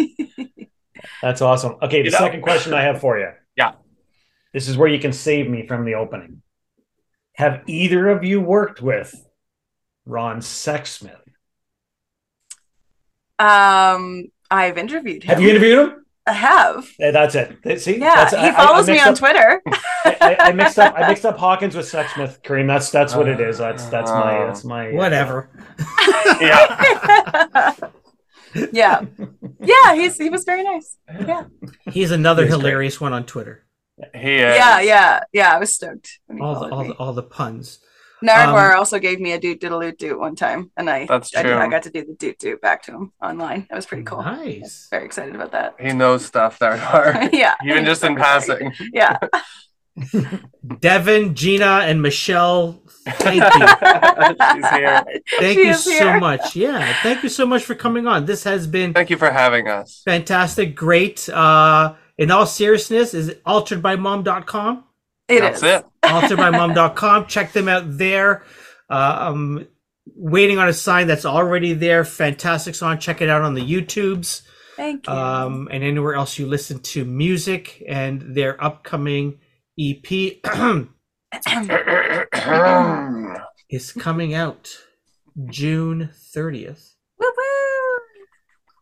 That's 1.23 1.41
awesome. 1.41 1.77
Okay, 1.83 2.03
the 2.03 2.07
You 2.07 2.11
know? 2.13 2.19
second 2.19 2.43
question 2.43 2.75
I 2.75 2.83
have 2.83 3.01
for 3.01 3.19
you. 3.19 3.31
Yeah. 3.57 3.73
This 4.55 4.67
is 4.69 4.79
where 4.79 4.89
you 4.89 4.99
can 4.99 5.13
save 5.13 5.49
me 5.49 5.67
from 5.67 5.85
the 5.85 5.95
opening. 5.95 6.41
Have 7.35 7.63
either 7.67 8.09
of 8.09 8.25
you 8.25 8.41
worked 8.41 8.81
with 8.81 9.15
Ron 10.07 10.41
Sexsmith? 10.41 11.17
Um, 13.39 14.25
I've 14.51 14.79
interviewed 14.79 15.25
him. 15.25 15.29
Have 15.29 15.41
you 15.43 15.51
interviewed 15.51 15.79
him? 15.79 16.02
I 16.27 16.33
have. 16.35 16.89
That's 16.99 17.35
it. 17.35 17.81
See, 17.81 17.99
Yeah, 17.99 18.15
that's, 18.15 18.31
he 18.33 18.37
I- 18.39 18.47
I- 18.47 18.63
I 18.63 18.67
follows 18.67 18.89
me 18.89 19.01
on 19.01 19.09
up- 19.09 19.17
Twitter. 19.19 19.61
I, 20.05 20.17
I- 20.21 20.37
I 20.49 20.53
mixed 20.53 20.79
up. 20.79 20.95
I 20.97 21.09
mixed 21.09 21.25
up 21.27 21.37
Hawkins 21.45 21.75
with 21.75 21.87
Sexsmith, 21.91 22.43
Kareem. 22.43 22.69
That's 22.69 22.91
that's 22.91 23.15
what 23.15 23.27
it 23.29 23.41
is. 23.41 23.61
Uh, 23.61 23.71
that's 23.71 23.87
that's 23.87 24.11
my 24.11 24.39
Oh. 24.39 24.47
that's 24.47 24.65
my 24.65 24.91
uh, 24.91 24.95
Whatever. 24.95 25.51
Yeah. 26.41 27.75
yeah, 28.73 29.01
yeah. 29.61 29.95
He's 29.95 30.17
he 30.19 30.31
was 30.31 30.45
very 30.45 30.63
nice. 30.63 30.97
Yeah, 31.27 31.45
He's 31.91 32.11
another 32.11 32.43
He's 32.45 32.53
great. 32.55 32.61
hilarious 32.61 33.01
one 33.01 33.13
on 33.13 33.25
Twitter. 33.27 33.65
He 34.15 34.35
is. 34.37 34.57
yeah, 34.57 34.81
yeah, 34.81 35.21
yeah. 35.33 35.55
I 35.55 35.59
was 35.59 35.75
stoked. 35.75 36.19
All 36.41 36.61
the 36.61 36.69
all 36.75 36.85
the, 36.85 36.93
all 36.95 37.13
the 37.13 37.23
puns. 37.23 37.79
Nardwuar 38.23 38.73
um, 38.73 38.79
also 38.79 38.99
gave 38.99 39.21
me 39.21 39.33
a 39.33 39.41
doot 39.41 39.61
diddle 39.61 39.81
doot 39.93 40.19
one 40.19 40.37
time, 40.37 40.71
and 40.77 40.89
I 40.89 41.07
That's 41.07 41.35
I, 41.35 41.43
true. 41.43 41.55
I 41.55 41.69
got 41.69 41.83
to 41.85 41.91
do 41.91 42.05
the 42.05 42.15
doot 42.15 42.39
doot 42.39 42.61
back 42.61 42.83
to 42.85 42.93
him 42.93 43.13
online. 43.23 43.67
That 43.69 43.77
was 43.77 43.87
pretty 43.87 44.05
cool. 44.05 44.23
Nice. 44.23 44.89
Very 44.91 45.05
excited 45.05 45.35
about 45.35 45.53
that. 45.53 45.75
He 45.81 45.93
knows 45.93 46.25
stuff 46.25 46.59
there. 46.59 46.77
Dar. 46.77 47.29
yeah, 47.33 47.55
Even 47.67 47.85
just 47.85 48.05
in 48.05 48.17
passing. 48.17 48.73
Yeah, 48.93 49.19
Devon, 50.81 51.35
Gina, 51.35 51.83
and 51.85 52.01
Michelle, 52.01 52.83
thank 53.05 53.43
you. 53.43 53.67
She's 54.55 54.71
here. 54.71 55.05
Thank 55.39 55.59
She 55.59 55.67
you 55.67 55.75
so 55.75 55.91
here. 55.91 56.21
much. 56.21 56.57
Yeah, 56.57 56.95
thank 57.03 57.23
you 57.23 57.29
so 57.29 57.45
much 57.47 57.65
for 57.65 57.75
coming 57.75 58.07
on. 58.07 58.25
This 58.25 58.45
has 58.45 58.67
been 58.67 58.95
Thank 58.95 59.11
you 59.11 59.19
for 59.19 59.31
having 59.31 59.69
us. 59.69 60.03
fantastic, 60.05 60.75
great. 60.75 61.29
Uh, 61.29 61.95
in 62.19 62.31
all 62.31 62.47
seriousness, 62.47 63.15
is 63.15 63.29
it 63.29 63.45
alteredbymom.com? 63.45 64.85
It 65.33 65.41
That's 65.41 65.63
is. 65.63 65.63
it. 65.65 65.87
alteredbymom.com. 66.05 67.27
Check 67.27 67.53
them 67.53 67.69
out 67.69 67.85
there. 67.87 68.45
Uh, 68.91 69.17
um, 69.31 69.67
waiting 70.15 70.59
on 70.59 70.69
a 70.69 70.73
sign 70.73 71.07
that's 71.07 71.25
already 71.25 71.73
there. 71.73 72.05
Fantastic 72.05 72.75
song. 72.75 72.99
Check 72.99 73.21
it 73.23 73.29
out 73.29 73.43
on 73.43 73.55
the 73.55 73.63
YouTubes 73.63 74.43
Thank 74.77 75.07
you. 75.07 75.13
um, 75.13 75.69
and 75.71 75.83
anywhere 75.85 76.15
else 76.15 76.39
you 76.39 76.47
listen 76.47 76.81
to 76.81 77.05
music 77.05 77.83
and 77.89 78.35
their 78.35 78.63
upcoming 78.63 79.39
EP 79.79 80.11
is 83.71 83.93
coming 83.93 84.35
out 84.35 84.77
June 85.47 86.11
30th. 86.35 86.95
woo 87.19 87.27
woo. 87.37 87.99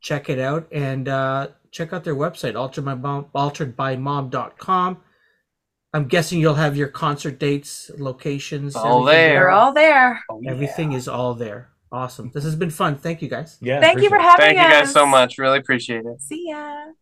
check 0.02 0.28
it 0.28 0.38
out 0.38 0.66
and 0.72 1.08
uh, 1.08 1.48
check 1.70 1.92
out 1.92 2.02
their 2.04 2.16
website 2.16 2.54
alteredbymom, 2.54 3.30
alteredbymom.com 3.32 4.98
i'm 5.92 6.06
guessing 6.06 6.40
you'll 6.40 6.54
have 6.54 6.76
your 6.76 6.88
concert 6.88 7.38
dates 7.38 7.90
locations 7.98 8.76
All 8.76 9.00
everything 9.00 9.06
there. 9.06 9.34
They're 9.34 9.50
all 9.50 9.72
there. 9.72 10.24
Oh, 10.30 10.40
yeah. 10.42 10.50
everything 10.50 10.92
is 10.92 11.08
all 11.08 11.34
there 11.34 11.70
awesome 11.92 12.30
this 12.32 12.44
has 12.44 12.54
been 12.56 12.70
fun 12.70 12.96
thank 12.96 13.20
you 13.22 13.28
guys 13.28 13.58
Yeah. 13.60 13.80
Thank 13.80 14.00
you 14.00 14.08
for 14.08 14.16
appreciate 14.16 14.36
it. 14.36 14.40
having 14.40 14.56
Thank 14.56 14.68
you 14.72 14.78
guys 14.80 14.92
so 14.92 15.04
much. 15.06 15.38
Really 15.38 15.58
appreciate 15.58 16.04
it. 16.06 16.20
See 16.20 16.50
ya. 16.50 16.92